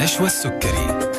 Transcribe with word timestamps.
نشوى 0.00 0.26
السكري. 0.26 1.10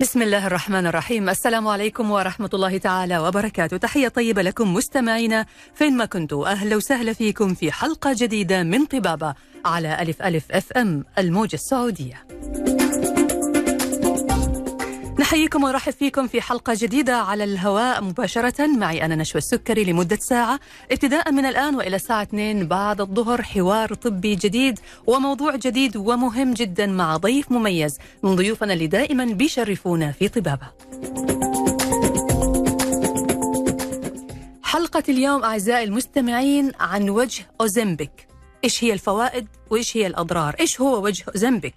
بسم 0.00 0.22
الله 0.22 0.46
الرحمن 0.46 0.86
الرحيم. 0.86 1.28
السلام 1.28 1.68
عليكم 1.68 2.10
ورحمة 2.10 2.50
الله 2.54 2.78
تعالى 2.78 3.18
وبركاته. 3.18 3.76
تحية 3.76 4.08
طيبة 4.08 4.42
لكم 4.42 4.74
مستمعينا 4.74 5.46
فين 5.74 5.96
ما 5.96 6.04
كنتوا. 6.04 6.48
أهلا 6.48 6.76
وسهلا 6.76 7.12
فيكم 7.12 7.54
في 7.54 7.72
حلقة 7.72 8.14
جديدة 8.18 8.62
من 8.62 8.84
طبابة 8.84 9.34
على 9.64 10.02
ألف 10.02 10.22
ألف 10.22 10.52
FM 10.52 11.04
الموجة 11.18 11.54
السعودية. 11.54 12.26
نحييكم 15.26 15.64
ونرحب 15.64 15.92
فيكم 15.92 16.26
في 16.26 16.40
حلقة 16.40 16.72
جديدة 16.76 17.16
على 17.16 17.44
الهواء. 17.44 18.04
مباشرة 18.04 18.66
معي 18.66 19.04
أنا 19.04 19.16
نشوى 19.16 19.38
السكري 19.38 19.84
لمدة 19.84 20.16
ساعة. 20.16 20.60
ابتداء 20.90 21.32
من 21.32 21.46
الآن 21.46 21.74
وإلى 21.74 21.96
الساعة 21.96 22.22
2 22.22 22.68
بعد 22.68 23.00
الظهر 23.00 23.42
حوار 23.42 23.94
طبي 23.94 24.34
جديد 24.34 24.78
وموضوع 25.06 25.56
جديد 25.56 25.96
ومهم 25.96 26.54
جدا 26.54 26.86
مع 26.86 27.16
ضيف 27.16 27.52
مميز. 27.52 27.98
من 28.22 28.36
ضيوفنا 28.36 28.72
اللي 28.72 28.86
دائما 28.86 29.24
بيشرفونا 29.24 30.12
في 30.12 30.28
طبابة. 30.28 30.66
حلقة 34.62 35.02
اليوم 35.08 35.44
أعزائي 35.44 35.84
المستمعين 35.84 36.72
عن 36.80 37.10
وجه 37.10 37.46
أوزمبيك. 37.60 38.26
إيش 38.64 38.84
هي 38.84 38.92
الفوائد 38.92 39.46
وإيش 39.70 39.96
هي 39.96 40.06
الأضرار؟ 40.06 40.56
إيش 40.60 40.80
هو 40.80 41.04
وجه 41.04 41.24
أوزمبيك 41.34 41.74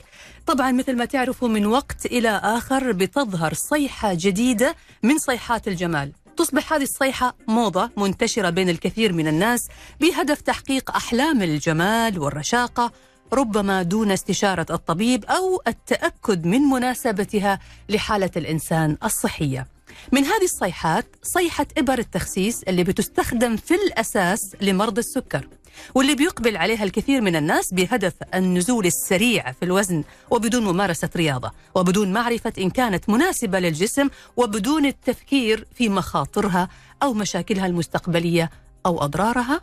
طبعا 0.47 0.71
مثل 0.71 0.95
ما 0.95 1.05
تعرفوا 1.05 1.47
من 1.47 1.65
وقت 1.65 2.05
إلى 2.05 2.29
آخر 2.29 2.91
بتظهر 2.91 3.53
صيحة 3.53 4.13
جديدة 4.13 4.75
من 5.03 5.17
صيحات 5.17 5.67
الجمال. 5.67 6.11
تصبح 6.37 6.73
هذه 6.73 6.83
الصيحة 6.83 7.35
موضة 7.47 7.89
منتشرة 7.97 8.49
بين 8.49 8.69
الكثير 8.69 9.13
من 9.13 9.27
الناس 9.27 9.67
بهدف 10.01 10.41
تحقيق 10.41 10.91
أحلام 10.91 11.41
الجمال 11.41 12.19
والرشاقة 12.19 12.91
ربما 13.33 13.83
دون 13.83 14.11
استشارة 14.11 14.65
الطبيب 14.69 15.25
أو 15.25 15.61
التأكد 15.67 16.45
من 16.45 16.61
مناسبتها 16.61 17.59
لحالة 17.89 18.31
الإنسان 18.37 18.97
الصحية. 19.03 19.67
من 20.11 20.25
هذه 20.25 20.43
الصيحات 20.43 21.05
صيحة 21.23 21.67
إبر 21.77 21.99
التخسيس 21.99 22.63
اللي 22.63 22.83
بتستخدم 22.83 23.57
في 23.57 23.75
الأساس 23.75 24.55
لمرضى 24.61 24.99
السكر. 24.99 25.47
واللي 25.95 26.15
بيقبل 26.15 26.57
عليها 26.57 26.83
الكثير 26.83 27.21
من 27.21 27.35
الناس 27.35 27.73
بهدف 27.73 28.13
النزول 28.35 28.85
السريع 28.85 29.51
في 29.51 29.65
الوزن 29.65 30.03
وبدون 30.31 30.63
ممارسة 30.63 31.09
رياضة 31.15 31.51
وبدون 31.75 32.13
معرفة 32.13 32.53
إن 32.57 32.69
كانت 32.69 33.09
مناسبة 33.09 33.59
للجسم 33.59 34.09
وبدون 34.37 34.85
التفكير 34.85 35.67
في 35.75 35.89
مخاطرها 35.89 36.69
أو 37.03 37.13
مشاكلها 37.13 37.65
المستقبلية 37.65 38.49
أو 38.85 39.03
أضرارها 39.03 39.61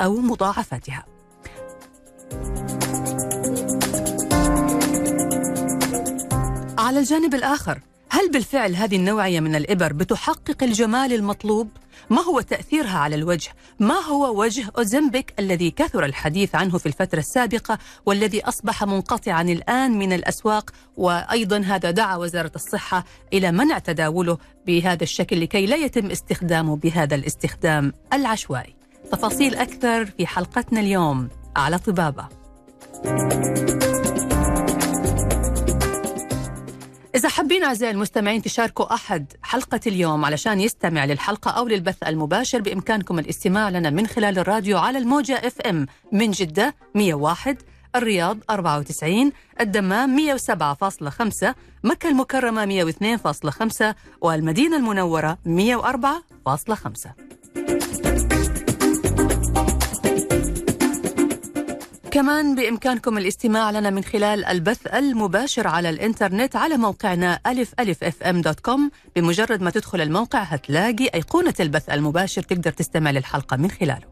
أو 0.00 0.16
مضاعفاتها. 0.16 1.04
على 6.78 6.98
الجانب 6.98 7.34
الآخر 7.34 7.80
هل 8.10 8.30
بالفعل 8.30 8.76
هذه 8.76 8.96
النوعية 8.96 9.40
من 9.40 9.54
الإبر 9.54 9.92
بتحقق 9.92 10.62
الجمال 10.62 11.12
المطلوب؟ 11.12 11.68
ما 12.10 12.22
هو 12.22 12.40
تأثيرها 12.40 12.98
على 12.98 13.14
الوجه؟ 13.14 13.50
ما 13.78 13.94
هو 13.94 14.42
وجه 14.42 14.70
أوزمبيك 14.78 15.34
الذي 15.38 15.70
كثر 15.70 16.04
الحديث 16.04 16.54
عنه 16.54 16.78
في 16.78 16.86
الفترة 16.86 17.18
السابقة 17.18 17.78
والذي 18.06 18.44
أصبح 18.44 18.84
منقطعا 18.84 19.42
الآن 19.42 19.98
من 19.98 20.12
الأسواق 20.12 20.70
وأيضا 20.96 21.58
هذا 21.58 21.90
دعا 21.90 22.16
وزارة 22.16 22.52
الصحة 22.56 23.04
إلى 23.32 23.52
منع 23.52 23.78
تداوله 23.78 24.38
بهذا 24.66 25.02
الشكل 25.02 25.40
لكي 25.40 25.66
لا 25.66 25.76
يتم 25.76 26.10
استخدامه 26.10 26.76
بهذا 26.76 27.14
الاستخدام 27.14 27.92
العشوائي 28.12 28.74
تفاصيل 29.12 29.54
أكثر 29.54 30.06
في 30.06 30.26
حلقتنا 30.26 30.80
اليوم 30.80 31.28
على 31.56 31.78
طبابة 31.78 32.28
إذا 37.18 37.28
حابين 37.28 37.64
أعزائي 37.64 37.92
المستمعين 37.92 38.42
تشاركوا 38.42 38.94
أحد 38.94 39.32
حلقة 39.42 39.80
اليوم 39.86 40.24
علشان 40.24 40.60
يستمع 40.60 41.04
للحلقة 41.04 41.50
أو 41.50 41.68
للبث 41.68 41.96
المباشر 42.06 42.60
بإمكانكم 42.60 43.18
الاستماع 43.18 43.68
لنا 43.68 43.90
من 43.90 44.06
خلال 44.06 44.38
الراديو 44.38 44.78
على 44.78 44.98
الموجة 44.98 45.34
إف 45.34 45.60
إم 45.60 45.86
من 46.12 46.30
جدة 46.30 46.74
101 46.94 47.62
الرياض 47.96 48.38
94 48.50 49.32
الدمام 49.60 50.36
107.5 50.38 51.54
مكة 51.84 52.08
المكرمة 52.08 52.84
102.5 53.20 53.94
والمدينة 54.20 54.76
المنورة 54.76 55.38
104.5 55.46 57.08
كمان 62.18 62.54
بإمكانكم 62.54 63.18
الاستماع 63.18 63.70
لنا 63.70 63.90
من 63.90 64.04
خلال 64.04 64.44
البث 64.44 64.86
المباشر 64.86 65.66
على 65.66 65.90
الإنترنت 65.90 66.56
على 66.56 66.76
موقعنا 66.76 67.40
ألف 67.46 67.74
ألف 67.80 68.04
FM 68.04 68.40
dot 68.40 68.60
com. 68.60 68.90
بمجرد 69.16 69.62
ما 69.62 69.70
تدخل 69.70 70.00
الموقع 70.00 70.42
هتلاقي 70.42 71.08
أيقونة 71.14 71.54
البث 71.60 71.90
المباشر 71.90 72.42
تقدر 72.42 72.70
تستمع 72.70 73.10
للحلقة 73.10 73.56
من 73.56 73.70
خلاله. 73.70 74.06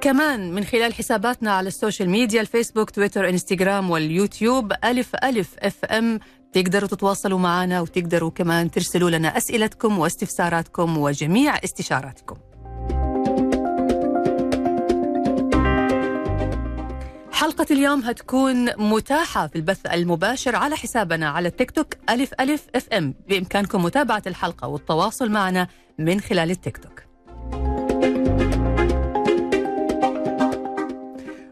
كمان 0.00 0.54
من 0.54 0.64
خلال 0.64 0.94
حساباتنا 0.94 1.52
على 1.52 1.68
ال 1.68 1.74
social 1.74 2.10
media 2.10 2.40
الفيسبوك 2.40 2.90
تويتر 2.90 3.28
إنستغرام 3.28 3.90
واليوتيوب 3.90 4.72
ألف 4.84 5.16
ألف 5.24 5.54
FM 5.58 6.18
تقدروا 6.52 6.88
تتواصلوا 6.88 7.38
معنا 7.38 7.80
وتقدروا 7.80 8.30
كمان 8.30 8.70
ترسلوا 8.70 9.10
لنا 9.10 9.36
أسئلتكم 9.36 9.98
واستفساراتكم 9.98 10.98
وجميع 10.98 11.54
استشاراتكم. 11.64 12.49
حلقة 17.40 17.66
اليوم 17.70 18.00
هتكون 18.02 18.76
متاحة 18.76 19.46
في 19.46 19.56
البث 19.56 19.86
المباشر 19.86 20.56
على 20.56 20.76
حسابنا 20.76 21.28
على 21.28 21.48
التيك 21.48 21.70
توك 21.70 21.94
ألف 22.10 22.34
ألف 22.40 22.66
FM. 22.74 23.14
بإمكانكم 23.28 23.84
متابعة 23.84 24.22
الحلقة 24.26 24.68
والتواصل 24.68 25.30
معنا 25.30 25.68
من 25.98 26.20
خلال 26.20 26.50
التيك 26.50 26.76
توك. 26.76 27.02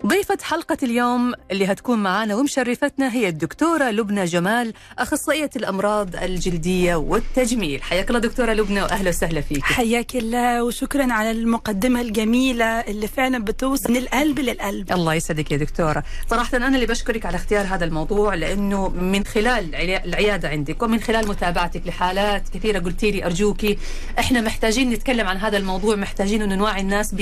ضيفة 0.08 0.38
حلقة 0.42 0.76
اليوم 0.82 1.34
اللي 1.50 1.66
هتكون 1.66 1.98
معانا 1.98 2.34
ومشرفتنا 2.34 3.12
هي 3.12 3.28
الدكتورة 3.28 3.90
لبنى 3.90 4.24
جمال 4.24 4.74
أخصائية 4.98 5.50
الأمراض 5.56 6.16
الجلدية 6.16 6.94
والتجميل. 6.94 7.82
حياك 7.82 8.08
الله 8.08 8.20
دكتورة 8.20 8.52
لبنى 8.52 8.82
وأهلا 8.82 9.08
وسهلا 9.08 9.40
فيك. 9.40 9.62
حياك 9.62 10.16
الله 10.16 10.64
وشكرا 10.64 11.12
على 11.12 11.30
المقدمة 11.30 12.00
الجميلة 12.00 12.64
اللي 12.64 13.08
فعلا 13.08 13.44
بتوصل 13.44 13.90
من 13.90 13.96
القلب 13.96 14.38
للقلب. 14.38 14.92
الله 14.92 15.14
يسعدك 15.14 15.52
يا 15.52 15.56
دكتورة. 15.56 16.04
صراحة 16.30 16.56
أنا 16.56 16.68
اللي 16.68 16.86
بشكرك 16.86 17.26
على 17.26 17.36
اختيار 17.36 17.66
هذا 17.66 17.84
الموضوع 17.84 18.34
لأنه 18.34 18.88
من 18.88 19.24
خلال 19.24 19.74
العيادة 19.74 20.48
عندك 20.48 20.82
ومن 20.82 21.00
خلال 21.00 21.28
متابعتك 21.28 21.82
لحالات 21.86 22.48
كثيرة 22.48 22.78
قلتي 22.78 23.10
لي 23.10 23.26
أرجوكي 23.26 23.78
إحنا 24.18 24.40
محتاجين 24.40 24.90
نتكلم 24.90 25.26
عن 25.26 25.36
هذا 25.36 25.56
الموضوع 25.56 25.96
محتاجين 25.96 26.42
أن 26.42 26.58
نوعي 26.58 26.80
الناس 26.80 27.14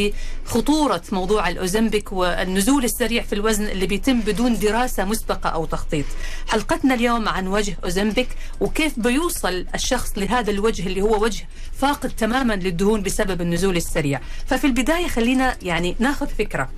بخطورة 0.46 1.02
موضوع 1.12 1.48
الأوزمبيك 1.48 2.12
والنزول 2.12 2.75
السريع 2.84 3.22
في 3.22 3.32
الوزن 3.32 3.64
اللي 3.64 3.86
بيتم 3.86 4.20
بدون 4.20 4.58
دراسة 4.58 5.04
مسبقة 5.04 5.50
أو 5.50 5.64
تخطيط. 5.64 6.04
حلقتنا 6.48 6.94
اليوم 6.94 7.28
عن 7.28 7.46
وجه 7.46 7.76
أوزمبيك 7.84 8.28
وكيف 8.60 8.98
بيوصل 8.98 9.66
الشخص 9.74 10.18
لهذا 10.18 10.50
الوجه 10.50 10.86
اللي 10.86 11.02
هو 11.02 11.22
وجه 11.24 11.48
فاقد 11.72 12.10
تماما 12.10 12.54
للدهون 12.54 13.02
بسبب 13.02 13.40
النزول 13.40 13.76
السريع. 13.76 14.20
ففي 14.46 14.66
البداية 14.66 15.08
خلينا 15.08 15.56
يعني 15.62 15.96
ناخذ 15.98 16.26
فكرة. 16.26 16.68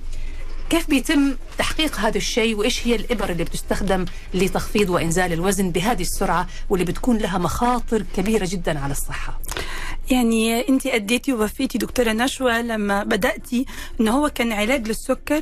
كيف 0.69 0.89
بيتم 0.89 1.35
تحقيق 1.57 1.99
هذا 1.99 2.17
الشيء 2.17 2.55
وإيش 2.55 2.87
هي 2.87 2.95
الابر 2.95 3.29
اللي 3.29 3.43
بتستخدم 3.43 4.05
لتخفيض 4.33 4.89
وإنزال 4.89 5.33
الوزن 5.33 5.71
بهذه 5.71 6.01
السرعة 6.01 6.47
واللي 6.69 6.85
بتكون 6.85 7.17
لها 7.17 7.37
مخاطر 7.37 8.05
كبيرة 8.17 8.47
جدا 8.51 8.79
على 8.79 8.91
الصحة؟ 8.91 9.39
يعني 10.11 10.69
انت 10.69 10.87
أديتي 10.87 11.33
ووفيتي 11.33 11.77
دكتورة 11.77 12.11
نشوى 12.11 12.61
لما 12.61 13.03
بدأتي 13.03 13.65
إن 14.01 14.07
هو 14.07 14.29
كان 14.29 14.51
علاج 14.51 14.87
للسكر 14.87 15.41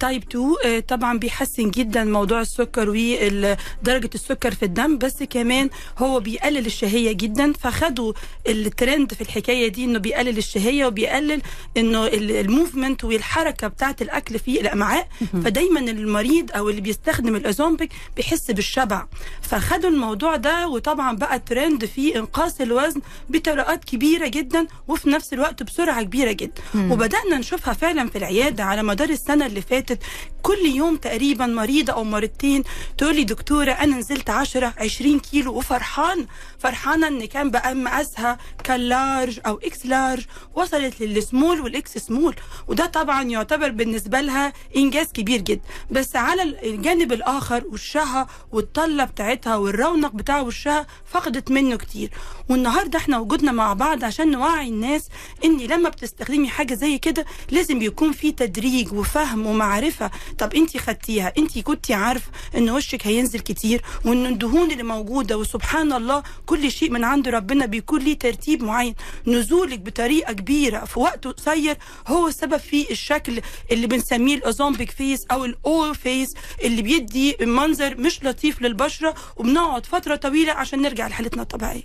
type 0.00 0.22
2 0.32 0.80
طبعا 0.80 1.18
بيحسن 1.18 1.70
جدا 1.70 2.04
موضوع 2.04 2.40
السكر 2.40 2.88
ودرجة 2.90 4.10
السكر 4.14 4.54
في 4.54 4.62
الدم 4.62 4.98
بس 4.98 5.22
كمان 5.22 5.70
هو 5.98 6.20
بيقلل 6.20 6.66
الشهية 6.66 7.12
جدا 7.12 7.52
فخدوا 7.52 8.12
الترند 8.48 9.14
في 9.14 9.20
الحكاية 9.20 9.68
دي 9.68 9.84
إنه 9.84 9.98
بيقلل 9.98 10.38
الشهية 10.38 10.86
وبيقلل 10.86 11.42
إنه 11.76 12.06
ال 12.06 12.17
movement 12.17 13.04
والحركة 13.04 13.68
بتاعه 13.68 13.96
الأكل 14.00 14.38
في 14.38 14.60
الأمعاء. 14.60 15.08
فدايما 15.44 15.80
المريض 15.80 16.50
أو 16.56 16.68
اللي 16.70 16.80
بيستخدم 16.80 17.36
الأوزومبيك 17.36 17.92
بيحس 18.16 18.50
بالشبع. 18.50 19.06
فخدوا 19.42 19.90
الموضوع 19.90 20.36
ده 20.36 20.68
وطبعا 20.68 21.16
بقى 21.16 21.38
ترند 21.38 21.84
في 21.84 22.18
إنقاص 22.18 22.60
الوزن 22.60 23.00
بطريقات 23.28 23.84
كبيرة 23.84 23.97
كبيرة 23.98 24.28
جدا 24.28 24.66
وفي 24.88 25.10
نفس 25.10 25.32
الوقت 25.32 25.62
بسرعة 25.62 26.02
كبيرة 26.02 26.32
جدا. 26.32 26.62
وبدأنا 26.74 27.38
نشوفها 27.38 27.74
فعلا 27.74 28.08
في 28.10 28.18
العيادة 28.18 28.64
على 28.64 28.82
مدار 28.82 29.08
السنة 29.08 29.46
اللي 29.46 29.62
فاتت. 29.62 29.98
كل 30.42 30.58
يوم 30.74 30.96
تقريبا 30.96 31.46
مريضة 31.46 31.92
أو 31.92 32.04
مريضتين 32.04 32.62
تقول 32.98 33.16
لي 33.16 33.24
دكتورة 33.24 33.70
أنا 33.72 33.96
نزلت 33.96 34.30
10 34.30 34.74
20 34.78 35.20
كيلو 35.20 35.54
وفرحان. 35.54 36.26
فرحانة 36.58 37.08
إن 37.08 37.24
كان 37.24 37.50
بقى 37.50 37.74
مقاسها 37.74 38.38
كان 38.64 38.80
large 38.80 39.40
أو 39.46 39.60
X 39.64 39.86
large 39.86 40.24
وصلت 40.54 41.00
لل 41.00 41.17
small 41.17 41.60
وال 41.60 41.85
X 41.85 41.98
small. 41.98 42.36
وده 42.68 42.86
طبعا 42.86 43.22
يعتبر 43.22 43.68
بالنسبة 43.70 44.20
لها 44.20 44.52
إنجاز 44.76 45.06
كبير 45.12 45.40
جدا. 45.40 45.62
بس 45.90 46.16
على 46.16 46.42
الجانب 46.42 47.12
الآخر 47.12 47.64
وشها 47.66 48.26
والطلة 48.52 49.04
بتاعتها 49.04 49.56
والرونق 49.56 50.12
بتاع 50.12 50.40
وشها 50.40 50.86
فقدت 51.06 51.50
منه 51.50 51.76
كتير. 51.76 52.10
والنهاردة 52.48 52.98
إحنا 52.98 53.18
وجودنا 53.18 53.52
مع 53.52 53.72
بعض 53.78 54.04
عشان 54.04 54.30
نوعي 54.30 54.68
الناس 54.68 55.08
ان 55.44 55.56
لما 55.58 55.88
بتستخدمي 55.88 56.48
حاجة 56.48 56.74
زي 56.74 56.98
كده 56.98 57.24
لازم 57.50 57.82
يكون 57.82 58.12
في 58.12 58.32
تدريج 58.32 58.92
وفهم 58.92 59.46
ومعرفة. 59.46 60.10
طب 60.38 60.54
انت 60.54 60.76
خدتيها 60.76 61.32
انت 61.38 61.58
كنتي 61.58 61.94
عارفه 61.94 62.30
إن 62.56 62.70
وشك 62.70 63.06
هينزل 63.06 63.40
كتير 63.40 63.82
وإن 64.04 64.26
الدهون 64.26 64.70
اللي 64.70 64.82
موجودة 64.82 65.38
وسبحان 65.38 65.92
الله 65.92 66.22
كل 66.46 66.70
شيء 66.72 66.90
من 66.90 67.04
عند 67.04 67.28
ربنا 67.28 67.66
بيكون 67.66 68.00
ليه 68.00 68.18
ترتيب 68.18 68.62
معين. 68.62 68.94
نزولك 69.26 69.78
بطريقة 69.78 70.32
كبيرة 70.32 70.84
في 70.84 71.00
وقت 71.00 71.26
قصير 71.26 71.76
هو 72.08 72.28
السبب 72.28 72.56
في 72.56 72.90
الشكل 72.90 73.40
اللي 73.72 73.86
بنسميه 73.86 74.34
الأوزومبيك 74.36 74.90
face 74.90 75.26
أو 75.30 75.44
ال 75.44 75.56
old 75.56 75.94
face 75.94 76.34
اللي 76.64 76.82
بيدي 76.82 77.36
منظر 77.40 77.96
مش 78.00 78.24
لطيف 78.24 78.62
للبشرة 78.62 79.14
وبنقعد 79.36 79.86
فترة 79.86 80.16
طويلة 80.16 80.52
عشان 80.52 80.82
نرجع 80.82 81.08
لحالتنا 81.08 81.42
الطبيعية. 81.42 81.82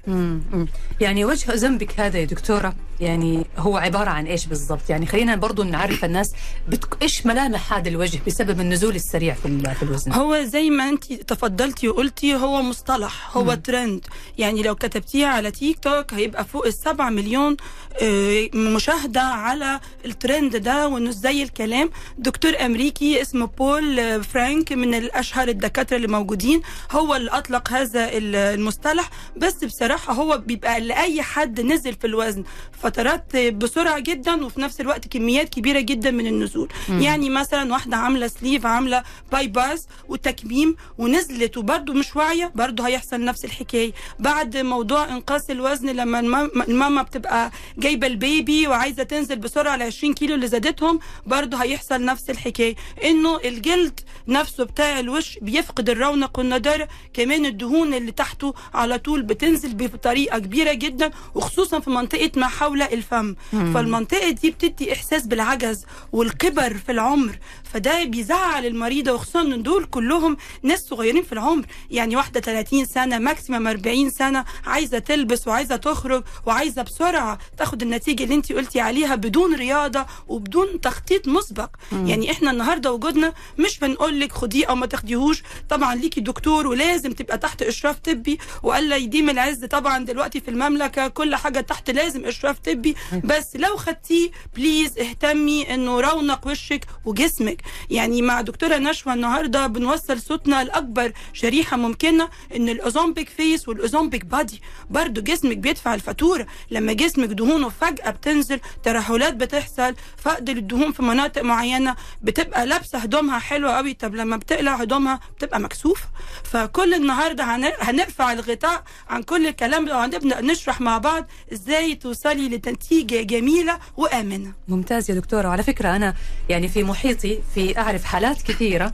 يعني 1.01 1.25
وجه 1.25 1.51
أوزمبيك 1.83 1.99
هذا 1.99 2.19
يا 2.19 2.25
دكتورة؟ 2.25 2.75
يعني 2.99 3.45
هو 3.57 3.77
عبارة 3.77 4.09
عن 4.09 4.25
إيش 4.25 4.45
بالضبط؟ 4.45 4.89
يعني 4.89 5.05
خلينا 5.05 5.35
برضو 5.35 5.63
نعرف 5.63 6.05
الناس 6.05 6.33
بتك... 6.69 6.97
إيش 7.01 7.25
ملامح 7.25 7.73
هذا 7.73 7.89
الوجه 7.89 8.19
بسبب 8.27 8.59
النزول 8.59 8.95
السريع 8.95 9.33
في 9.33 9.45
ال- 9.47 9.75
في 9.75 9.83
الوزن؟ 9.83 10.11
هو 10.13 10.43
زي 10.43 10.69
ما 10.69 10.89
أنت 10.89 11.13
تفضلتي 11.13 11.87
وقلتي 11.87 12.35
هو 12.35 12.61
مصطلح 12.61 13.37
هو 13.37 13.53
ترند 13.53 14.05
يعني 14.37 14.63
لو 14.63 14.75
كتبتيه 14.75 15.25
على 15.27 15.51
تيك 15.51 15.79
توك 15.79 16.13
هيبقى 16.13 16.45
فوق 16.45 16.65
السبعة 16.65 17.09
مليون 17.09 17.57
آه، 18.01 18.49
مشاهدة 18.55 19.21
على 19.21 19.79
الترند 20.05 20.55
ده 20.55 20.87
وإنه 20.87 21.11
زي 21.11 21.43
الكلام. 21.43 21.89
دكتور 22.17 22.53
أمريكي 22.65 23.21
اسمه 23.21 23.45
بول 23.45 23.99
آه، 23.99 24.17
فرانك 24.17 24.71
من 24.71 24.93
الأشهر 24.93 25.47
الدكاترة 25.47 25.97
اللي 25.97 26.07
موجودين. 26.07 26.61
هو 26.91 27.15
اللي 27.15 27.31
أطلق 27.31 27.69
هذا 27.71 28.09
ال- 28.17 28.35
المصطلح. 28.35 29.09
بس 29.37 29.63
بصراحة 29.63 30.13
هو 30.13 30.37
بيبقى 30.37 30.79
لأي 30.81 31.21
حد 31.21 31.61
نزل 31.73 31.93
في 31.93 32.07
الوزن. 32.07 32.43
فترات 32.81 33.37
بسرعة 33.37 33.99
جدا 33.99 34.45
وفي 34.45 34.61
نفس 34.61 34.81
الوقت 34.81 35.07
كميات 35.07 35.49
كبيرة 35.49 35.79
جدا 35.79 36.11
من 36.11 36.27
النزول. 36.27 36.69
يعني 36.89 37.29
مثلا 37.29 37.71
واحدة 37.73 37.97
عاملة 37.97 38.27
sleeve 38.27 38.65
عاملة 38.65 39.03
bypass 39.31 39.87
وتكميم 40.09 40.75
ونزلت 40.97 41.57
وبرده 41.57 41.93
مش 41.93 42.15
واعية 42.15 42.51
برده 42.55 42.87
هيحصل 42.87 43.23
نفس 43.25 43.45
الحكاية. 43.45 43.91
بعد 44.19 44.57
موضوع 44.57 45.09
إنقاص 45.09 45.49
الوزن 45.49 45.89
لما 45.89 46.19
المام- 46.19 46.51
الماما 46.67 47.01
بتبقى 47.01 47.51
جايبة 47.77 48.07
البيبي 48.07 48.67
وعايزة 48.67 49.03
تنزل 49.03 49.35
بسرعة 49.35 49.75
ل 49.75 49.81
20 49.81 50.13
كيلو 50.13 50.35
اللي 50.35 50.47
زادتهم 50.47 50.99
برده 51.25 51.57
هيحصل 51.57 52.05
نفس 52.05 52.29
الحكاية. 52.29 52.75
إنه 53.03 53.37
الجلد 53.45 53.99
نفسه 54.27 54.63
بتاع 54.63 54.99
الوش 54.99 55.37
بيفقد 55.41 55.89
الرونق 55.89 56.37
والنضارة. 56.39 56.87
كمان 57.13 57.45
الدهون 57.45 57.93
اللي 57.93 58.11
تحته 58.11 58.53
على 58.73 58.97
طول 58.99 59.21
بتنزل 59.21 59.73
بطريقة 59.73 60.39
كبيرة 60.39 60.73
جدا 60.73 61.11
وخصوصا 61.35 61.62
في 61.67 61.89
منطقة 61.89 62.31
ما 62.35 62.47
حول 62.47 62.81
الفم. 62.81 63.35
فالمنطقة 63.51 64.29
دي 64.29 64.51
بتدي 64.51 64.93
إحساس 64.93 65.27
بالعجز 65.27 65.85
والكبر 66.11 66.73
في 66.73 66.91
العمر. 66.91 67.37
فده 67.73 68.03
بيزعل 68.03 68.65
المريضة 68.65 69.11
وخصوصا 69.11 69.41
إن 69.41 69.63
دول 69.63 69.85
كلهم 69.85 70.37
ناس 70.63 70.79
صغيرين 70.79 71.23
في 71.23 71.33
العمر. 71.33 71.65
يعني 71.91 72.15
واحدة 72.15 72.39
30 72.39 72.85
سنة 72.85 73.17
maximum 73.19 73.67
40 73.67 74.09
سنة 74.09 74.45
عايزة 74.65 74.99
تلبس 74.99 75.47
وعايزة 75.47 75.75
تخرج 75.75 76.23
وعايزة 76.45 76.81
بسرعة 76.81 77.37
تاخد 77.57 77.81
النتيجة 77.81 78.23
اللي 78.23 78.35
انت 78.35 78.51
قلتي 78.51 78.79
عليها 78.79 79.15
بدون 79.15 79.55
رياضة 79.55 80.05
وبدون 80.27 80.81
تخطيط 80.81 81.27
مسبق. 81.27 81.69
يعني 81.91 82.31
إحنا 82.31 82.51
النهاردة 82.51 82.91
وجودنا 82.93 83.33
مش 83.59 83.79
بنقول 83.79 84.19
لك 84.19 84.31
خديه 84.31 84.65
أو 84.65 84.75
ما 84.75 84.85
تاخديهوش. 84.85 85.43
طبعا 85.69 85.95
ليكي 85.95 86.21
دكتور 86.21 86.67
ولازم 86.67 87.11
تبقى 87.11 87.37
تحت 87.37 87.61
إشراف 87.61 87.99
طبي 87.99 88.39
والله 88.63 88.95
يديم 88.95 89.29
العز 89.29 89.65
طبعا 89.65 90.05
دلوقتي 90.05 90.39
في 90.39 90.51
المملكة 90.51 91.07
كل 91.07 91.35
حاجة 91.35 91.59
تحت 91.59 91.89
لازم 91.89 92.25
إشراف 92.25 92.59
طبي. 92.59 92.95
بس 93.23 93.55
لو 93.55 93.77
خدتيه 93.77 94.31
please 94.55 94.99
اهتمي 94.99 95.73
إنه 95.73 95.99
رونق 95.99 96.47
وشك 96.47 96.85
وجسمك. 97.05 97.61
يعني 97.89 98.21
مع 98.21 98.41
دكتورة 98.41 98.77
نشوى 98.77 99.13
النهارده 99.13 99.67
بنوصل 99.67 100.21
صوتنا 100.21 100.63
لاكبر 100.63 101.11
شريحة 101.33 101.77
ممكنة 101.77 102.29
إن 102.55 102.69
الاوزومبيك 102.69 103.29
face 103.29 103.67
والاوزومبيك 103.67 104.25
body. 104.25 104.61
برضو 104.89 105.21
جسمك 105.21 105.57
بيدفع 105.57 105.93
الفاتورة. 105.93 106.47
لما 106.71 106.93
جسمك 106.93 107.29
دهونه 107.29 107.69
فجأة 107.69 108.09
بتنزل 108.11 108.59
ترهلات 108.83 109.33
بتحصل 109.33 109.95
فقد 110.17 110.49
للدهون 110.49 110.91
في 110.91 111.03
مناطق 111.03 111.41
معينة 111.41 111.95
بتبقى 112.21 112.65
لابسة 112.65 112.97
هدومها 112.99 113.39
حلوة 113.39 113.71
قوي. 113.71 113.93
طب 113.93 114.15
لما 114.15 114.37
بتقلع 114.37 114.75
هدومها 114.75 115.19
بتبقى 115.37 115.59
مكسوفة. 115.59 116.05
فكل 116.43 116.93
النهارده 116.93 117.43
هن- 117.43 117.71
هنرفع 117.79 118.33
الغطاء 118.33 118.83
عن 119.09 119.23
كل 119.23 119.47
الكلام 119.47 119.85
ده 119.85 119.97
وهنبدا 119.97 120.41
نشرح 120.41 120.81
مع 120.81 120.97
بعض 120.97 121.25
إزاي 121.53 121.95
توصلي 121.95 122.49
لنتيجه 122.49 123.21
جميلة 123.21 123.79
وآمنة. 123.97 124.53
ممتاز 124.67 125.09
يا 125.11 125.15
دكتورة. 125.15 125.47
وعلى 125.47 125.63
فكرة 125.63 125.95
أنا 125.95 126.13
يعني 126.49 126.67
في 126.67 126.83
محيطي 126.83 127.39
في 127.55 127.77
أعرف 127.77 128.03
حالات 128.03 128.41
كثيرة 128.41 128.93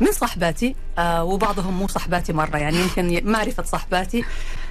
من 0.00 0.12
صحباتي 0.12 0.74
آه 0.98 1.24
وبعضهم 1.24 1.78
مو 1.78 1.88
صحباتي 1.88 2.32
مرة 2.32 2.56
يعني 2.56 2.76
يمكن 2.76 3.30
معرفة 3.30 3.62
صحباتي. 3.62 4.24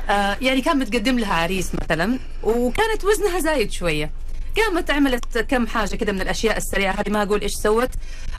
آه 0.10 0.38
يعني 0.42 0.62
كان 0.62 0.80
متقدم 0.80 1.20
لها 1.20 1.34
عريس 1.34 1.72
مثلا 1.82 2.20
وكانت 2.44 3.06
وزنها 3.06 3.40
زايد 3.40 3.72
شوية. 3.72 4.12
قامت 4.58 4.92
عملت 4.92 5.38
كم 5.38 5.68
حاجة 5.68 5.96
كده 5.96 6.12
من 6.12 6.22
الأشياء 6.22 6.58
السريعة 6.58 6.94
هذه 6.94 7.10
ما 7.10 7.24
أقول 7.24 7.42
إيش 7.42 7.54
سوت. 7.54 7.90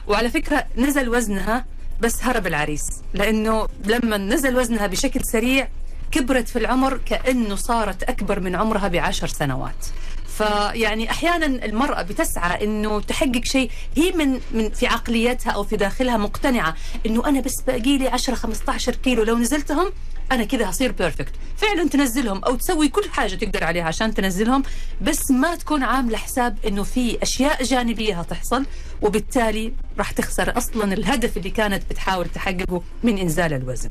وعلى 0.09 0.31
فكرة 0.31 0.65
نزل 0.77 1.09
وزنها 1.09 1.65
بس 2.01 2.25
هرب 2.25 2.47
العريس 2.47 2.85
لأنه 3.15 3.69
لما 3.85 4.17
نزل 4.17 4.57
وزنها 4.57 4.87
بشكل 4.87 5.25
سريع 5.25 5.69
كبرت 6.11 6.49
في 6.49 6.59
العمر 6.59 7.01
كأنه 7.07 7.57
صارت 7.57 8.03
أكبر 8.03 8.41
من 8.41 8.57
عمرها 8.57 8.89
بعشر 8.89 9.27
سنوات. 9.27 9.87
فيعني 10.45 11.11
أحيانا 11.11 11.47
المرأة 11.47 12.03
بتسعى 12.03 12.65
إنه 12.65 13.01
تحقق 13.01 13.45
شيء. 13.45 13.71
هي 13.97 14.13
من 14.13 14.41
من 14.53 14.71
في 14.71 14.87
عقليتها 14.87 15.51
أو 15.51 15.65
في 15.65 15.77
داخلها 15.77 16.17
مقتنعة 16.17 16.75
إنه 17.07 17.27
أنا 17.29 17.41
بس 17.41 17.61
باقي 17.67 17.99
لي 17.99 18.09
10 18.09 18.35
15 18.35 18.95
كيلو. 18.95 19.23
لو 19.23 19.39
نزلتهم 19.39 19.93
أنا 20.33 20.45
كذا 20.45 20.71
هصير 20.71 20.93
بيرفكت 20.93 21.33
فعلا 21.57 21.89
تنزلهم 21.89 22.45
أو 22.45 22.55
تسوي 22.57 22.89
كل 22.89 23.11
حاجة 23.11 23.35
تقدر 23.35 23.65
عليها 23.65 23.85
عشان 23.85 24.15
تنزلهم 24.15 24.63
بس 25.03 25.31
ما 25.31 25.57
تكون 25.57 25.83
عاملة 25.83 26.19
حساب 26.19 26.59
إنه 26.67 26.83
في 26.83 27.23
أشياء 27.23 27.63
جانبية 27.65 28.21
هتحصل 28.21 28.67
وبالتالي 29.03 29.73
راح 29.99 30.11
تخسر 30.11 30.57
أصلا 30.59 30.93
الهدف 30.95 31.37
اللي 31.37 31.51
كانت 31.51 31.83
بتحاول 31.91 32.27
تحققه 32.29 32.83
من 33.03 33.19
إنزال 33.19 33.53
الوزن. 33.53 33.91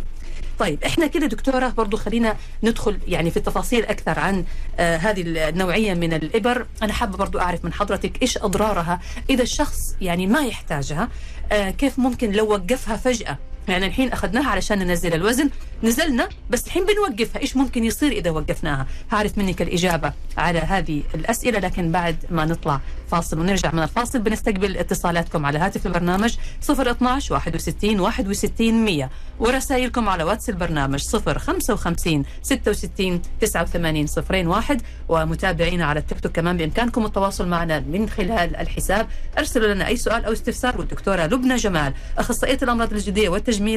طيب 0.61 0.83
إحنا 0.83 1.07
كده 1.07 1.27
دكتورة 1.27 1.67
برضو 1.69 1.97
خلينا 1.97 2.35
ندخل 2.63 2.99
يعني 3.07 3.31
في 3.31 3.37
التفاصيل 3.37 3.85
أكثر 3.85 4.19
عن 4.19 4.45
آه 4.79 4.97
هذه 4.97 5.23
النوعية 5.25 5.93
من 5.93 6.13
الإبر. 6.13 6.65
أنا 6.83 6.93
حابة 6.93 7.17
برضو 7.17 7.39
أعرف 7.39 7.65
من 7.65 7.73
حضرتك 7.73 8.21
إيش 8.21 8.37
أضرارها 8.37 8.99
إذا 9.29 9.43
الشخص 9.43 9.95
يعني 10.01 10.27
ما 10.27 10.41
يحتاجها 10.45 11.09
آه 11.51 11.69
كيف 11.69 11.99
ممكن 11.99 12.31
لو 12.31 12.51
وقفها 12.51 12.95
فجأة 12.97 13.37
يعني 13.67 13.85
الحين 13.85 14.11
أخذناها 14.11 14.49
علشان 14.49 14.79
ننزل 14.79 15.13
الوزن. 15.13 15.49
نزلنا 15.83 16.29
بس 16.49 16.67
الحين 16.67 16.85
بنوقفها. 16.85 17.41
إيش 17.41 17.57
ممكن 17.57 17.83
يصير 17.83 18.11
إذا 18.11 18.29
وقفناها؟ 18.29 18.87
هعرف 19.11 19.37
منك 19.37 19.61
الاجابه 19.61 20.13
على 20.37 20.59
هذه 20.59 21.03
الأسئلة 21.15 21.59
لكن 21.59 21.91
بعد 21.91 22.15
ما 22.29 22.45
نطلع 22.45 22.81
فاصل 23.11 23.39
ونرجع 23.39 23.71
من 23.71 23.83
الفاصل 23.83 24.19
بنستقبل 24.19 24.77
اتصالاتكم 24.77 25.45
على 25.45 25.59
هاتف 25.59 25.85
البرنامج 25.87 26.35
012 26.69 27.33
61 27.33 27.99
61 27.99 28.85
100 28.85 29.09
ورسائلكم 29.39 30.09
على 30.09 30.23
واتس 30.23 30.49
البرنامج 30.49 31.03
055 31.07 32.23
66 32.41 33.21
89 33.41 34.07
01 34.47 34.81
ومتابعينا 35.09 35.85
على 35.85 35.99
التيك 35.99 36.19
توك 36.19 36.31
كمان 36.31 36.57
بإمكانكم 36.57 37.05
التواصل 37.05 37.47
معنا 37.47 37.79
من 37.79 38.09
خلال 38.09 38.55
الحساب. 38.55 39.07
ارسلوا 39.37 39.73
لنا 39.73 39.87
أي 39.87 39.97
سؤال 39.97 40.25
أو 40.25 40.31
استفسار 40.31 40.77
والدكتورة 40.77 41.25
لبنى 41.25 41.55
جمال 41.55 41.93
أخصائية 42.17 42.57
الأمراض 42.63 42.93
الجلديه 42.93 43.29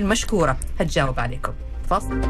مشكورة. 0.06 0.56
هتجاوب 0.80 1.20
عليكم. 1.20 1.52
فاصل 1.90 2.20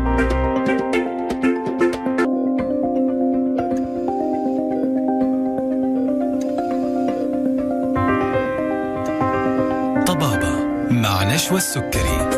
طبابة 10.06 10.64
مع 10.90 11.34
نشوى 11.34 11.56
السكري. 11.56 12.33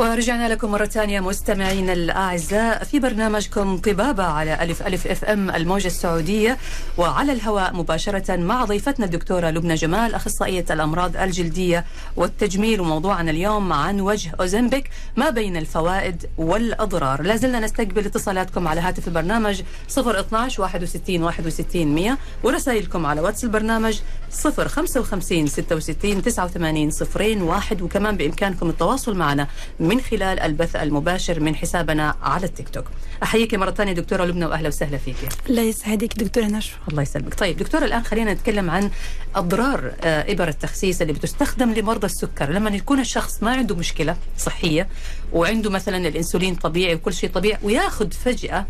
ورجعنا 0.00 0.48
لكم 0.48 0.70
مرة 0.70 0.84
ثانية 0.84 1.20
مستمعينا 1.20 1.92
الأعزاء 1.92 2.84
في 2.84 2.98
برنامجكم 2.98 3.78
طبابة 3.78 4.24
على 4.24 4.62
ألف 4.62 4.82
ألف 4.86 5.06
FM 5.06 5.50
الموجة 5.50 5.86
السعودية 5.86 6.58
وعلى 6.98 7.32
الهواء 7.32 7.76
مباشرة 7.76 8.36
مع 8.36 8.64
ضيفتنا 8.64 9.06
الدكتورة 9.06 9.50
لبنى 9.50 9.74
جمال 9.74 10.14
أخصائية 10.14 10.64
الأمراض 10.70 11.16
الجلدية 11.16 11.84
والتجميل. 12.16 12.80
وموضوعنا 12.80 13.30
اليوم 13.30 13.72
عن 13.72 14.00
وجه 14.00 14.30
أوزمبيك 14.40 14.90
ما 15.16 15.30
بين 15.30 15.56
الفوائد 15.56 16.26
والأضرار. 16.38 17.22
لازلنا 17.22 17.60
نستقبل 17.60 18.06
اتصالاتكم 18.06 18.68
على 18.68 18.80
هاتف 18.80 19.08
البرنامج 19.08 19.62
012 19.98 20.62
61 20.62 21.22
61 21.22 21.94
100 21.94 22.18
ورسائلكم 22.42 23.06
على 23.06 23.20
واتس 23.20 23.44
البرنامج 23.44 24.00
055 24.44 25.46
66 25.46 26.22
89 26.22 26.90
صفرين 26.90 27.42
واحد. 27.42 27.82
وكمان 27.82 28.16
بإمكانكم 28.16 28.68
التواصل 28.68 29.16
معنا 29.16 29.46
من 29.90 30.00
خلال 30.00 30.40
البث 30.40 30.76
المباشر 30.76 31.40
من 31.40 31.56
حسابنا 31.56 32.14
على 32.22 32.46
التيك 32.46 32.68
توك. 32.68 32.84
أحييك 33.22 33.54
مرة 33.54 33.70
ثانية 33.70 33.92
دكتورة 33.92 34.24
لبنى 34.24 34.44
وأهلا 34.46 34.68
وسهلا 34.68 34.98
فيك. 34.98 35.16
الله 35.48 35.62
يسعدك 35.62 36.18
دكتورة 36.18 36.44
نشوى. 36.44 36.78
الله 36.88 37.02
يسلمك. 37.02 37.34
طيب 37.34 37.56
دكتورة 37.56 37.84
الآن 37.84 38.02
خلينا 38.02 38.34
نتكلم 38.34 38.70
عن 38.70 38.90
أضرار 39.34 39.92
آه، 40.04 40.32
إبر 40.32 40.48
التخسيس 40.48 41.02
اللي 41.02 41.12
بتستخدم 41.12 41.72
لمرضى 41.72 42.06
السكر. 42.06 42.50
لما 42.50 42.70
يكون 42.70 43.00
الشخص 43.00 43.42
ما 43.42 43.50
عنده 43.50 43.74
مشكلة 43.74 44.16
صحية 44.38 44.88
وعنده 45.32 45.70
مثلا 45.70 46.08
الإنسولين 46.08 46.54
طبيعي 46.54 46.94
وكل 46.94 47.12
شيء 47.14 47.30
طبيعي 47.30 47.58
وياخذ 47.62 48.10
فجأة 48.10 48.66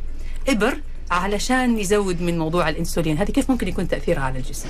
إبر 0.49 0.79
علشان 1.11 1.79
يزود 1.79 2.23
من 2.23 2.39
موضوع 2.39 2.69
الإنسولين. 2.69 3.19
هذه 3.19 3.31
كيف 3.31 3.51
ممكن 3.51 3.69
يكون 3.69 3.89
تأثيرها 3.89 4.23
على 4.23 4.39
الجسم؟ 4.39 4.69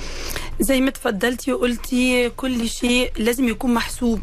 زي 0.59 0.81
ما 0.81 0.91
تفضلتي 0.91 1.53
وقلتي 1.53 2.29
كل 2.29 2.69
شيء 2.69 3.11
لازم 3.17 3.47
يكون 3.47 3.73
محسوب. 3.73 4.21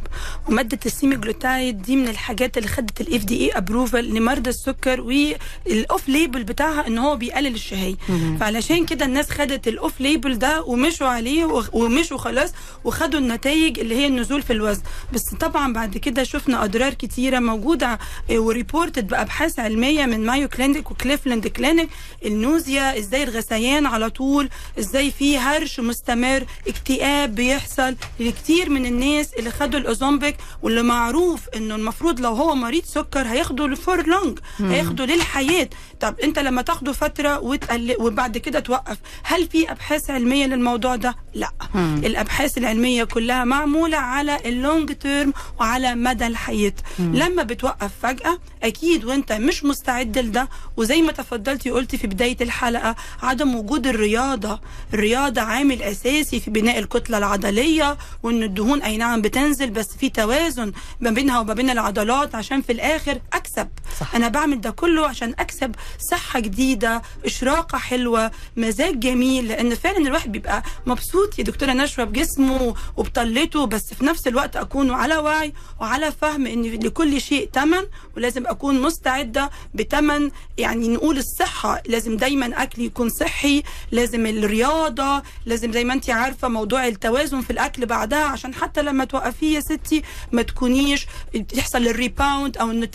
ومادة 0.48 0.78
ال 0.86 0.94
semaglutide 0.94 1.82
دي 1.82 1.96
من 1.96 2.08
الحاجات 2.08 2.58
اللي 2.58 2.68
خدت 2.68 3.00
ال 3.00 3.24
FDA 3.24 3.40
approval 3.44 4.14
لمرضى 4.14 4.50
السكر 4.50 5.00
وال 5.00 5.44
off 5.44 6.08
label 6.08 6.44
بتاعها 6.44 6.86
إن 6.86 6.98
هو 6.98 7.16
بيقلل 7.16 7.54
الشهية. 7.54 7.94
فعلشان 8.40 8.86
كده 8.86 9.04
الناس 9.04 9.30
خدت 9.30 9.68
ال 9.68 9.76
off 9.76 10.00
label 10.00 10.38
ده 10.38 10.62
ومشوا 10.62 11.06
عليه 11.06 11.44
ومشوا 11.72 12.18
خلاص 12.18 12.52
وخدوا 12.84 13.20
النتائج 13.20 13.78
اللي 13.78 13.94
هي 13.94 14.06
النزول 14.06 14.42
في 14.42 14.52
الوزن. 14.52 14.82
بس 15.12 15.34
طبعا 15.34 15.72
بعد 15.72 15.96
كده 15.96 16.24
شفنا 16.24 16.64
أضرار 16.64 16.94
كتيرة 16.94 17.38
موجودة 17.38 17.98
و 18.30 18.39
reported 18.39 19.06
بأبحاث 19.08 19.58
علمية 19.58 20.06
من 20.06 20.26
مايو 20.26 20.48
كلينيك 20.48 20.90
وكليفلاند 20.90 21.46
كلينيك 21.46 21.88
ال 22.24 22.35
nausea 22.35 22.98
إزاي 22.98 23.22
الغثيان 23.22 23.86
على 23.86 24.10
طول 24.10 24.48
إزاي 24.78 25.10
في 25.10 25.38
هرش 25.38 25.80
مستمر 25.80 26.44
اكتئاب 26.68 27.34
بيحصل 27.34 27.96
لكتير 28.20 28.70
من 28.70 28.86
الناس 28.86 29.34
اللي 29.34 29.50
خدوا 29.50 29.80
الاوزومبيك 29.80 30.36
واللي 30.62 30.82
معروف 30.82 31.40
إنه 31.56 31.74
المفروض 31.74 32.20
لو 32.20 32.32
هو 32.34 32.54
مريض 32.54 32.84
سكر 32.84 33.26
هياخده 33.26 33.66
ل 33.68 34.06
lifelong 34.06 34.38
هياخده 34.58 35.04
للحياة. 35.04 35.68
طب 36.00 36.20
أنت 36.20 36.38
لما 36.38 36.62
تاخده 36.62 36.92
فترة 36.92 37.38
وتقل 37.38 37.96
وبعد 37.98 38.38
كده 38.38 38.60
توقف 38.60 38.96
هل 39.22 39.48
في 39.48 39.70
أبحاث 39.70 40.10
علمية 40.10 40.46
للموضوع 40.46 40.96
ده؟ 40.96 41.16
لا. 41.34 41.50
مم. 41.74 42.00
الأبحاث 42.04 42.58
العلمية 42.58 43.04
كلها 43.04 43.44
معمولة 43.44 43.96
على 43.98 44.38
ال 44.44 44.54
long 44.54 44.92
term 44.92 45.32
وعلى 45.60 45.94
مدى 45.94 46.26
الحياة. 46.26 46.72
لما 46.98 47.42
بتوقف 47.42 47.90
فجأة 48.02 48.38
أكيد 48.62 49.04
وأنت 49.04 49.32
مش 49.32 49.64
مستعد 49.64 50.18
لده 50.18 50.48
وزي 50.76 51.02
ما 51.02 51.12
تفضلتي 51.12 51.70
قلتي 51.70 51.97
في 51.98 52.06
بداية 52.06 52.36
الحلقة 52.40 52.96
عدم 53.22 53.54
وجود 53.54 53.86
الرياضة 53.86 54.60
الرياضة 54.94 55.40
عامل 55.40 55.82
أساسي 55.82 56.40
في 56.40 56.50
بناء 56.50 56.78
الكتلة 56.78 57.18
العضلية 57.18 57.98
وإن 58.22 58.42
الدهون 58.42 58.82
أي 58.82 58.96
نعم 58.96 59.22
بتنزل 59.22 59.70
بس 59.70 59.86
في 60.00 60.08
توازن 60.08 60.72
ما 61.00 61.10
بينها 61.10 61.40
وما 61.40 61.54
بين 61.54 61.70
العضلات 61.70 62.34
عشان 62.34 62.62
في 62.62 62.72
الآخر 62.72 63.20
أكسب 63.32 63.68
صح. 64.00 64.14
أنا 64.14 64.28
بعمل 64.28 64.60
ده 64.60 64.70
كله 64.70 65.06
عشان 65.08 65.34
أكسب 65.38 65.74
صحة 66.10 66.40
جديدة 66.40 67.02
إشراقة 67.24 67.78
حلوة 67.78 68.30
مزاج 68.56 68.98
جميل 69.00 69.48
لأن 69.48 69.74
فعلا 69.74 69.98
الواحد 69.98 70.32
بيبقى 70.32 70.62
مبسوط 70.86 71.38
يا 71.38 71.44
دكتورة 71.44 71.72
نشوى 71.72 72.04
بجسمه 72.04 72.74
وبطلته 72.96 73.66
بس 73.66 73.94
في 73.94 74.04
نفس 74.04 74.26
الوقت 74.26 74.56
أكون 74.56 74.90
على 74.90 75.16
وعي 75.16 75.52
وعلى 75.80 76.12
فهم 76.20 76.46
إن 76.46 76.62
لكل 76.62 77.20
شيء 77.20 77.50
ثمن 77.54 77.82
ولازم 78.16 78.46
أكون 78.46 78.80
مستعدة 78.82 79.50
بثمن 79.74 80.30
يعني 80.58 80.88
نقول 80.88 81.18
الصحة 81.18 81.77
لازم 81.86 82.16
دايما 82.16 82.62
أكل 82.62 82.82
يكون 82.82 83.08
صحي 83.08 83.62
لازم 83.90 84.26
الرياضة 84.26 85.22
لازم 85.46 85.72
زي 85.72 85.84
ما 85.84 85.94
انت 85.94 86.10
عارفة 86.10 86.48
موضوع 86.48 86.86
التوازن 86.86 87.40
في 87.40 87.50
الأكل 87.50 87.86
بعدها 87.86 88.24
عشان 88.24 88.54
حتى 88.54 88.82
لما 88.82 89.04
توقفيه 89.04 89.54
يا 89.54 89.60
ستي 89.60 90.02
ما 90.32 90.42
تكونيش 90.42 91.06
تحصل 91.48 91.86
الريباوند 91.86 92.56
أو 92.56 92.70
ان 92.70 92.88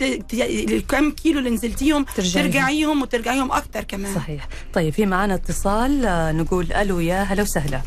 الكم 0.44 1.12
كيلو 1.12 1.40
اللي 1.40 1.50
نزلتيهم 1.50 2.06
ترجعيهم. 2.16 3.02
وترجعيهم 3.02 3.52
أكتر 3.52 3.84
كمان. 3.84 4.16
صحيح. 4.16 4.48
طيب 4.74 4.94
في 4.94 5.06
معنا 5.06 5.36
اتصال 5.36 6.06
آه، 6.06 6.32
نقول 6.32 6.74
ألو 6.74 7.00
يا 7.00 7.24
هلا 7.24 7.42
وسهلا. 7.42 7.82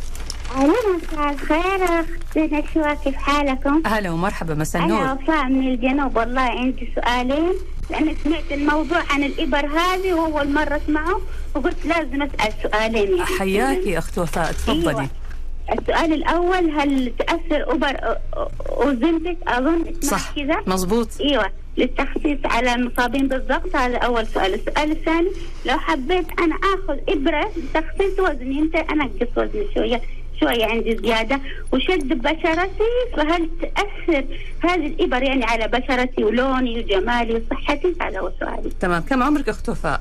أهلا 0.54 0.72
مساء 0.96 1.32
الخير 1.32 1.84
أختي 1.84 2.40
نشوى 2.40 2.96
كيف 3.04 3.14
حالكم؟ 3.16 3.82
أهلا 3.86 4.10
ومرحبا 4.10 4.54
مساء 4.54 4.82
النور. 4.82 5.02
أنا 5.02 5.12
وفاء 5.12 5.44
من 5.44 5.68
الجنوب 5.68 6.16
والله 6.16 6.40
عندي 6.40 6.88
سؤالين. 6.94 7.52
لأن 7.90 8.16
سمعت 8.24 8.52
الموضوع 8.52 9.02
عن 9.10 9.22
الإبر 9.24 9.66
هذه 9.66 10.12
وأول 10.14 10.52
مرة 10.52 10.80
أسمعه 10.84 11.20
وقلت 11.54 11.86
لازم 11.86 12.22
أسأل 12.22 12.52
سؤالين 12.62 13.16
يعني. 13.16 13.24
حياكي 13.38 13.98
أخت 13.98 14.18
وفاء 14.18 14.52
تفضلي. 14.52 14.90
أيوة. 14.90 15.08
السؤال 15.72 16.12
الأول 16.12 16.70
هل 16.70 17.12
تأثر 17.18 17.70
أوبر 17.70 17.96
أوزنتك؟ 18.68 19.36
أظن 19.48 19.84
صح 20.00 20.34
كذا؟ 20.36 20.62
مظبوط. 20.66 21.08
أيوه 21.20 21.50
للتخسيس 21.76 22.38
على 22.44 22.74
المصابين 22.74 23.28
بالضغط 23.28 23.76
هذا 23.76 23.96
أول 23.96 24.26
سؤال، 24.26 24.54
السؤال 24.54 24.90
الثاني 24.90 25.30
لو 25.66 25.78
حبيت 25.78 26.26
أنا 26.40 26.54
آخذ 26.54 26.98
إبرة 27.08 27.50
لتخسيس 27.56 28.20
وزني 28.20 28.58
انت 28.58 28.76
أنقص 28.76 29.28
وزني 29.36 29.66
شوية. 29.74 30.00
شوية 30.40 30.66
عندي 30.66 30.96
زيادة 30.96 31.40
وشد 31.72 32.08
بشرتي 32.08 32.90
فهل 33.16 33.48
تأثر 33.60 34.24
هذه 34.60 34.86
الإبر 34.86 35.22
يعني 35.22 35.44
على 35.44 35.68
بشرتي 35.68 36.24
ولوني 36.24 36.78
وجمالي 36.78 37.34
وصحتي 37.34 37.94
هذا 38.00 38.20
هو 38.20 38.32
سؤالي 38.40 38.70
تمام 38.80 39.02
كم 39.02 39.22
عمرك 39.22 39.48
أخت 39.48 39.68
وفاء؟ 39.68 40.00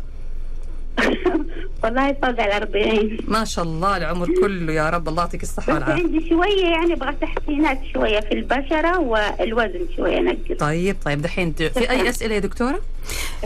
والله 1.83 2.13
فوق 2.13 2.29
الأربعين 2.29 3.17
ما 3.27 3.45
شاء 3.45 3.65
الله 3.65 3.97
العمر 3.97 4.27
كله 4.41 4.73
يا 4.73 4.89
رب. 4.89 5.09
الله 5.09 5.21
يعطيك 5.23 5.43
الصحة 5.43 5.73
والعافية. 5.73 6.03
عندي 6.03 6.29
شوية 6.29 6.65
يعني 6.65 6.93
أبغى 6.93 7.13
تحسينات 7.21 7.79
شوية 7.93 8.19
في 8.19 8.31
البشرة 8.33 8.99
والوزن 8.99 9.85
شوية 9.95 10.19
نقص 10.19 10.57
طيب 10.59 10.95
طيب 11.05 11.21
دحين 11.21 11.53
في 11.53 11.89
أي 11.89 12.09
أسئلة 12.09 12.35
يا 12.35 12.39
دكتورة؟ 12.39 12.81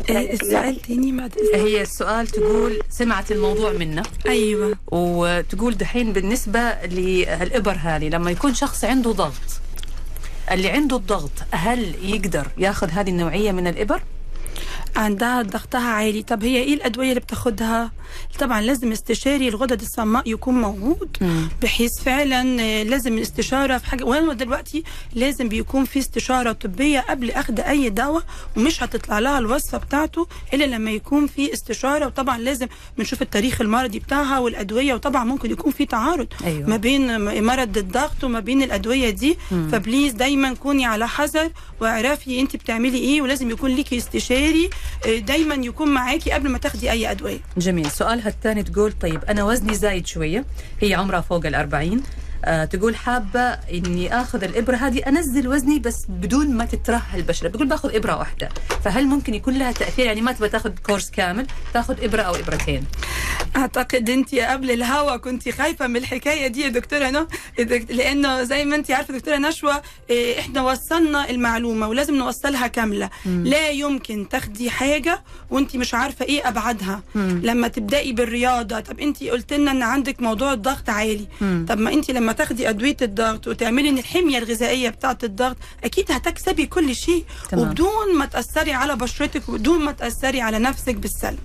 السؤال 0.10 0.76
تاني 0.82 1.10
إذنك. 1.10 1.32
هي 1.56 1.82
السؤال 1.82 2.28
تقول 2.28 2.80
سمعت 2.90 3.32
الموضوع 3.32 3.72
منا 3.72 4.04
أيوه. 4.28 4.78
وتقول 4.88 5.78
دحين 5.78 6.14
بالنسبة 6.14 6.60
للإبر 6.86 7.78
هذه 7.82 8.10
لما 8.10 8.32
يكون 8.32 8.54
شخص 8.54 8.84
عنده 8.86 9.12
ضغط 9.12 9.62
اللي 10.52 10.70
عنده 10.70 10.96
الضغط 10.98 11.32
هل 11.52 11.96
يقدر 12.04 12.48
ياخذ 12.58 12.90
هذه 12.90 13.10
النوعية 13.10 13.52
من 13.52 13.68
الإبر؟ 13.68 14.02
عندها 14.96 15.42
ضغطها 15.42 15.88
عالي 15.90 16.24
طب 16.24 16.44
هي 16.44 16.58
إيه 16.58 16.74
الأدوية 16.74 17.10
اللي 17.10 17.20
بتاخدها 17.20 17.92
طبعا 18.40 18.62
لازم 18.62 18.92
استشاري 18.92 19.48
الغدد 19.48 19.82
الصماء 19.82 20.30
يكون 20.30 20.62
موجود. 20.62 21.18
بحيث 21.62 22.00
فعلا 22.00 22.62
آه، 22.62 22.84
لازم 22.84 23.14
الاستشاره 23.18 23.78
في 23.78 23.86
حاجة 23.86 24.04
وأنا 24.04 24.34
دلوقتي 24.34 24.84
لازم 25.14 25.50
بيكون 25.50 25.86
في 25.86 26.00
استشارة 26.00 26.52
طبية 26.52 27.00
قبل 27.00 27.32
أخذ 27.32 27.60
أي 27.60 27.90
دواء 27.90 28.24
ومش 28.58 28.84
هتطلع 28.84 29.20
لها 29.20 29.40
الوصفة 29.40 29.78
بتاعته 29.78 30.28
إلا 30.54 30.64
لما 30.66 30.92
يكون 30.92 31.28
في 31.28 31.54
استشارة 31.54 32.06
وطبعا 32.06 32.38
لازم 32.38 32.68
بنشوف 32.98 33.22
التاريخ 33.22 33.62
المرضي 33.62 34.00
بتاعها 34.00 34.40
والأدوية 34.40 34.94
وطبعا 34.94 35.24
ممكن 35.24 35.52
يكون 35.52 35.72
في 35.72 35.86
تعارض 35.86 36.28
أيوة. 36.46 36.70
ما 36.70 36.78
بين 36.78 37.22
مرض 37.44 37.78
الضغط 37.78 38.24
وما 38.24 38.40
بين 38.40 38.62
الأدوية 38.64 39.10
دي 39.10 39.38
مم. 39.52 39.70
فبليز 39.72 40.14
دايما 40.14 40.54
كوني 40.54 40.86
على 40.86 41.08
حذر 41.08 41.52
واعرفي 41.82 42.40
انت 42.42 42.56
بتعملي 42.56 42.98
إيه 42.98 43.22
ولازم 43.22 43.52
يكون 43.52 43.72
ليكي 43.72 43.98
استشاري 43.98 44.70
دايما 45.06 45.56
يكون 45.56 45.88
معاكي 45.90 46.32
قبل 46.32 46.50
ما 46.50 46.58
تاخدي 46.58 46.92
أي 46.92 47.12
أدوية. 47.12 47.40
جميل. 47.58 47.92
سؤالها 47.92 48.28
الثاني 48.28 48.64
تقول 48.64 48.92
طيب 48.92 49.24
أنا 49.26 49.44
وزني 49.44 49.74
زايد 49.76 50.08
شوية 50.08 50.46
هي 50.82 50.94
عمرها 50.94 51.22
فوق 51.22 51.46
الأربعين. 51.46 52.04
آه 52.46 52.66
تقول 52.66 52.96
حابة 52.96 53.40
إني 53.50 54.22
آخذ 54.22 54.44
الإبرة 54.44 54.76
هذه 54.76 55.00
أنزل 55.08 55.48
وزني 55.48 55.80
بس 55.80 56.06
بدون 56.10 56.50
ما 56.52 56.66
تترهل 56.66 57.20
البشرة. 57.20 57.48
بتقول 57.48 57.68
باخذ 57.68 57.96
إبرة 57.96 58.18
واحدة. 58.18 58.50
فهل 58.84 59.06
ممكن 59.08 59.34
يكون 59.34 59.54
لها 59.54 59.72
تأثير؟ 59.72 60.06
يعني 60.06 60.22
ما 60.22 60.32
تبغى 60.32 60.50
تاخذ 60.50 60.72
كورس 60.86 61.10
كامل 61.10 61.48
تاخذ 61.74 62.04
إبرة 62.04 62.22
أو 62.22 62.36
إبرتين. 62.36 62.84
أعتقد 63.56 64.10
أنت 64.10 64.36
قبل 64.36 64.72
الهوا 64.72 65.18
كنت 65.18 65.50
خايفة 65.50 65.88
من 65.88 65.98
الحكاية 65.98 66.48
دي 66.48 66.62
يا 66.62 66.68
دكتورة 66.68 67.10
نو 67.10 67.28
لأنه 67.90 68.44
زي 68.44 68.66
ما 68.66 68.76
أنت 68.76 68.92
عارفة 68.92 69.14
دكتورة 69.18 69.38
نشوى 69.38 69.74
إيه، 70.10 70.40
إحنا 70.40 70.62
وصلنا 70.62 71.30
المعلومة 71.30 71.88
ولازم 71.88 72.16
نوصلها 72.16 72.68
كاملة. 72.68 73.10
لا 73.26 73.70
يمكن 73.70 74.30
تاخدي 74.30 74.70
حاجة 74.70 75.24
وأنت 75.50 75.76
مش 75.76 75.94
عارفة 75.94 76.26
إيه 76.26 76.48
ابعادها 76.48 77.02
مم. 77.16 77.42
لما 77.44 77.68
تبدأي 77.68 78.12
بالرياضة 78.12 78.80
طب 78.80 79.00
أنت 79.00 79.24
قلت 79.24 79.54
لنا 79.54 79.72
إن 79.72 79.84
عندك 79.84 80.22
موضوع 80.22 80.54
الضغط 80.54 80.90
عالي. 80.90 81.28
مم. 81.42 81.66
طب 81.70 81.78
ما 81.80 81.94
أنت 81.94 82.12
لما 82.12 82.29
لما 82.30 82.38
تاخدي 82.38 82.70
أدوية 82.70 82.98
الضغط 83.02 83.48
وتعملي 83.48 83.90
الحمية 83.90 84.38
الغذائية 84.38 84.90
بتاعة 84.90 85.18
الضغط 85.24 85.58
أكيد 85.84 86.12
هتكسبي 86.12 86.66
كل 86.66 86.96
شيء. 86.96 87.26
تمام. 87.50 87.68
وبدون 87.68 88.16
ما 88.18 88.26
تأثري 88.26 88.74
على 88.74 88.96
بشرتك 88.96 89.50
وبدون 89.50 89.86
ما 89.86 89.92
تأثري 89.92 90.42
على 90.42 90.60
نفسك 90.60 90.96
بالسلب. 90.96 91.40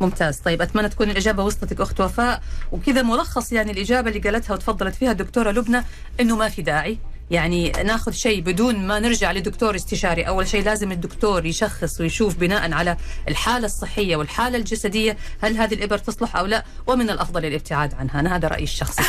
ممتاز. 0.00 0.38
طيب 0.38 0.62
أتمنى 0.62 0.88
تكون 0.88 1.10
الإجابة 1.10 1.44
وصلتك 1.44 1.80
أخت 1.80 2.00
وفاء. 2.00 2.42
وكذا 2.72 3.02
ملخص 3.02 3.52
يعني 3.52 3.72
الإجابة 3.72 4.10
اللي 4.10 4.30
قالتها 4.30 4.54
وتفضلت 4.54 4.94
فيها 4.94 5.12
الدكتورة 5.12 5.50
لبنى 5.50 5.84
إنه 6.20 6.36
ما 6.36 6.48
في 6.48 6.62
داعي. 6.62 6.98
يعني 7.30 7.70
ناخذ 7.70 8.12
شيء 8.12 8.40
بدون 8.40 8.86
ما 8.86 8.98
نرجع 8.98 9.32
لدكتور 9.32 9.76
استشاري. 9.76 10.22
أول 10.22 10.48
شيء 10.48 10.64
لازم 10.64 10.92
الدكتور 10.92 11.46
يشخص 11.46 12.00
ويشوف 12.00 12.36
بناء 12.36 12.72
على 12.72 12.96
الحالة 13.28 13.66
الصحية 13.66 14.16
والحالة 14.16 14.58
الجسدية 14.58 15.16
هل 15.40 15.56
هذه 15.56 15.74
الإبر 15.74 15.98
تصلح 15.98 16.36
أو 16.36 16.46
لا 16.46 16.64
ومن 16.86 17.10
الأفضل 17.10 17.44
الابتعاد 17.44 17.94
عنها. 17.94 18.20
أنا 18.20 18.36
هذا 18.36 18.48
رأيي 18.48 18.64
الشخصي 18.64 19.02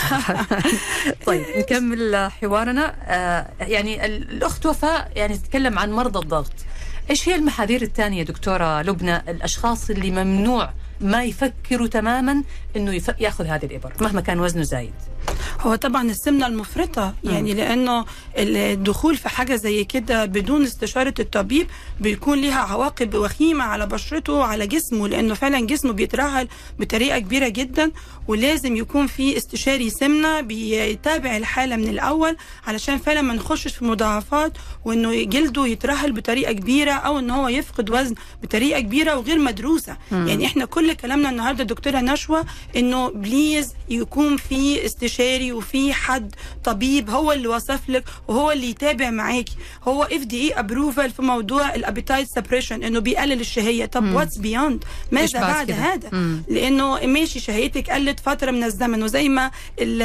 طيب 1.27 1.45
نكمل 1.57 2.31
حوارنا. 2.41 2.95
آه 3.07 3.47
يعني 3.59 4.05
الأخت 4.05 4.65
وفاء 4.65 5.11
يعني 5.15 5.37
تتكلم 5.37 5.79
عن 5.79 5.91
مرضى 5.91 6.19
الضغط. 6.19 6.53
إيش 7.09 7.29
هي 7.29 7.35
المحاذير 7.35 7.81
الثانية 7.81 8.23
دكتورة 8.23 8.81
لبنى؟ 8.81 9.17
الأشخاص 9.17 9.89
اللي 9.89 10.11
ممنوع 10.11 10.73
ما 11.01 11.23
يفكروا 11.23 11.87
تماما 11.87 12.43
إنه. 12.75 13.01
يأخذ 13.19 13.45
هذه 13.45 13.65
الإبر 13.65 13.93
مهما 14.01 14.21
كان 14.21 14.39
وزنه 14.39 14.63
زايد. 14.63 14.93
هو 15.59 15.75
طبعا 15.75 16.09
السمنة 16.11 16.47
المفرطة 16.47 17.13
يعني 17.23 17.53
لأنه 17.53 18.05
الدخول 18.37 19.17
في 19.17 19.29
حاجة 19.29 19.55
زي 19.55 19.83
كده 19.83 20.25
بدون 20.25 20.63
استشارة 20.63 21.13
الطبيب 21.19 21.67
بيكون 21.99 22.41
لها 22.41 22.59
عواقب 22.59 23.13
وخيمة 23.15 23.63
على 23.63 23.85
بشرته 23.87 24.33
وعلى 24.33 24.67
جسمه 24.67 25.07
لأنه 25.07 25.33
فعلا 25.33 25.59
جسمه 25.65 25.91
بيترهل 25.93 26.47
بطريقة 26.79 27.19
كبيرة 27.19 27.47
جدا 27.47 27.91
ولازم 28.27 28.75
يكون 28.75 29.07
في 29.07 29.37
استشاري 29.37 29.89
سمنة 29.89 30.41
بيتابع 30.41 31.37
الحالة 31.37 31.75
من 31.75 31.87
الأول 31.89 32.37
علشان 32.67 32.97
فعلا 32.97 33.21
ما 33.21 33.33
نخشش 33.33 33.73
في 33.75 33.85
مضاعفات 33.85 34.53
وإنه 34.85 35.23
جلده 35.23 35.65
يترهل 35.67 36.11
بطريقة 36.11 36.51
كبيرة 36.51 36.91
أو 36.91 37.19
إن 37.19 37.29
هو 37.29 37.47
يفقد 37.47 37.89
وزن 37.89 38.15
بطريقة 38.43 38.79
كبيرة 38.79 39.15
وغير 39.17 39.39
مدروسة 39.39 39.97
مم. 40.11 40.27
يعني 40.27 40.45
إحنا 40.45 40.65
كل 40.65 40.93
كلامنا 40.93 41.29
النهارده 41.29 41.63
دكتورة 41.63 41.97
نشوى 41.99 42.43
إنه 42.75 43.09
please 43.09 43.73
يكون 43.89 44.37
في 44.37 44.85
استشاري 44.85 45.10
وفي 45.19 45.93
حد 45.93 46.35
طبيب 46.63 47.09
هو 47.09 47.31
اللي 47.31 47.47
وصف 47.47 47.79
لك 47.89 48.03
وهو 48.27 48.51
اللي 48.51 48.69
يتابع 48.69 49.09
معاكي 49.09 49.55
هو 49.83 50.03
FDA 50.03 50.41
approval 50.53 51.11
في 51.11 51.21
موضوع 51.21 51.75
ال 51.75 51.81
appetite 51.81 52.27
suppression 52.35 52.83
إنه 52.83 52.99
بيقلل 52.99 53.39
الشهية. 53.41 53.85
طب. 53.85 54.03
What's 54.13 54.37
beyond 54.37 54.83
ماذا 55.11 55.39
بعد 55.41 55.67
كده؟ 55.67 55.75
هذا؟ 55.75 56.09
مم. 56.11 56.43
لأنه 56.47 57.05
ماشي 57.05 57.39
شهيتك 57.39 57.89
قلت 57.89 58.19
فترة 58.19 58.51
من 58.51 58.63
الزمن 58.63 59.03
وزي 59.03 59.29
ما 59.29 59.51
ال- 59.79 60.01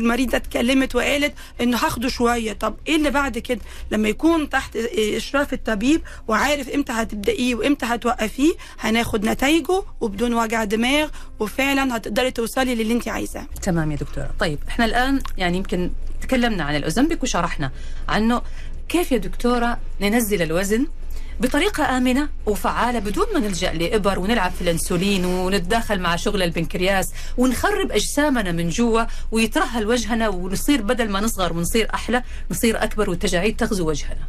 المريضة 0.00 0.36
اتكلمت 0.36 0.94
وقالت 0.94 1.34
إنه 1.60 1.76
هاخده 1.76 2.08
شوية. 2.08 2.52
طب 2.52 2.74
إيه 2.88 2.96
اللي 2.96 3.10
بعد 3.10 3.38
كده؟ 3.38 3.60
لما 3.90 4.08
يكون 4.08 4.48
تحت 4.50 4.76
إشراف 5.16 5.52
الطبيب 5.52 6.02
وعارف 6.28 6.68
إمتى 6.68 6.92
هتبدأيه 6.92 7.54
وإمتى 7.54 7.86
هتوقفيه 7.86 8.52
هناخد 8.80 9.24
نتائجه 9.24 9.82
وبدون 10.00 10.34
وجع 10.34 10.64
دماغ 10.64 11.08
وفعلا 11.40 11.96
هتقدري 11.96 12.30
توصلي 12.30 12.74
للي 12.74 12.92
انت 12.94 13.08
عايزاه. 13.08 13.46
تمام 13.62 13.92
يا 13.92 13.96
دكتورة. 13.96 14.30
طيب 14.40 14.58
إحنا 14.68 14.84
الآن 14.84 15.22
يعني 15.38 15.56
يمكن 15.56 15.90
تكلمنا 16.20 16.64
عن 16.64 16.76
الأوزمبيك 16.76 17.22
وشرحنا 17.22 17.70
عنه. 18.08 18.42
كيف 18.88 19.12
يا 19.12 19.16
دكتورة 19.18 19.78
ننزل 20.00 20.42
الوزن 20.42 20.86
بطريقة 21.40 21.96
آمنة 21.96 22.28
وفعالة 22.46 22.98
بدون 22.98 23.26
ما 23.34 23.40
نلجأ 23.40 23.72
لإبر 23.72 24.18
ونلعب 24.18 24.52
في 24.52 24.62
الأنسولين 24.62 25.24
ونتداخل 25.24 26.00
مع 26.00 26.16
شغل 26.16 26.42
البنكرياس 26.42 27.12
ونخرب 27.36 27.92
أجسامنا 27.92 28.52
من 28.52 28.68
جوا 28.68 29.04
ويترهل 29.32 29.86
وجهنا 29.86 30.28
ونصير 30.28 30.82
بدل 30.82 31.08
ما 31.08 31.20
نصغر 31.20 31.52
ونصير 31.52 31.88
أحلى 31.94 32.22
نصير 32.50 32.82
أكبر 32.84 33.10
والتجاعيد 33.10 33.56
تغزو 33.56 33.88
وجهنا. 33.88 34.26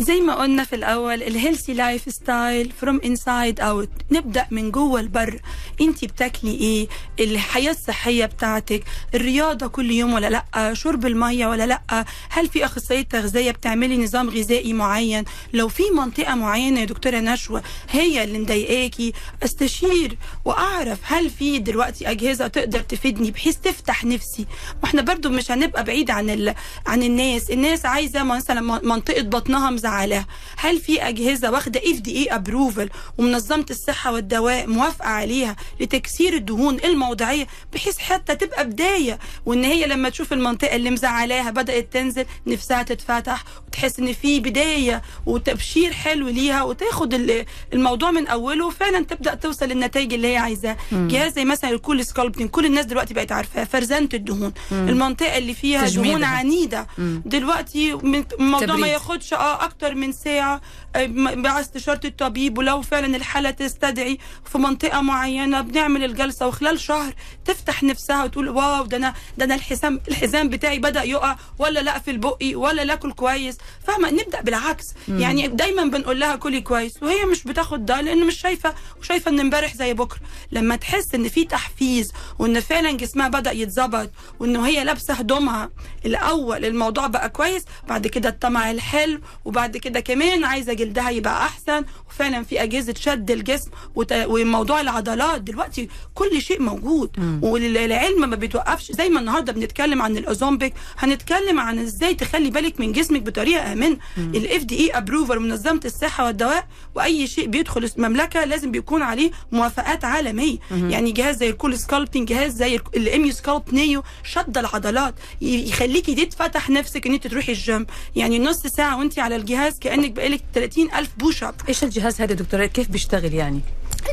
زي 0.00 0.20
ما 0.20 0.34
قلنا 0.34 0.64
في 0.64 0.76
الأول 0.76 1.22
ال 1.22 1.74
healthy 1.74 2.02
lifestyle 2.08 2.72
from 2.80 3.00
inside 3.04 3.60
out 3.60 3.88
نبدأ 4.10 4.46
من 4.50 4.70
جوه 4.70 5.00
لبره. 5.00 5.40
انت 5.80 6.04
بتاكلي 6.04 6.50
إيه؟ 6.50 6.88
الحياة 7.20 7.70
الصحية 7.70 8.24
بتاعتك. 8.26 8.84
الرياضة 9.14 9.66
كل 9.66 9.90
يوم 9.90 10.12
ولا 10.14 10.30
لأ؟ 10.54 10.74
شرب 10.74 11.06
المية 11.06 11.46
ولا 11.46 11.66
لأ؟ 11.66 12.04
هل 12.30 12.48
في 12.48 12.64
أخصائية 12.64 13.02
تغذية 13.02 13.50
بتعملي 13.50 13.96
نظام 14.04 14.30
غذائي 14.30 14.72
معين؟ 14.72 15.24
لو 15.52 15.68
في 15.68 15.82
منطقة 15.94 16.34
معينة 16.34 16.80
يا 16.80 16.84
دكتورة 16.84 17.16
نشوى 17.16 17.62
هي 17.90 18.24
اللي 18.24 18.38
مضايقاكي 18.38 19.12
استشير 19.44 20.16
وأعرف 20.44 20.98
هل 21.02 21.30
في 21.30 21.58
دلوقتي 21.58 22.10
أجهزة 22.10 22.46
تقدر 22.46 22.80
تفيدني 22.80 23.30
بحيث 23.30 23.56
تفتح 23.56 24.04
نفسي. 24.04 24.46
وإحنا 24.82 25.02
برضو 25.02 25.28
مش 25.28 25.50
هنبقى 25.50 25.84
بعيد 25.84 26.10
عن 26.10 26.30
ال... 26.30 26.54
عن 26.86 27.02
الناس. 27.02 27.50
الناس 27.50 27.86
عايزة 27.86 28.22
مثلا 28.22 28.60
منطقة 28.84 29.22
بطنها 29.22 29.70
مزعلاها 29.88 30.26
هل 30.56 30.80
في 30.80 31.02
أجهزة 31.08 31.50
واخدة 31.50 31.80
FDA 31.80 32.16
approval 32.18 32.90
ومنظمة 33.18 33.66
الصحة 33.70 34.12
والدواء 34.12 34.66
موافقة 34.66 35.08
عليها 35.08 35.56
لتكسير 35.80 36.32
الدهون 36.34 36.76
الموضعية 36.84 37.46
بحيث 37.72 37.98
حتى 37.98 38.36
تبقى 38.36 38.64
بداية؟ 38.66 39.18
وإن 39.46 39.64
هي 39.64 39.86
لما 39.86 40.08
تشوف 40.08 40.32
المنطقة 40.32 40.76
اللي 40.76 40.90
مزعلاها 40.90 41.50
بدأت 41.50 41.92
تنزل 41.92 42.24
نفسها 42.46 42.82
تتفتح 42.82 43.44
وتحس 43.68 43.98
إن 43.98 44.12
في 44.12 44.40
بداية 44.40 45.02
وتبشير 45.26 45.92
حلو 45.92 46.28
ليها 46.28 46.62
وتاخد 46.62 47.14
ال- 47.14 47.44
الموضوع 47.72 48.10
من 48.10 48.26
أوله 48.26 48.66
وفعلا 48.66 49.04
تبدأ 49.04 49.34
توصل 49.34 49.66
للنتائج 49.68 50.14
اللي 50.14 50.28
هي 50.32 50.36
عايزاه 50.36 50.76
جهاز 50.92 51.32
زي 51.32 51.44
مثلا 51.44 51.70
الكول 51.70 52.04
سكالبتنج 52.04 52.50
كل 52.50 52.66
الناس 52.66 52.84
دلوقتي 52.86 53.14
بقت 53.14 53.32
عارفاه 53.32 53.64
فرزنه 53.64 54.08
الدهون. 54.14 54.52
المنطقة 54.72 55.38
اللي 55.38 55.54
فيها 55.54 55.88
دهون 55.88 56.20
ده. 56.20 56.26
عنيدة. 56.26 56.86
مم. 56.98 57.22
دلوقتي 57.26 57.92
الموضوع. 58.40 58.76
ما 58.76 58.86
ياخدش 58.86 59.32
آه 59.34 59.64
أكتر 59.78 59.94
من 59.94 60.12
ساعة 60.12 60.60
مع 60.96 61.60
استشارة 61.60 62.00
الطبيب 62.04 62.58
ولو 62.58 62.82
فعلا 62.82 63.16
الحالة 63.16 63.50
تستدعي 63.50 64.18
في 64.52 64.58
منطقة 64.58 65.00
معينة 65.00 65.60
بنعمل 65.60 66.04
الجلسة 66.04 66.46
وخلال 66.46 66.80
شهر 66.80 67.14
تفتح 67.44 67.82
نفسها 67.82 68.24
وتقول 68.24 68.48
واو 68.48 68.84
ده 68.84 68.96
أنا 68.96 69.14
ده 69.38 69.44
أنا 69.44 69.54
الحزام 69.54 70.00
الحزام 70.08 70.48
بتاعي 70.48 70.78
بدأ 70.78 71.02
يقع 71.02 71.36
ولا 71.58 71.80
لا 71.80 71.98
في 71.98 72.10
البقي 72.10 72.54
ولا 72.54 72.84
لا 72.84 72.94
أكل 72.94 73.12
كويس. 73.12 73.58
فاهمة؟ 73.86 74.10
نبدأ 74.10 74.40
بالعكس. 74.40 74.86
يعني 75.08 75.48
دايما 75.48 75.84
بنقول 75.84 76.20
لها 76.20 76.36
كلي 76.36 76.60
كويس 76.60 77.02
وهي 77.02 77.24
مش 77.24 77.44
بتاخد 77.44 77.86
ده 77.86 78.00
لأن 78.00 78.26
مش 78.26 78.40
شايفه 78.40 78.74
وشايفة 79.00 79.30
ان 79.30 79.40
امبارح 79.40 79.74
زي 79.74 79.94
بكرة. 79.94 80.20
لما 80.52 80.76
تحس 80.76 81.14
إن 81.14 81.28
في 81.28 81.44
تحفيز 81.44 82.12
وإن 82.38 82.60
فعلا 82.60 82.92
جسمها 82.92 83.28
بدأ 83.28 83.52
يتظبط 83.52 84.10
وانه 84.40 84.66
هي 84.66 84.84
لابسة 84.84 85.14
هدومها 85.14 85.70
الأول 86.06 86.64
الموضوع 86.64 87.06
بقى 87.06 87.28
كويس 87.30 87.64
بعد 87.88 88.06
كده 88.06 88.28
الطمع 88.28 88.70
الحلو 88.70 89.20
وبعد 89.44 89.76
كده 89.76 90.00
كمان 90.00 90.44
عايزة 90.44 90.72
جلدها 90.78 91.10
يبقى 91.10 91.46
أحسن. 91.46 91.84
وفعلا 92.10 92.42
في 92.42 92.62
أجهزة 92.62 92.94
شد 92.98 93.30
الجسم. 93.30 93.70
وموضوع 94.10 94.80
العضلات 94.80 95.40
دلوقتي 95.40 95.88
كل 96.14 96.42
شيء 96.42 96.62
موجود. 96.62 97.10
والعلم 97.42 98.30
ما 98.30 98.36
بيتوقفش. 98.36 98.92
زي 98.92 99.08
ما 99.08 99.20
النهارده 99.20 99.52
بنتكلم 99.52 100.02
عن 100.02 100.16
الاوزومبيك 100.16 100.74
هنتكلم 100.98 101.60
عن 101.60 101.78
إزاي 101.78 102.14
تخلي 102.14 102.50
بالك 102.50 102.80
من 102.80 102.92
جسمك 102.92 103.22
بطريقة 103.22 103.72
آمنة. 103.72 103.98
ال 104.18 104.64
FDA 104.64 104.78
approval 104.78 105.38
منظمه 105.38 105.80
الصحة 105.84 106.26
والدواء 106.26 106.66
وأي 106.94 107.26
شيء 107.26 107.46
بيدخل 107.46 107.90
المملكه 107.98 108.44
لازم 108.44 108.70
بيكون 108.70 109.02
عليه 109.02 109.30
موافقات 109.52 110.04
عالمية. 110.04 110.58
يعني 110.70 111.12
جهاز 111.12 111.36
زي 111.36 111.50
ال 111.50 111.78
CoolSculpting 111.78 112.28
جهاز 112.28 112.52
زي 112.52 112.80
ال 112.96 113.32
Emsculpt 113.32 113.62
Neo 113.72 114.02
شد 114.24 114.58
العضلات. 114.58 115.14
يخليكي 115.42 116.14
تتفتح 116.24 116.70
نفسك 116.70 117.06
إن 117.06 117.12
أنت 117.12 117.26
تروحي 117.26 117.52
الجيم 117.52 117.86
يعني 118.16 118.38
نص 118.38 118.66
ساعة 118.66 118.98
وأنت 118.98 119.18
على 119.18 119.36
الجهاز 119.36 119.78
كأنك 119.78 120.10
بقالك 120.10 120.40
30 120.68 120.94
ألف 120.94 121.10
push 121.18 121.42
up 121.42 121.54
إيش 121.68 121.84
الجهاز 121.84 122.20
هذا 122.20 122.34
دكتورة؟ 122.34 122.66
كيف 122.66 122.88
بيشتغل 122.90 123.34
يعني؟ 123.34 123.60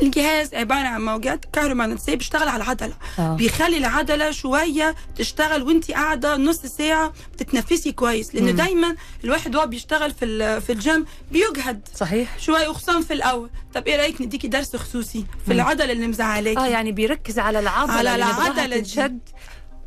الجهاز 0.02 0.54
عبارة 0.54 0.86
عن 0.88 1.04
موجات 1.04 1.44
كهرومغناطيسية 1.52 2.14
بيشتغل 2.14 2.48
على 2.48 2.62
العضلة. 2.62 2.92
آه. 3.18 3.34
بيخلي 3.36 3.76
العضلة 3.76 4.30
شوية 4.30 4.94
تشتغل 5.16 5.62
وانت 5.62 5.90
قاعدة 5.90 6.36
نص 6.36 6.56
ساعة 6.66 7.12
بتتنفسي 7.32 7.92
كويس 7.92 8.34
مم. 8.34 8.50
دايما 8.50 8.96
الواحد 9.24 9.56
وهو 9.56 9.66
بيشتغل 9.66 10.10
في 10.10 10.60
في 10.60 10.72
الجيم 10.72 11.06
بيجهد. 11.32 11.88
صحيح. 11.96 12.38
شوية 12.38 12.68
وخصوصا 12.68 13.00
في 13.00 13.12
الأول. 13.12 13.50
طب 13.74 13.86
إيه 13.86 13.96
رأيك 13.96 14.20
نديكي 14.20 14.48
درس 14.48 14.76
خصوصي 14.76 15.18
في 15.46 15.52
مم. 15.52 15.52
العضلة 15.52 15.92
اللي 15.92 16.06
مزعلاكي؟ 16.06 16.58
آه 16.60 16.66
يعني 16.66 16.92
بيركز 16.92 17.38
على 17.38 17.58
العضلة 17.58 17.94
على 18.10 18.24
نبغاها 18.24 18.46
العضلة 18.52 18.76
دي. 18.78 19.18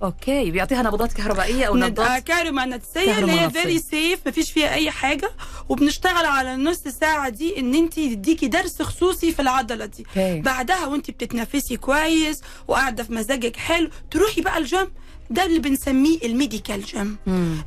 okay 0.04 0.52
بيعطيها 0.52 0.82
نبضات 0.82 1.14
كهربائية 1.14 1.66
أو 1.66 1.76
ند- 1.76 1.84
آه، 1.84 1.88
نبضات 1.88 2.24
كهرومغناطيسيه 2.24 3.18
اللي 3.20 3.32
هي. 3.42 3.50
very 3.50 3.80
safe 3.80 4.28
مفيش 4.28 4.52
فيها 4.52 4.74
أي 4.74 4.92
حاجة 4.92 5.32
وبنشتغل 5.70 6.26
على 6.26 6.54
النص 6.54 6.78
ساعة 6.80 7.30
دي 7.30 7.60
إن 7.60 7.76
أنت 7.76 7.94
تديكي 7.94 8.48
درس 8.48 8.82
خصوصي 8.82 9.32
في 9.32 9.42
العضلة 9.42 9.86
دي 9.86 10.06
okay. 10.10 10.42
بعدها 10.42 10.86
وأنت 10.86 11.12
بتتنفسي 11.12 11.78
كويس 11.78 12.42
وقاعدة 12.68 13.04
في 13.04 13.14
مزاجك 13.14 13.56
حلو 13.56 13.90
تروحي 14.12 14.42
بقى 14.42 14.58
الجيم 14.58 14.88
ده 15.30 15.46
اللي 15.46 15.60
بنسميه 15.60 16.20
ال 16.24 16.31
medical 16.31 16.84
gym. 16.84 17.18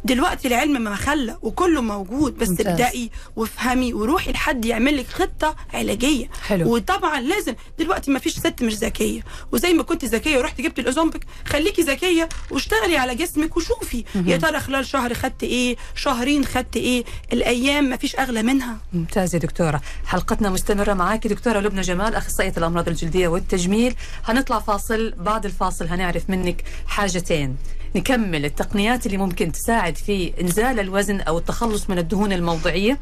دلوقتي 0.04 0.48
العلم 0.48 0.82
ما 0.82 0.94
خلى 0.94 1.38
وكله 1.42 1.80
موجود 1.80 2.38
بس. 2.38 2.50
ابدأي 2.50 3.10
وافهمي 3.36 3.94
وروحي 3.94 4.32
لحد 4.32 4.64
يعمل 4.64 4.96
لك 4.96 5.06
خطة 5.06 5.56
علاجية. 5.74 6.30
حلو. 6.42 6.74
وطبعا 6.74 7.20
لازم 7.20 7.54
دلوقتي 7.78 8.10
ما 8.10 8.18
فيش 8.18 8.38
ست 8.38 8.62
مش 8.62 8.74
ذكية. 8.74 9.20
وزي 9.52 9.72
ما 9.72 9.82
كنت 9.82 10.04
ذكية 10.04 10.38
ورحت 10.38 10.60
جبت 10.60 10.78
الأوزومبيك 10.78 11.26
خليكي 11.46 11.82
ذكية 11.82 12.28
واشتغلي 12.50 12.96
على 12.96 13.14
جسمك 13.14 13.56
وشوفي. 13.56 14.04
يا 14.14 14.36
ترى 14.36 14.60
خلال 14.60 14.86
شهر 14.86 15.14
خدت 15.14 15.42
إيه؟ 15.42 15.76
شهرين 15.94 16.44
خدت 16.44 16.76
إيه؟ 16.76 17.04
الأيام 17.32 17.84
ما 17.84 17.96
فيش 17.96 18.16
أغلى 18.16 18.42
منها. 18.42 18.78
ممتاز 18.92 19.34
يا 19.34 19.40
دكتورة. 19.40 19.80
حلقتنا 20.06 20.50
مستمرة 20.50 20.94
معاكي 20.94 21.28
دكتورة 21.28 21.60
لبنى 21.60 21.80
جمال 21.80 22.14
أخصائية 22.14 22.52
الأمراض 22.56 22.88
الجلدية 22.88 23.28
والتجميل. 23.28 23.94
هنطلع 24.24 24.58
فاصل 24.58 25.14
بعد 25.18 25.44
الفاصل 25.44 25.86
هنعرف 25.86 26.30
منك 26.30 26.64
حاجتين. 26.86 27.51
time. 27.56 27.81
نكمل 27.96 28.44
التقنيات 28.44 29.06
اللي 29.06 29.16
ممكن 29.16 29.52
تساعد 29.52 29.96
في 29.96 30.32
إنزال 30.40 30.80
الوزن 30.80 31.20
أو 31.20 31.38
التخلص 31.38 31.90
من 31.90 31.98
الدهون 31.98 32.32
الموضعية 32.32 32.98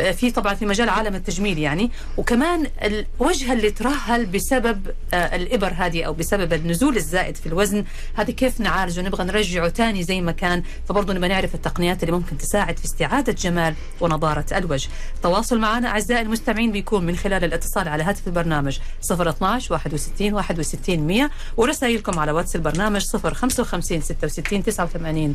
آه، 0.00 0.10
في 0.10 0.30
طبعا 0.30 0.54
في 0.54 0.66
مجال 0.66 0.88
عالم 0.88 1.14
التجميل 1.14 1.58
يعني. 1.58 1.90
وكمان 2.16 2.66
الوجه 2.82 3.52
اللي 3.52 3.70
ترهل 3.70 4.26
بسبب 4.26 4.86
آه، 5.14 5.36
الإبر 5.36 5.72
هذه 5.76 6.02
أو 6.02 6.12
بسبب 6.12 6.52
النزول 6.52 6.96
الزائد 6.96 7.36
في 7.36 7.46
الوزن 7.46 7.84
هذه 8.14 8.30
كيف 8.30 8.60
نعالجه؟ 8.60 9.00
نبغى 9.00 9.24
نرجعه 9.24 9.68
تاني 9.68 10.02
زي 10.02 10.20
ما 10.20 10.32
كان. 10.32 10.62
فبرضه 10.88 11.14
نبغى 11.14 11.28
نعرف 11.28 11.54
التقنيات 11.54 12.02
اللي 12.02 12.12
ممكن 12.12 12.38
تساعد 12.38 12.78
في 12.78 12.84
استعادة 12.84 13.32
جمال 13.32 13.74
ونضارة 14.00 14.46
الوجه. 14.52 14.88
التواصل 15.16 15.58
معنا 15.58 15.88
أعزائي 15.88 16.22
المستمعين 16.22 16.72
بيكون 16.72 17.06
من 17.06 17.16
خلال 17.16 17.44
الاتصال 17.44 17.88
على 17.88 18.02
هاتف 18.02 18.26
البرنامج 18.26 18.78
012 19.10 19.72
61 19.72 20.32
61 20.32 20.98
100 21.06 21.30
ورسائلكم 21.56 22.18
على 22.18 22.32
واتس 22.32 22.56
البرنامج 22.56 23.06
055 23.06 24.00
66 24.30 24.62
89 24.62 25.34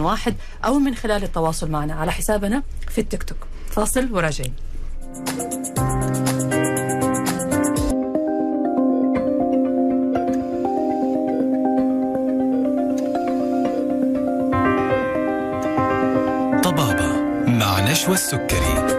01 0.00 0.34
أو 0.64 0.78
من 0.78 0.94
خلال 0.94 1.22
التواصل 1.22 1.70
معنا 1.70 1.94
على 1.94 2.12
حسابنا 2.12 2.62
في 2.88 3.00
التيك 3.00 3.22
توك. 3.22 3.38
فاصل 3.70 4.08
وراجعين. 4.12 4.52
طبابة 16.64 17.12
مع 17.46 17.80
نشوى 17.90 18.14
السكري. 18.14 18.89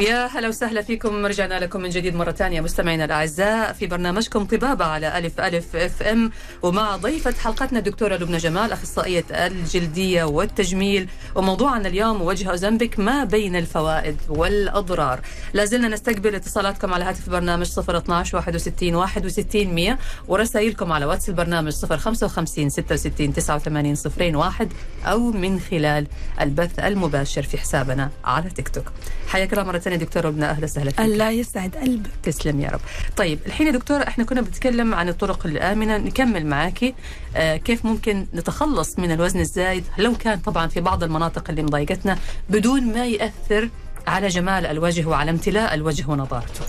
ويا 0.00 0.26
هلا 0.26 0.48
وسهلا 0.48 0.82
فيكم. 0.82 1.26
رجعنا 1.26 1.60
لكم 1.60 1.80
من 1.80 1.88
جديد 1.88 2.14
مرة 2.14 2.32
ثانية. 2.32 2.60
مستمعينا 2.60 3.04
الأعزاء 3.04 3.72
في 3.72 3.86
برنامجكم 3.86 4.44
طبابة 4.44 4.84
على 4.84 5.18
ألف 5.18 5.40
ألف 5.40 5.76
FM. 5.76 6.30
ومع 6.62 6.96
ضيفة 6.96 7.32
حلقتنا 7.32 7.78
الدكتورة 7.78 8.16
لبنى 8.16 8.36
جمال 8.36 8.72
أخصائية 8.72 9.24
الجلدية 9.30 10.24
والتجميل 10.24 11.08
وموضوعنا 11.34 11.88
اليوم 11.88 12.22
وجه 12.22 12.50
أوزمبيك 12.50 12.98
ما 12.98 13.24
بين 13.24 13.56
الفوائد 13.56 14.16
والأضرار. 14.28 15.20
لازلنا 15.52 15.88
نستقبل 15.88 16.34
اتصالاتكم 16.34 16.94
على 16.94 17.04
هاتف 17.04 17.26
البرنامج 17.26 17.70
012 17.78 18.36
61 18.36 18.94
61 18.94 19.74
100 19.74 19.98
ورسائلكم 20.28 20.92
على 20.92 21.04
واتس 21.04 21.28
البرنامج 21.28 21.72
055 21.72 22.70
66 22.70 23.32
89 23.32 24.36
01 24.36 24.72
أو 25.04 25.18
من 25.30 25.60
خلال 25.60 26.06
البث 26.40 26.78
المباشر 26.78 27.42
في 27.42 27.58
حسابنا 27.58 28.10
على 28.24 28.50
تيك 28.50 28.68
توك. 28.68 28.84
حياك 29.28 29.52
الله 29.52 29.64
مرة 29.64 29.78
ثانية 29.78 29.96
دكتورة 29.96 30.28
لبنى 30.28 30.44
أهلا 30.44 30.64
وسهلا 30.64 30.90
فيك. 30.90 31.00
الله 31.00 31.30
يسعد 31.30 31.76
قلبك. 31.76 32.10
تسلم 32.22 32.60
يا 32.60 32.68
رب. 32.68 32.80
طيب 33.16 33.38
الحين 33.46 33.66
يا 33.66 33.72
دكتورة 33.72 34.02
إحنا 34.02 34.24
كنا 34.24 34.40
بنتكلم 34.40 34.94
عن 34.94 35.08
الطرق 35.08 35.46
الآمنة. 35.46 35.96
نكمل 35.96 36.46
معاكي. 36.46 36.94
آه 37.36 37.56
كيف 37.56 37.84
ممكن 37.84 38.26
نتخلص 38.34 38.98
من 38.98 39.12
الوزن 39.12 39.40
الزايد؟ 39.40 39.84
لو 39.98 40.14
كان 40.14 40.38
طبعا 40.38 40.66
في 40.66 40.80
بعض 40.80 41.02
المناطق 41.02 41.19
اللي 41.50 41.62
مضايقتنا 41.62 42.18
بدون 42.50 42.92
ما 42.92 43.06
يأثر 43.06 43.68
على 44.06 44.28
جمال 44.28 44.66
الوجه 44.66 45.06
وعلى 45.08 45.30
امتلاء 45.30 45.74
الوجه 45.74 46.04
ونضارته 46.08 46.64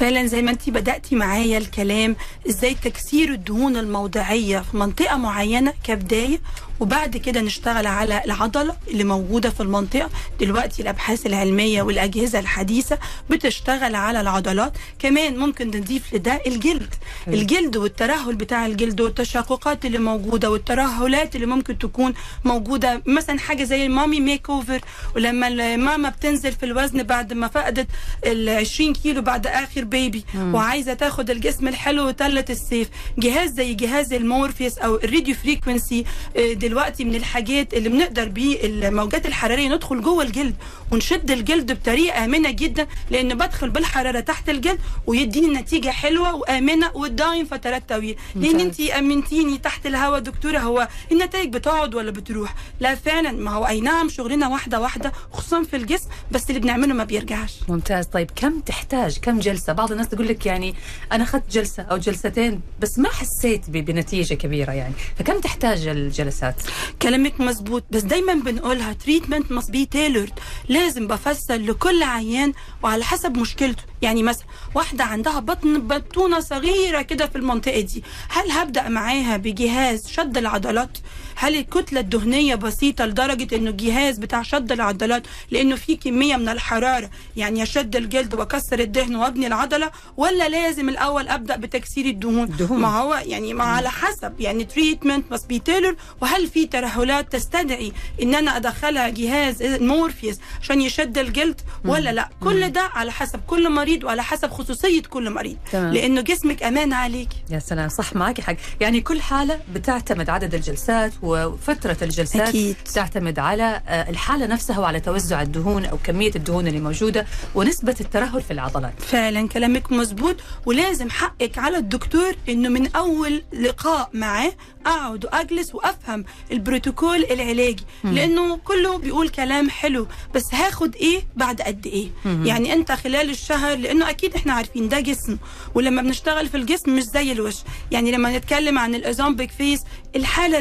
فعلا 0.00 0.26
زي 0.26 0.42
ما 0.42 0.50
انت 0.50 0.70
بدأتي 0.70 1.14
معايا 1.16 1.58
الكلام 1.58 2.16
إزاي 2.48 2.74
تكسير 2.74 3.32
الدهون 3.32 3.76
الموضعية 3.76 4.58
في 4.58 4.76
منطقة 4.76 5.16
معينة 5.16 5.72
كبداية 5.84 6.40
وبعد 6.80 7.16
كده 7.16 7.40
نشتغل 7.40 7.86
على 7.86 8.22
العضلة 8.24 8.76
اللي 8.88 9.04
موجودة 9.04 9.50
في 9.50 9.60
المنطقة. 9.60 10.10
دلوقتي 10.40 10.82
الأبحاث 10.82 11.26
العلمية 11.26 11.82
والأجهزة 11.82 12.38
الحديثة 12.38 12.98
بتشتغل 13.30 13.94
على 13.94 14.20
العضلات. 14.20 14.72
كمان 14.98 15.36
ممكن 15.38 15.66
نضيف 15.68 16.14
لده 16.14 16.40
الجلد. 16.46 16.94
الجلد 17.28 17.76
والترهل 17.76 18.34
بتاع 18.34 18.66
الجلد 18.66 19.00
والتشققات 19.00 19.84
اللي 19.84 19.98
موجودة 19.98 20.50
والترهلات 20.50 21.36
اللي 21.36 21.46
ممكن 21.46 21.78
تكون 21.78 22.14
موجودة. 22.44 23.02
مثلا 23.06 23.38
حاجة 23.38 23.64
زي 23.64 23.86
ال 23.86 24.20
mommy 24.20 24.50
makeover 24.50 24.80
ولما 25.16 25.48
الماما 25.48 26.08
بتنزل 26.08 26.52
في 26.52 26.62
الوزن 26.66 27.02
بعد 27.02 27.32
ما 27.32 27.48
فقدت 27.48 27.86
ال 28.26 28.48
20 28.48 28.92
كيلو 28.92 29.22
بعد 29.22 29.46
آخر 29.90 30.00
baby 30.00 30.24
وعايزة 30.34 30.94
تاخد 30.94 31.30
الجسم 31.30 31.68
الحلو 31.68 32.08
وتلة 32.08 32.44
السيف. 32.50 32.88
جهاز 33.18 33.50
زي 33.50 33.74
جهاز 33.74 34.12
المورفيوس 34.12 34.78
أو 34.78 34.96
ال 34.96 35.02
radio 35.02 35.34
frequency 35.34 36.04
دلوقتي 36.36 37.04
من 37.04 37.14
الحاجات 37.14 37.74
اللي 37.74 37.88
بنقدر 37.88 38.28
بيه 38.28 38.58
الموجات 38.64 39.26
الحرارية 39.26 39.68
ندخل 39.68 40.02
جوه 40.02 40.22
الجلد 40.22 40.54
ونشد 40.92 41.30
الجلد 41.30 41.72
بطريقة 41.72 42.24
آمنة 42.24 42.50
جدا 42.50 42.86
لأن 43.10 43.34
بدخل 43.34 43.70
بالحرارة 43.70 44.20
تحت 44.20 44.48
الجلد 44.48 44.78
ويديني 45.06 45.54
نتيجة 45.54 45.88
حلوة 45.88 46.34
وآمنة 46.34 46.90
وتدايم 46.94 47.44
فترات 47.44 47.90
لأن 47.90 48.14
ممتاز. 48.34 48.60
انت 48.60 48.80
آمنتيني 48.80 49.58
تحت 49.58 49.86
الهوا 49.86 50.20
دكتورة 50.20 50.58
هو 50.58 50.88
النتائج 51.12 51.52
بتقعد 51.52 51.94
ولا 51.94 52.10
بتروح؟ 52.10 52.54
لا 52.80 52.94
فعلا 52.94 53.32
ما 53.32 53.50
هو 53.50 53.66
أي 53.66 53.80
نعم 53.80 54.08
شغلنا 54.08 54.48
واحدة 54.48 54.80
واحدة 54.80 55.12
خصوصا 55.32 55.62
في 55.62 55.76
الجسم 55.76 56.08
بس 56.32 56.50
اللي 56.50 56.60
بنعمله 56.60 56.94
ما 56.94 57.04
بيرجعش. 57.04 57.54
ممتاز. 57.68 58.06
طيب 58.06 58.30
كم 58.36 58.60
تحتاج؟ 58.60 59.18
كم 59.18 59.38
جلسة؟ 59.38 59.72
بعض 59.80 59.92
الناس 59.92 60.08
تقول 60.08 60.28
لك 60.28 60.46
يعني 60.46 60.74
أنا 61.12 61.24
أخذت 61.24 61.42
جلسة 61.52 61.82
أو 61.82 61.96
جلستين 61.96 62.60
بس 62.80 62.98
ما 62.98 63.08
حسيت 63.08 63.70
ب- 63.70 63.72
بنتيجة 63.84 64.34
كبيرة 64.34 64.72
يعني. 64.72 64.94
فكم 65.18 65.40
تحتاج 65.40 65.86
الجلسات؟ 65.86 66.54
كلامك 67.02 67.40
مظبوط 67.40 67.84
بس 67.90 68.02
دايما 68.02 68.34
بنقولها 68.34 68.92
تريتمنت 68.92 69.52
must 69.52 69.66
be 69.66 69.86
tailored. 69.96 70.32
لازم 70.68 71.06
بفسر 71.06 71.56
لكل 71.56 72.02
عيان 72.02 72.52
وعلى 72.82 73.04
حسب 73.04 73.36
مشكلته. 73.38 73.82
يعني 74.02 74.22
مثلا 74.22 74.44
واحدة 74.74 75.04
عندها 75.04 75.40
بطن 75.40 75.78
بطونة 75.88 76.40
صغيرة 76.40 77.02
كده 77.02 77.26
في 77.26 77.36
المنطقة 77.36 77.80
دي 77.80 78.04
هل 78.28 78.50
هبدأ 78.50 78.88
معاها 78.88 79.36
بجهاز 79.36 80.06
شد 80.08 80.36
العضلات؟ 80.36 80.98
هل 81.40 81.56
الكتلة 81.56 82.00
الدهنية 82.00 82.54
بسيطة 82.54 83.06
لدرجة 83.06 83.56
إنه 83.56 83.70
الجهاز 83.70 84.18
بتاع 84.18 84.42
شد 84.42 84.72
العضلات؟ 84.72 85.22
لأنه 85.50 85.76
في 85.76 85.96
كمية 85.96 86.36
من 86.36 86.48
الحرارة 86.48 87.10
يعني 87.36 87.62
اشد 87.62 87.96
الجلد 87.96 88.34
واكسر 88.34 88.78
الدهن 88.78 89.16
وابني 89.16 89.46
العضلة 89.46 89.90
ولا 90.16 90.48
لازم 90.48 90.88
الأول 90.88 91.28
أبدأ 91.28 91.56
بتكسير 91.56 92.06
الدهون؟ 92.06 92.44
الدهون. 92.44 92.80
ما 92.80 93.00
هو 93.00 93.22
يعني 93.26 93.54
ما 93.54 93.64
على 93.64 93.90
حسب 93.90 94.40
يعني 94.40 94.64
treatment 94.64 95.34
must 95.34 95.54
be 95.54 95.56
tailored. 95.70 95.96
وهل 96.22 96.48
في 96.48 96.66
ترهلات 96.66 97.32
تستدعي 97.32 97.92
إن 98.22 98.34
أنا 98.34 98.56
أدخلها 98.56 99.08
جهاز 99.08 99.62
مورفيوس 99.62 100.36
عشان 100.62 100.80
يشد 100.80 101.18
الجلد؟ 101.18 101.60
ولا 101.84 102.12
لا؟ 102.12 102.28
كل 102.40 102.68
ده 102.68 102.80
على 102.80 103.12
حسب 103.12 103.40
كل 103.46 103.70
مريض 103.70 104.04
وعلى 104.04 104.22
حسب 104.22 104.50
خصوصية 104.50 105.02
كل 105.02 105.30
مريض. 105.30 105.56
تمام. 105.72 105.94
لأنه 105.94 106.20
جسمك 106.20 106.62
أمان 106.62 106.92
عليك. 106.92 107.28
يا 107.50 107.58
سلام 107.58 107.88
صح 107.88 108.16
معك 108.16 108.40
حق. 108.40 108.56
يعني 108.80 109.00
كل 109.00 109.20
حالة 109.22 109.60
بتعتمد 109.74 110.30
عدد 110.30 110.54
الجلسات 110.54 111.12
وفترة 111.30 111.96
الجلسات 112.02 112.48
أكيد. 112.48 112.76
تعتمد 112.94 113.38
على 113.38 113.82
آه، 113.88 114.10
الحالة 114.10 114.46
نفسها 114.46 114.78
وعلى 114.78 115.00
توزع 115.00 115.42
الدهون 115.42 115.84
أو 115.84 115.98
كمية 116.04 116.32
الدهون 116.36 116.66
اللي 116.66 116.80
موجودة 116.80 117.26
ونسبة 117.54 117.96
الترهل 118.00 118.42
في 118.42 118.50
العضلات. 118.50 118.92
فعلا 118.98 119.48
كلامك 119.48 119.92
مظبوط 119.92 120.36
ولازم 120.66 121.10
حقك 121.10 121.58
على 121.58 121.76
الدكتور 121.76 122.34
إنه 122.48 122.68
من 122.68 122.96
أول 122.96 123.42
لقاء 123.52 124.10
معاه 124.14 124.52
أقعد 124.86 125.24
وأجلس 125.24 125.74
وأفهم 125.74 126.24
البروتوكول 126.52 127.24
العلاجي 127.24 127.84
لأنه 128.04 128.56
كله 128.56 128.98
بيقول 128.98 129.28
كلام 129.28 129.70
حلو 129.70 130.06
بس 130.34 130.54
هاخد 130.54 130.94
إيه 130.96 131.22
بعد 131.36 131.60
قد 131.62 131.86
إيه؟ 131.86 132.08
يعني 132.24 132.72
أنت 132.72 132.92
خلال 132.92 133.30
الشهر 133.30 133.76
لأنه 133.76 134.10
أكيد 134.10 134.34
إحنا 134.34 134.52
عارفين 134.52 134.88
ده 134.88 135.00
جسم 135.00 135.36
ولما 135.74 136.02
بنشتغل 136.02 136.48
في 136.48 136.56
الجسم 136.56 136.96
مش 136.96 137.02
زي 137.02 137.32
الوش. 137.32 137.56
يعني 137.90 138.10
لما 138.10 138.38
نتكلم 138.38 138.78
عن 138.78 138.94
الأوزمبيك 138.94 139.50
face 139.50 139.80
الحالة 140.16 140.58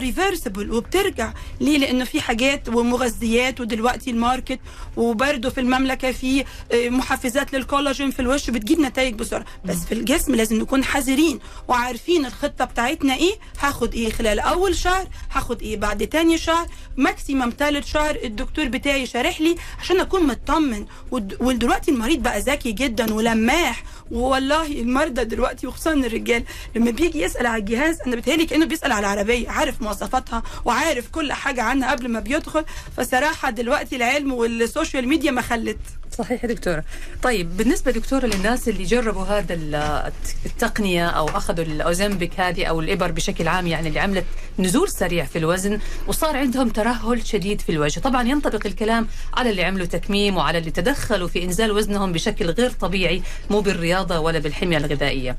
reversible 0.50 0.72
وبترجع. 0.72 1.34
ليه؟ 1.62 1.78
لأنه 1.78 2.06
في 2.06 2.22
حاجات 2.22 2.70
ومغذيات 2.70 3.62
ودلوقتي 3.62 4.12
ال 4.12 4.18
market 4.18 4.60
وبرده 4.98 5.50
في 5.50 5.60
المملكة 5.60 6.12
في 6.12 6.44
آه، 6.72 6.90
محفزات 6.90 7.54
للكولاجين 7.54 8.12
في 8.12 8.20
الوش 8.20 8.50
بتجيب 8.50 8.80
نتائج 8.80 9.14
بسرعة. 9.16 9.46
بس 9.66 9.78
في 9.86 9.92
الجسم 9.92 10.36
لازم 10.36 10.60
نكون 10.62 10.84
حذرين 10.84 11.40
وعارفين 11.68 12.26
الخطة 12.26 12.66
بتاعتنا 12.66 13.14
إيه 13.16 13.34
هاخد 13.60 13.94
إيه 13.94 14.12
خلال 14.12 14.40
أول 14.40 14.76
شهر 14.76 15.08
هاخد 15.32 15.62
إيه 15.62 15.78
بعد 15.78 16.08
تاني 16.08 16.38
شهر 16.38 16.68
ماكسيمم 16.98 17.52
تالت 17.52 17.86
شهر 17.86 18.18
الدكتور 18.24 18.66
بتاعي 18.66 19.06
شارح 19.06 19.42
لي 19.42 19.56
عشان 19.80 20.00
أكون 20.00 20.28
مطمن. 20.28 20.86
ود- 21.12 21.38
ودلوقتي 21.42 21.92
المريض 21.92 22.20
بقى 22.24 22.40
ذكي 22.40 22.72
جدا 22.72 23.14
ولماح. 23.14 23.84
والله 24.12 24.68
المرضى 24.68 25.24
دلوقتي 25.24 25.68
وخصوصا 25.68 25.94
الرجال 25.94 26.44
لما 26.76 26.92
بيجي 26.92 27.22
يسأل 27.22 27.48
على 27.48 27.60
الجهاز 27.60 28.02
أنا 28.08 28.16
بتهيألي 28.16 28.46
كأنه 28.46 28.66
بيسأل 28.66 28.92
على 28.92 29.00
العربية 29.00 29.50
عارف 29.50 29.82
مواصفاتها؟ 29.82 30.38
وعارف 30.65 31.10
كل 31.10 31.34
حاجة 31.34 31.63
عنها 31.63 31.91
قبل 31.91 32.08
ما 32.08 32.19
بيدخل 32.19 32.65
فصراحة 32.97 33.49
دلوقتي 33.49 33.95
العلم 33.95 34.34
والسوشيال 34.34 35.08
ميديا 35.08 35.32
ما 35.32 35.41
خلت. 35.41 35.78
صحيح 36.17 36.43
يا 36.43 36.50
دكتورة 36.50 36.84
طيب 37.24 37.58
بالنسبة 37.58 37.91
دكتورة 37.91 38.26
للناس 38.26 38.69
اللي 38.69 38.84
جربوا 38.84 39.24
هذا 39.26 39.54
ال- 39.54 40.12
التقنية 40.45 41.08
أو 41.08 41.30
أخذوا 41.30 41.65
الأوزمبيك 41.65 42.39
هذه 42.39 42.65
أو 42.65 42.80
الإبر 42.80 43.12
بشكل 43.12 43.48
عام 43.48 43.67
يعني 43.67 43.88
اللي 43.88 44.00
عملت 44.00 44.26
نزول 44.60 44.89
سريع 44.89 45.26
في 45.26 45.38
الوزن 45.38 45.80
وصار 46.08 46.38
عندهم 46.38 46.69
ترهل 46.69 47.26
شديد 47.28 47.62
في 47.62 47.72
الوجه. 47.72 48.00
طبعا 48.00 48.28
ينطبق 48.28 48.65
الكلام 48.65 49.08
على 49.34 49.50
اللي 49.50 49.63
عملوا 49.63 49.86
تكميم 49.86 50.38
وعلى 50.38 50.58
اللي 50.58 50.72
تدخلوا 50.72 51.28
في 51.28 51.43
إنزال 51.43 51.72
وزنهم 51.72 52.12
بشكل 52.12 52.45
غير 52.50 52.69
طبيعي 52.72 53.22
مو 53.50 53.60
بالرياضة 53.62 54.19
ولا 54.19 54.39
بالحمية 54.39 54.78
الغذائية. 54.78 55.38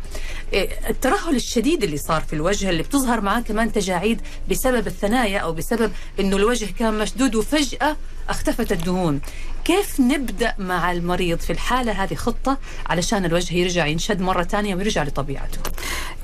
إيه، 0.53 0.69
الترهل 0.91 1.37
الشديد 1.37 1.83
اللي 1.85 1.97
صار 1.97 2.21
في 2.21 2.33
الوجه 2.33 2.71
اللي 2.71 2.83
بتظهر 2.83 3.21
معاه 3.21 3.41
كمان 3.41 3.73
تجاعيد 3.73 4.21
بسبب 4.51 4.87
الثنايا 4.87 5.39
أو 5.39 5.53
بسبب 5.53 5.93
أنه 6.21 6.37
الوجه 6.37 6.69
كان 6.79 6.99
مشدود 6.99 7.35
وفجأة 7.35 7.97
اختفت 8.31 8.73
الدهون. 8.73 9.21
كيف 9.65 10.01
نبدأ 10.01 10.55
مع 10.59 10.93
المريض 10.93 11.39
في 11.39 11.51
الحالة 11.53 11.93
هذه 11.93 12.15
خطة 12.15 12.59
علشان 12.87 13.25
الوجه 13.25 13.55
يرجع 13.55 13.87
ينشد 13.87 14.21
مرة 14.21 14.43
تانية 14.43 14.75
ويرجع 14.75 15.03
لطبيعته؟ 15.03 15.59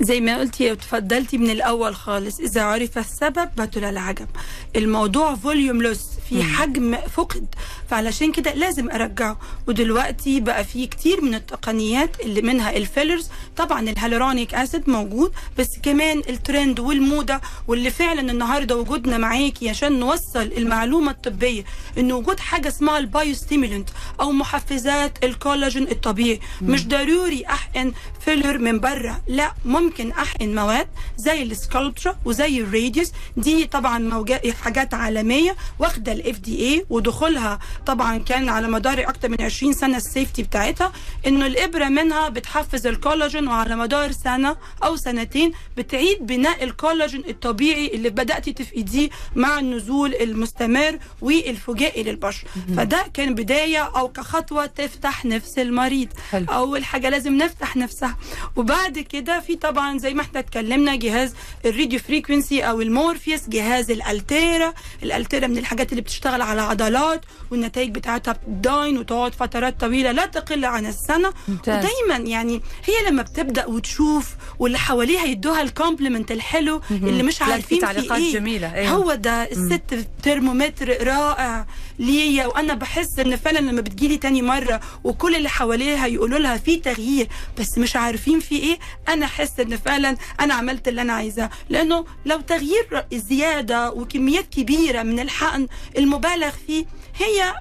زي 0.00 0.20
ما 0.20 0.38
قلتي 0.38 0.72
وتفضلتي 0.72 1.38
من 1.38 1.50
الأول 1.50 1.94
خالص 1.96 2.40
إذا 2.40 2.62
عرف 2.62 2.98
السبب 2.98 3.48
بطل 3.56 3.84
العجب 3.84 4.28
الموضوع 4.76 5.34
فوليوم 5.34 5.82
لوس 5.82 6.00
في 6.28 6.42
حجم 6.42 6.96
فقد. 6.96 7.46
فعلشان 7.90 8.32
كده 8.32 8.54
لازم 8.54 8.90
أرجعه. 8.90 9.38
ودلوقتي 9.66 10.40
بقى 10.40 10.64
في 10.64 10.86
كتير 10.86 11.20
من 11.20 11.34
التقنيات 11.34 12.20
اللي 12.20 12.42
منها 12.42 12.76
ال 12.76 12.83
fillers 12.83 13.28
طبعا 13.56 13.80
ال 13.80 13.87
hyaluronic 13.87 14.54
acid 14.54 14.90
موجود 14.90 15.32
بس 15.58 15.78
كمان 15.82 16.18
الترند 16.28 16.80
والموضة 16.80 17.40
واللي 17.68 17.90
فعلا 17.90 18.32
النهارده 18.32 18.76
وجودنا 18.76 19.18
معاكي 19.18 19.68
عشان 19.70 19.98
نوصل 20.00 20.52
المعلومة 20.56 21.10
الطبية. 21.10 21.64
ان 21.98 22.12
وجود 22.12 22.40
حاجة 22.40 22.68
اسمها 22.68 22.98
ال 22.98 23.07
bio 23.07 23.34
stimulant 23.34 23.88
أو 24.20 24.32
محفزات 24.32 25.24
الكولاجين 25.24 25.88
الطبيعي. 25.88 26.40
مش 26.62 26.86
ضروري 26.88 27.46
أحقن 27.46 27.92
filler 28.26 28.58
من 28.58 28.80
بره 28.80 29.22
لا 29.28 29.52
ممكن 29.64 30.10
أحقن 30.10 30.54
مواد 30.54 30.88
زي 31.16 31.42
السكالبترا 31.42 32.16
وزي 32.24 32.60
الراديس. 32.60 33.12
دي 33.36 33.64
طبعا 33.66 34.24
حاجات 34.62 34.94
عالمية 34.94 35.56
واخدة 35.78 36.12
ال 36.12 36.38
FDA 36.38 36.86
ودخولها 36.90 37.58
طبعا 37.86 38.18
كان 38.18 38.48
على 38.48 38.68
مدار 38.68 39.08
أكتر 39.08 39.28
من 39.28 39.36
20 39.40 39.72
سنة 39.72 39.96
ال 39.96 40.03
safety 40.03 40.42
بتاعتها. 40.42 40.92
إنه 41.26 41.46
الإبرة 41.46 41.84
منها 41.84 42.28
بتحفز 42.28 42.86
الكولاجين 42.86 43.48
وعلى 43.48 43.76
مدار 43.76 44.12
سنة 44.12 44.56
أو 44.84 44.96
سنتين 44.96 45.52
بتعيد 45.76 46.26
بناء 46.26 46.64
الكولاجين 46.64 47.22
الطبيعي 47.28 47.86
اللي 47.86 48.10
بداتي 48.10 48.52
تفقديه 48.52 49.08
مع 49.36 49.58
النزول 49.58 50.14
المستمر 50.14 50.98
والفجائي 51.20 52.02
للبشر. 52.02 52.44
فده 52.76 53.04
كان 53.14 53.34
بداية 53.34 53.82
أو 53.82 54.08
كخطوة 54.08 54.66
تفتح 54.66 55.24
نفس 55.24 55.58
المريض. 55.58 56.08
حلو. 56.30 56.46
أول 56.48 56.84
حاجة 56.84 57.08
لازم 57.08 57.32
نفتح 57.38 57.76
نفسها. 57.76 58.15
وبعد 58.56 58.98
كده 58.98 59.40
في 59.40 59.56
طبعا 59.56 59.98
زي 59.98 60.14
ما 60.14 60.22
إحنا 60.22 60.40
اتكلمنا 60.40 60.96
جهاز 60.96 61.34
ال 61.64 61.70
radio 61.70 61.98
frequency 61.98 62.62
أو 62.62 62.80
المورفيوس 62.80 63.48
جهاز 63.48 63.90
الألتيرا. 63.90 64.74
الألتيرا 65.02 65.46
من 65.46 65.58
الحاجات 65.58 65.90
اللي 65.90 66.02
بتشتغل 66.02 66.42
على 66.42 66.60
عضلات 66.62 67.24
والنتائج 67.50 67.94
بتاعتها 67.94 68.32
بتداين 68.32 68.98
وتقعد 68.98 69.34
فترات 69.34 69.80
طويلة 69.80 70.12
لا 70.12 70.26
تقل 70.26 70.64
عن 70.64 70.86
السنة. 70.86 71.32
ممتاز. 71.48 71.84
ودايما 71.84 72.28
يعني 72.30 72.62
هي 72.84 73.10
لما 73.10 73.22
بتبدأ 73.22 73.66
وتشوف 73.66 74.34
واللي 74.58 74.78
حواليها 74.78 75.24
يدوها 75.24 75.62
الكومبلمنت 75.62 76.32
الحلو 76.32 76.80
اللي 76.90 77.22
مش 77.22 77.42
عارفين 77.42 77.78
في 77.78 77.86
تعليقات 77.86 78.20
إيه. 78.20 78.32
جميلة، 78.32 78.74
أيوة. 78.74 78.90
هو 78.90 79.14
ده 79.14 79.42
الست 79.42 80.06
ترمومتر 80.22 81.06
رائع. 81.06 81.66
ليا 81.98 82.46
وأنا 82.46 82.74
بحس 82.74 83.18
إن 83.18 83.36
فعلا 83.36 83.58
لما 83.58 83.80
بتجيلي 83.80 84.16
تاني 84.16 84.42
مرة 84.42 84.80
وكل 85.04 85.34
اللي 85.36 85.48
حواليها 85.48 86.06
يقولوا 86.06 86.38
لها 86.38 86.56
في 86.56 86.76
تغيير 86.76 87.28
بس 87.58 87.78
مش 87.78 87.96
عارفين 87.96 88.40
في 88.40 88.56
إيه 88.56 88.78
أنا 89.08 89.26
أحس 89.26 89.60
إن 89.60 89.76
فعلا 89.76 90.16
أنا 90.40 90.54
عملت 90.54 90.88
اللي 90.88 91.02
أنا 91.02 91.12
عايزاه. 91.12 91.50
لأنه 91.68 92.04
لو 92.26 92.40
تغيير 92.40 93.04
زيادة 93.14 93.92
وكميات 93.92 94.48
كبيرة 94.48 95.02
من 95.02 95.20
الحقن 95.20 95.66
المبالغ 95.98 96.50
فيه 96.66 96.84
هي 97.16 97.54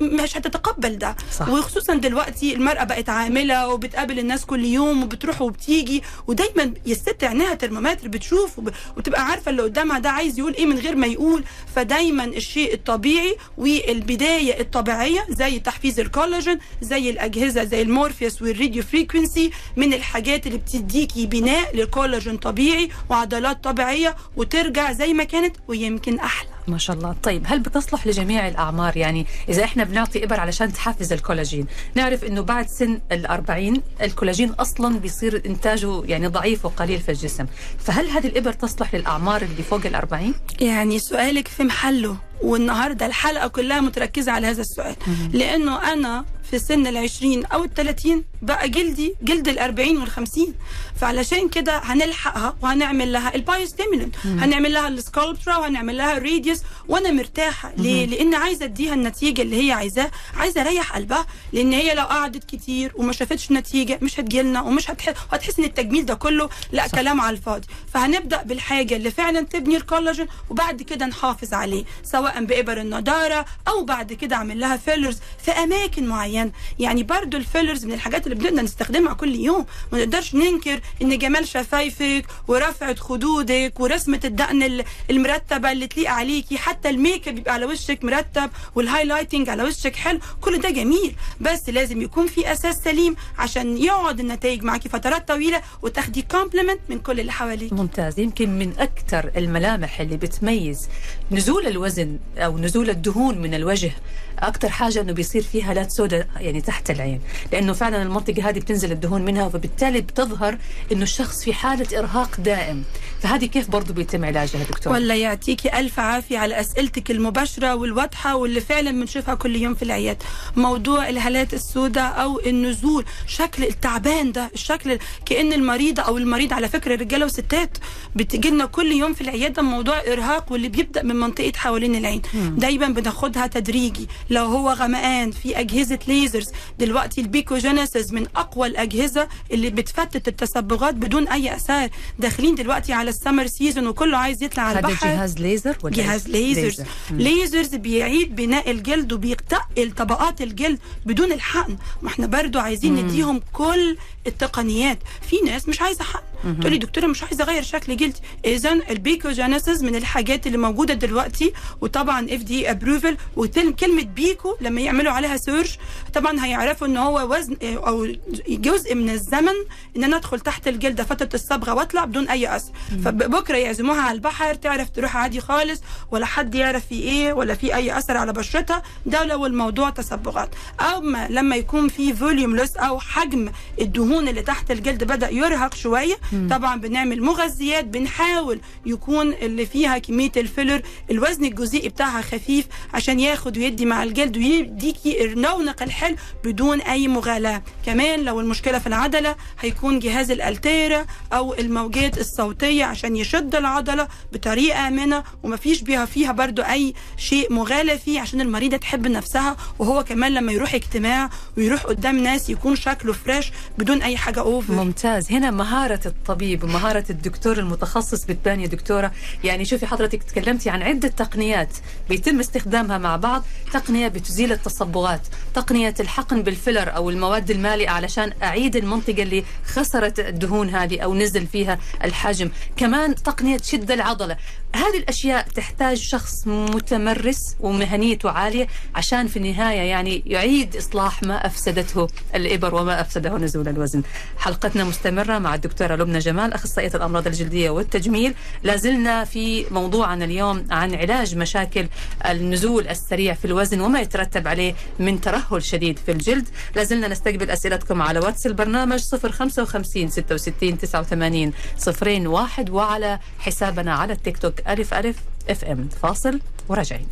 مش 0.00 0.36
هتتقبل 0.36 0.98
ده. 0.98 1.16
صح. 1.38 1.48
وخصوصا 1.48 1.94
دلوقتي 1.94 2.54
المرأة 2.54 2.84
بقت 2.84 3.08
عاملة 3.08 3.68
وبتقابل 3.68 4.18
الناس 4.18 4.44
كل 4.46 4.64
يوم 4.64 5.02
وبتروح 5.02 5.42
وبتيجي 5.42 6.02
ودايما 6.26 6.74
الست 6.86 7.24
عينيها 7.24 7.54
ترمومتر 7.54 8.08
بتشوف 8.08 8.58
وب- 8.58 8.72
وتبقى 8.96 9.24
عارفة 9.26 9.50
اللي 9.50 9.62
قدامها 9.62 9.98
ده 9.98 10.10
عايز 10.10 10.38
يقول 10.38 10.54
إيه 10.54 10.66
من 10.66 10.78
غير 10.78 10.96
ما 10.96 11.06
يقول. 11.06 11.44
فدايما 11.76 12.24
الشيء 12.24 12.74
الطبيعي 12.74 13.36
والبداية 13.58 14.60
الطبيعية 14.60 15.26
زي 15.28 15.58
تحفيز 15.60 16.00
الكولاجين 16.00 16.58
زي 16.82 17.10
الأجهزة 17.10 17.64
زي 17.64 17.82
ال 17.82 17.89
Morpheus 17.89 18.42
وال 18.42 18.53
radio 18.53 18.82
frequency 18.82 19.50
من 19.76 19.94
الحاجات 19.94 20.46
اللي 20.46 20.58
بتديكي 20.58 21.26
بناء 21.26 21.76
لكولاجين 21.76 22.36
طبيعي 22.36 22.88
وعضلات 23.10 23.64
طبيعية 23.64 24.16
وترجع 24.36 24.92
زي 24.92 25.12
ما 25.14 25.24
كانت 25.24 25.56
ويمكن 25.68 26.18
أحلى. 26.18 26.48
ما 26.68 26.78
شاء 26.78 26.96
الله. 26.96 27.14
طيب 27.22 27.42
هل 27.46 27.60
بتصلح 27.60 28.06
لجميع 28.06 28.48
الأعمار؟ 28.48 28.96
يعني 28.96 29.26
إذا 29.48 29.64
إحنا 29.64 29.84
بنعطي 29.84 30.24
إبر 30.24 30.40
علشان 30.40 30.72
تحفز 30.72 31.12
الكولاجين. 31.12 31.66
نعرف 31.94 32.24
إنه 32.24 32.40
بعد 32.40 32.68
سن 32.68 33.00
الأربعين 33.12 33.82
الكولاجين 34.02 34.50
أصلا 34.50 34.98
بيصير 34.98 35.42
إنتاجه 35.46 36.04
يعني 36.04 36.26
ضعيف 36.26 36.64
وقليل 36.64 37.00
في 37.00 37.08
الجسم. 37.08 37.46
فهل 37.78 38.10
هذه 38.10 38.26
الإبر 38.26 38.52
تصلح 38.52 38.94
للأعمار 38.94 39.42
اللي 39.42 39.62
فوق 39.62 39.86
الأربعين؟ 39.86 40.34
يعني 40.60 40.98
سؤالك 40.98 41.48
في 41.48 41.64
محله 41.64 42.16
والنهاردة 42.42 43.06
الحلقة 43.06 43.48
كلها 43.48 43.80
متركزة 43.80 44.32
على 44.32 44.46
هذا 44.46 44.60
السؤال. 44.60 44.96
لأنه 45.32 45.92
أنا 45.92 46.24
في 46.50 46.58
سن 46.58 46.86
العشرين 46.86 47.44
أو 47.44 47.64
الثلاثين 47.64 48.24
بقى 48.42 48.68
جلدي 48.68 49.14
جلد 49.22 49.48
الأربعين 49.48 49.98
والخمسين. 49.98 50.54
فعلشان 51.00 51.48
كده 51.48 51.78
هنلحقها 51.84 52.56
وهنعمل 52.62 53.12
لها 53.12 53.34
ال 53.34 53.40
biostimulant 53.40 54.16
هنعمل 54.24 54.72
لها 54.72 54.88
ال 54.88 54.96
Sculptra 54.96 55.56
وهنعمل 55.56 55.96
لها 55.96 56.16
ال 56.16 56.21
Radiesse 56.21 56.62
وأنا 56.88 57.10
مرتاحة. 57.10 57.72
ليه؟ 57.76 58.06
لأن 58.06 58.34
عايزة 58.34 58.64
أديها 58.64 58.94
النتيجة 58.94 59.42
اللي 59.42 59.66
هي 59.68 59.72
عايزاه. 59.72 60.10
عايزة 60.36 60.60
أريح 60.60 60.92
قلبها 60.96 61.26
لأن 61.52 61.72
هي 61.72 61.94
لو 61.94 62.04
قعدت 62.04 62.44
كتير 62.44 62.92
وما 62.96 63.12
شافتش 63.12 63.52
نتيجة 63.52 63.98
مش 64.02 64.20
هتجيلنا 64.20 64.62
ومش 64.62 64.90
هتحس 64.90 65.14
هتحس 65.32 65.58
إن 65.58 65.64
التجميل 65.64 66.06
ده 66.06 66.14
كله 66.14 66.48
لا 66.72 66.86
صح. 66.88 66.94
كلام 66.94 67.20
على 67.20 67.36
الفاضي. 67.36 67.66
فهنبدأ 67.94 68.42
بالحاجة 68.42 68.96
اللي 68.96 69.10
فعلا 69.10 69.40
تبني 69.40 69.76
الكولاجين 69.76 70.26
وبعد 70.50 70.82
كده 70.82 71.06
نحافظ 71.06 71.54
عليه 71.54 71.84
سواء 72.04 72.44
بإبر 72.44 72.80
النضارة 72.80 73.44
أو 73.68 73.84
بعد 73.84 74.12
كده 74.12 74.36
أعمل 74.36 74.60
لها 74.60 74.76
fillers 74.76 75.18
في 75.44 75.50
أماكن 75.50 76.06
معينة. 76.06 76.50
يعني 76.78 77.02
برضو 77.02 77.36
ال 77.36 77.42
fillers 77.42 77.84
من 77.84 77.92
الحاجات 77.92 78.26
اللي 78.32 78.34
بنقدر 78.44 78.62
نستخدمها 78.62 79.14
كل 79.14 79.34
يوم. 79.34 79.66
ما 79.92 79.98
نقدرش 79.98 80.34
ننكر 80.34 80.80
إن 81.02 81.18
جمال 81.18 81.48
شفايفك 81.48 82.24
ورفعة 82.48 82.94
خدودك 82.94 83.72
ورسمة 83.80 84.20
الدقن 84.24 84.62
ال- 84.62 84.84
المرتبة 85.10 85.72
اللي 85.72 85.86
تليق 85.86 86.10
عليكي 86.10 86.58
حتى 86.58 86.88
ال 86.90 86.98
make 86.98 87.28
up 87.28 87.42
على 87.48 87.66
وشك 87.66 88.04
مرتب 88.04 88.50
وال 88.74 88.85
highlighting 88.85 89.48
على 89.48 89.62
وشك 89.64 89.96
حلو. 89.96 90.18
كل 90.40 90.58
ده 90.60 90.70
جميل 90.70 91.14
بس 91.40 91.68
لازم 91.68 92.02
يكون 92.02 92.26
في 92.26 92.52
أساس 92.52 92.76
سليم 92.84 93.16
عشان 93.38 93.78
يقعد 93.78 94.20
النتائج 94.20 94.62
معاكي 94.64 94.88
فترات 94.88 95.28
طويلة 95.28 95.62
وتاخدي 95.82 96.22
compliment 96.22 96.80
من 96.88 96.98
كل 96.98 97.20
اللي 97.20 97.32
حواليك. 97.32 97.72
ممتاز. 97.72 98.18
يمكن 98.20 98.58
من 98.58 98.72
أكثر 98.78 99.30
الملامح 99.36 100.00
اللي 100.00 100.16
بتميز 100.16 100.88
نزول 101.30 101.66
الوزن 101.66 102.18
أو 102.38 102.58
نزول 102.58 102.90
الدهون 102.90 103.38
من 103.38 103.54
الوجه 103.54 103.92
أكثر 104.38 104.68
حاجة 104.68 105.00
أنه 105.00 105.12
بيصير 105.12 105.42
فيها 105.42 105.70
هالات 105.70 105.90
سوداء 105.90 106.28
يعني 106.36 106.60
تحت 106.60 106.90
العين. 106.90 107.20
لأنه 107.52 107.72
فعلا 107.72 108.02
المنطقة 108.02 108.48
هذه 108.48 108.58
بتنزل 108.58 108.92
الدهون 108.92 109.24
منها 109.24 109.46
وبالتالي 109.46 110.00
بتظهر 110.00 110.58
أنه 110.92 111.02
الشخص 111.02 111.44
في 111.44 111.52
حالة 111.52 111.98
إرهاق 111.98 112.40
دائم. 112.40 112.84
فهذه 113.20 113.46
كيف 113.46 113.70
برضو 113.70 113.92
بيتم 113.92 114.24
علاجها 114.24 114.62
دكتور؟ 114.64 114.92
ولا 114.92 115.14
يعطيكي 115.16 115.78
ألف 115.78 116.00
عافية 116.00 116.38
على 116.38 116.60
أسئلتك 116.60 117.10
المباشرة 117.10 117.74
والواضحة 117.74 118.36
واللي 118.36 118.60
فعلا 118.60 118.90
بنشوفها 118.90 119.34
كل 119.34 119.56
يوم 119.56 119.74
في 119.74 119.82
العيادة. 119.82 120.18
موضوع 120.56 121.08
الهالات 121.08 121.54
السوداء 121.54 122.22
أو 122.22 122.40
النزول 122.46 123.04
شكل 123.26 123.64
التعبان 123.64 124.32
ده 124.32 124.50
الشكل 124.54 124.98
كأن 125.26 125.52
المريضة 125.52 126.02
أو 126.02 126.18
المريض 126.18 126.52
على 126.52 126.68
فكرة 126.68 126.94
رجالة 126.96 127.26
وستات 127.26 127.78
بتجي 128.16 128.50
لنا 128.50 128.66
كل 128.66 128.92
يوم 128.92 129.14
في 129.14 129.20
العيادة 129.20 129.62
موضوع 129.62 130.00
إرهاق 130.12 130.52
واللي 130.52 130.68
بيبدأ 130.68 131.02
من 131.02 131.16
منطقة 131.16 131.52
حوالين 131.56 131.94
العين. 131.94 132.22
دايما 132.34 132.88
بناخدها 132.88 133.46
تدريجي. 133.46 134.08
لو 134.30 134.44
هو 134.44 134.70
غمقان 134.70 135.30
في 135.30 135.60
أجهزة 135.60 135.98
ليزرز. 136.08 136.48
دلوقتي 136.78 137.20
ال 137.20 137.28
Pico 137.28 137.58
Genesis 137.58 138.12
من 138.12 138.26
أقوى 138.36 138.66
الأجهزة 138.66 139.28
اللي 139.50 139.70
بتفتت 139.70 140.28
التصبغات 140.28 140.94
بدون 140.94 141.28
أي 141.28 141.56
أثار. 141.56 141.88
داخلين 142.18 142.54
دلوقتي 142.54 142.92
على 142.92 143.10
ال 143.10 143.15
summer 143.15 143.46
season 143.46 143.86
وكله 143.86 144.18
عايز 144.18 144.42
يطلع 144.42 144.62
على 144.62 144.78
هذا 144.78 144.88
البحر. 144.88 145.06
جهاز 145.06 145.38
ليزر 145.38 145.76
ولا 145.82 145.94
جهاز 145.94 146.28
lasers. 146.28 146.82
lasers 147.10 147.74
بيعيد 147.74 148.36
بناء 148.36 148.70
الجلد 148.70 149.12
وبيتقل 149.12 149.92
طبقات 149.96 150.40
الجلد 150.40 150.78
بدون 151.06 151.32
الحقن. 151.32 151.76
ما 152.02 152.08
إحنا 152.08 152.26
برضو 152.26 152.58
عايزين 152.58 152.96
نديهم 152.96 153.40
كل 153.52 153.96
التقنيات. 154.26 154.98
في 155.30 155.36
ناس 155.46 155.68
مش 155.68 155.80
عايزة 155.80 156.04
حقن. 156.04 156.27
تقول 156.60 156.72
لي 156.72 156.78
دكتورة 156.78 157.06
مش 157.06 157.22
عايزة 157.22 157.44
أغير 157.44 157.62
شكل 157.62 157.96
جلدي 157.96 158.18
اذا 158.44 158.72
ال 158.72 158.81
Pico 158.81 159.18
Genesis 159.18 159.82
من 159.82 159.96
الحاجات 159.96 160.46
اللي 160.46 160.58
موجودة 160.58 160.94
دلوقتي 160.94 161.52
وطبعا 161.80 162.20
FDA 162.30 162.70
approval 162.70 163.16
وكلمه 163.36 164.02
pico 164.02 164.56
لما 164.60 164.80
يعملوا 164.80 165.12
عليها 165.12 165.36
search 165.36 165.78
طبعا 166.14 166.44
هيعرفوا 166.44 166.86
إن 166.86 166.96
هو 166.96 167.34
وزن 167.34 167.56
أو 167.62 168.06
جزء 168.48 168.94
من 168.94 169.10
الزمن 169.10 169.52
إن 169.96 170.04
أنا 170.04 170.16
أدخل 170.16 170.40
تحت 170.40 170.68
الجلد 170.68 171.02
فترة 171.02 171.28
الصبغة 171.34 171.74
وأطلع 171.74 172.04
بدون 172.04 172.28
أي 172.28 172.56
اثر 172.56 172.72
فبكرة 173.04 173.56
يعزموها 173.56 174.00
على 174.00 174.14
البحر 174.14 174.54
تعرف 174.54 174.90
تروح 174.90 175.16
عادي 175.16 175.40
خالص 175.40 175.80
ولا 176.10 176.26
حد 176.26 176.54
يعرف 176.54 176.86
في 176.86 176.94
إيه 176.94 177.32
ولا 177.32 177.54
في 177.54 177.74
أي 177.74 177.98
أثر 177.98 178.16
على 178.16 178.32
بشرتها. 178.32 178.82
ده 179.06 179.24
لو 179.24 179.46
الموضوع 179.46 179.90
تصبغات 179.90 180.50
أما 180.96 181.26
لما 181.30 181.56
يكون 181.56 181.88
في 181.88 182.12
volume 182.12 182.56
loss 182.56 182.76
أو 182.76 183.00
حجم 183.00 183.52
الدهون 183.80 184.28
اللي 184.28 184.42
تحت 184.42 184.70
الجلد 184.70 185.04
بدأ 185.04 185.30
يرهق 185.30 185.74
شوية 185.74 186.14
طبعا 186.50 186.76
بنعمل 186.80 187.22
مغذيات 187.22 187.84
بنحاول 187.84 188.60
يكون 188.86 189.32
اللي 189.32 189.66
فيها 189.66 189.98
كمية 189.98 190.32
ال 190.36 190.43
filler 190.43 190.82
الوزن 191.10 191.44
الجزيئي 191.44 191.88
بتاعها 191.88 192.22
خفيف 192.22 192.66
عشان 192.94 193.20
ياخد 193.20 193.58
ويدي 193.58 193.84
مع 193.84 194.02
الجلد 194.02 194.36
ويديكي 194.36 195.24
الرونق 195.24 195.82
الحلو 195.82 196.16
بدون 196.44 196.80
أي 196.80 197.08
مغالاه. 197.08 197.62
كمان 197.86 198.24
لو 198.24 198.40
المشكلة 198.40 198.78
في 198.78 198.86
العضلة 198.86 199.36
هيكون 199.60 199.98
جهاز 199.98 200.30
ال 200.30 200.39
Ulthera 200.39 201.06
أو 201.32 201.54
الموجات 201.54 202.18
الصوتية 202.18 202.84
عشان 202.84 203.16
يشد 203.16 203.54
العضلة 203.54 204.08
بطريقة 204.32 204.88
آمنة 204.88 205.22
ومفيش 205.42 205.82
بيها 205.82 206.04
فيها 206.04 206.32
برضو 206.32 206.62
أي 206.62 206.94
شيء 207.16 207.52
مغالى 207.52 207.98
فيه 207.98 208.20
عشان 208.20 208.40
المريضة 208.40 208.76
تحب 208.76 209.06
نفسها. 209.06 209.56
وهو 209.78 210.04
كمان 210.04 210.34
لما 210.34 210.52
يروح 210.52 210.74
اجتماع 210.74 211.30
ويروح 211.56 211.82
قدام 211.82 212.16
ناس 212.18 212.50
يكون 212.50 212.76
شكله 212.76 213.12
fresh 213.12 213.52
بدون 213.78 214.02
أي 214.02 214.16
حاجة 214.16 214.40
over 214.40 214.74
ممتاز. 214.74 215.32
هنا 215.32 215.50
مهارة 215.50 216.14
الطبيب 216.18 216.64
ومهارة 216.64 217.04
الدكتور 217.10 217.58
المتخصص 217.58 218.24
بتبان 218.24 218.60
يا 218.60 218.66
دكتورة. 218.66 219.12
يعني 219.44 219.64
شوفي 219.64 219.86
حضرتك 219.86 220.22
تكلمتي 220.22 220.70
عن 220.70 220.82
عدة 220.82 221.08
تقنيات 221.08 221.68
بيتم 222.08 222.40
استخدامها 222.40 222.98
مع 222.98 223.16
بعض. 223.16 223.44
تقنية 223.72 224.08
بتزيل 224.08 224.52
التصبغات 224.52 225.20
تقنية 225.54 225.94
الحقن 226.00 226.42
بالفيلر 226.42 226.96
أو 226.96 227.10
المواد 227.10 227.50
المالئة 227.50 227.90
علشان 227.90 228.32
أعيد 228.42 228.76
المنطقة 228.76 229.22
اللي 229.22 229.44
خسرت 229.66 230.20
الدهون 230.20 230.68
هذه 230.68 231.00
أو 231.00 231.14
نزل 231.14 231.46
فيها 231.46 231.78
الحجم. 232.04 232.50
كمان 232.76 233.14
تقنية 233.14 233.58
شد 233.62 233.90
العضلة. 233.90 234.36
هذه 234.74 234.98
الأشياء 234.98 235.48
تحتاج 235.48 235.96
شخص 235.96 236.46
متمرس 236.46 237.56
ومهنيته 237.60 238.30
عالية 238.30 238.66
عشان 238.94 239.26
في 239.26 239.36
النهاية 239.36 239.80
يعني 239.80 240.22
يعيد 240.26 240.76
إصلاح 240.76 241.22
ما 241.22 241.46
أفسدته 241.46 242.08
الإبر 242.34 242.74
وما 242.74 243.00
أفسده 243.00 243.38
نزول 243.38 243.68
الوزن. 243.68 244.02
حلقتنا 244.38 244.84
مستمرة 244.84 245.38
مع 245.38 245.54
الدكتورة 245.54 245.94
لبنى 246.08 246.18
جمال 246.18 246.52
أخصائية 246.52 246.90
الأمراض 246.94 247.26
الجلدية 247.26 247.70
والتجميل. 247.70 248.34
لازلنا 248.62 249.24
في 249.24 249.66
موضوعنا 249.70 250.24
اليوم 250.24 250.66
عن 250.70 250.94
علاج 250.94 251.36
مشاكل 251.36 251.88
النزول 252.26 252.88
السريع 252.88 253.34
في 253.34 253.44
الوزن 253.44 253.80
وما 253.80 254.00
يترتب 254.00 254.48
عليه 254.48 254.74
من 254.98 255.20
ترهل 255.20 255.62
شديد 255.62 255.98
في 255.98 256.12
الجلد. 256.12 256.48
لازلنا 256.76 257.08
نستقبل 257.08 257.50
أسئلتكم 257.50 258.02
على 258.02 258.18
واتس 258.18 258.46
البرنامج 258.46 259.00
055 259.00 260.08
66 260.08 260.78
89 260.78 261.52
صفرين 261.78 262.26
واحد 262.26 262.70
وعلى 262.70 263.18
حسابنا 263.38 263.94
على 263.94 264.12
التيك 264.12 264.38
توك 264.38 264.54
ألف 264.68 264.94
ألف 264.94 265.16
FM. 265.50 265.88
فاصل 266.02 266.40
وراجعين. 266.68 267.06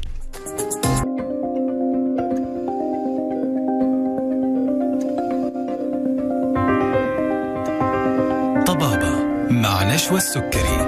نشوى 9.87 10.16
السكري. 10.16 10.87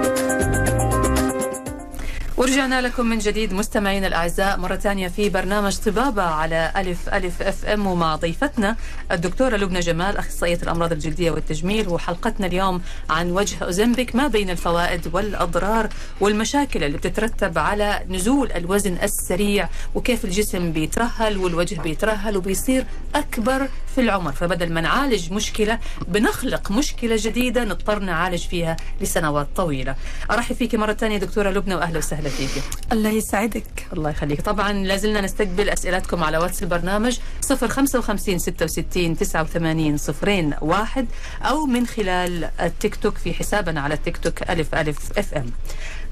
ورجعنا 2.37 2.81
لكم 2.81 3.07
من 3.07 3.19
جديد 3.19 3.53
مستمعينا 3.53 4.07
الأعزاء 4.07 4.59
مرة 4.59 4.77
ثانية 4.77 5.09
في 5.09 5.29
برنامج 5.29 5.77
طبابة 5.77 6.23
على 6.23 6.73
ألف 6.77 7.09
ألف 7.09 7.43
أف 7.43 7.65
أم 7.65 7.87
ومع 7.87 8.17
ضيفتنا 8.17 8.77
الدكتورة 9.13 9.57
لبنى 9.57 9.81
جمال 9.81 10.17
أخصائية 10.17 10.59
الأمراض 10.63 10.93
الجلدية 10.93 11.31
والتجميل 11.31 11.89
وحلقتنا 11.89 12.47
اليوم 12.47 12.83
عن 13.11 13.31
وجه 13.31 13.65
أوزمبيك 13.65 14.17
ما 14.17 14.27
بين 14.29 14.51
الفوائد 14.51 15.15
والأضرار 15.15 15.89
والمشاكل 16.21 16.85
اللي 16.85 16.97
بتترتب 16.99 17.59
على 17.59 18.03
نزول 18.09 18.53
الوزن 18.53 18.97
السريع 19.03 19.69
وكيف 19.95 20.25
الجسم 20.25 20.73
بيترهل 20.73 21.39
والوجه 21.39 21.81
بيترهل 21.81 22.37
وبيصير 22.37 22.85
أكبر 23.15 23.69
في 23.99 24.05
العمر 24.05 24.33
فبدل 24.33 24.73
ما 24.73 24.81
نعالج 24.81 25.33
مشكلة 25.33 25.79
بنخلق 26.09 26.71
مشكلة 26.71 27.17
جديدة 27.19 27.65
نضطر 27.65 27.99
نعالج 27.99 28.47
فيها 28.47 28.77
لسنوات 29.01 29.49
طويلة. 29.57 29.97
أرحب 30.31 30.55
فيك 30.55 30.75
مرة 30.75 30.93
ثانية 30.93 31.19
دكتورة 31.19 31.51
لبنى 31.51 31.75
وأهلا 31.75 31.99
وسهلا 31.99 32.29
فيك. 32.29 32.63
الله 32.93 33.11
يسعدك. 33.11 33.87
الله 33.93 34.11
يخليك. 34.11 34.41
طبعا 34.41 34.73
لازلنا 34.73 35.21
نستقبل 35.21 35.69
أسئلتكم 35.71 36.25
على 36.25 36.39
واتس 36.39 36.63
البرنامج 36.63 37.19
055 37.51 38.39
66 38.39 39.17
89 39.17 39.97
صفرين 39.97 40.55
واحد 40.61 41.07
أو 41.43 41.67
من 41.67 41.87
خلال 41.87 42.51
التيك 42.61 42.97
توك 42.97 43.17
في 43.19 43.35
حسابنا 43.35 43.81
على 43.81 43.95
التيك 43.95 44.17
توك 44.17 44.51
ألف 44.51 44.75
ألف 44.75 45.19
FM. 45.19 45.51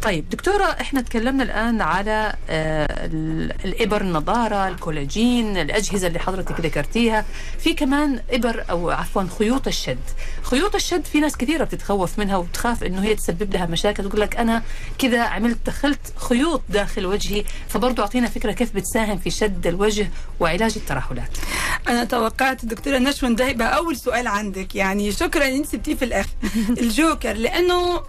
طيب 0.02 0.28
دكتورة 0.30 0.64
إحنا 0.64 1.00
تكلمنا 1.00 1.42
الآن 1.42 1.80
على 1.80 2.34
آه، 2.50 2.86
ال- 3.06 3.52
الإبر 3.64 4.00
النضارة 4.00 4.68
الكولاجين 4.68 5.56
الأجهزة 5.56 6.06
اللي 6.06 6.18
حضرتك 6.18 6.60
ذكرتيها. 6.60 7.24
في 7.58 7.74
كمان 7.74 8.20
إبر 8.30 8.64
أو 8.70 8.90
عفوا 8.90 9.22
خيوط 9.38 9.66
الشد. 9.66 9.98
خيوط 10.42 10.74
الشد 10.74 11.04
في 11.04 11.20
ناس 11.20 11.36
كثيرة 11.36 11.64
بتتخوف 11.64 12.18
منها 12.18 12.36
وتخاف 12.36 12.84
إنه 12.84 13.02
هي 13.04 13.14
تسبب 13.14 13.52
لها 13.54 13.66
مشاكل. 13.66 14.08
تقول 14.08 14.20
لك 14.20 14.36
أنا 14.36 14.62
كذا 14.98 15.20
عملت 15.22 15.58
دخلت 15.66 16.00
خيوط 16.16 16.62
داخل 16.68 17.06
وجهي. 17.06 17.44
فبرضو 17.68 18.02
أعطينا 18.02 18.28
فكرة 18.28 18.52
كيف 18.52 18.74
بتساهم 18.74 19.18
في 19.18 19.30
شد 19.30 19.66
الوجه 19.66 20.10
وعلاج 20.40 20.72
الترهلات. 20.76 21.30
أنا 21.88 22.04
توقعت 22.04 22.64
دكتورة 22.64 22.98
نشوى 22.98 23.34
ده 23.34 23.48
يبقى 23.48 23.76
اول 23.76 23.96
سؤال 23.96 24.26
عندك. 24.26 24.74
يعني 24.74 25.12
شكرا 25.12 25.48
أنت 25.48 25.66
سبتيه 25.66 25.94
في 25.94 26.04
الآخر 26.04 26.30
الجوكر 26.80 27.32
لأنه 27.32 28.00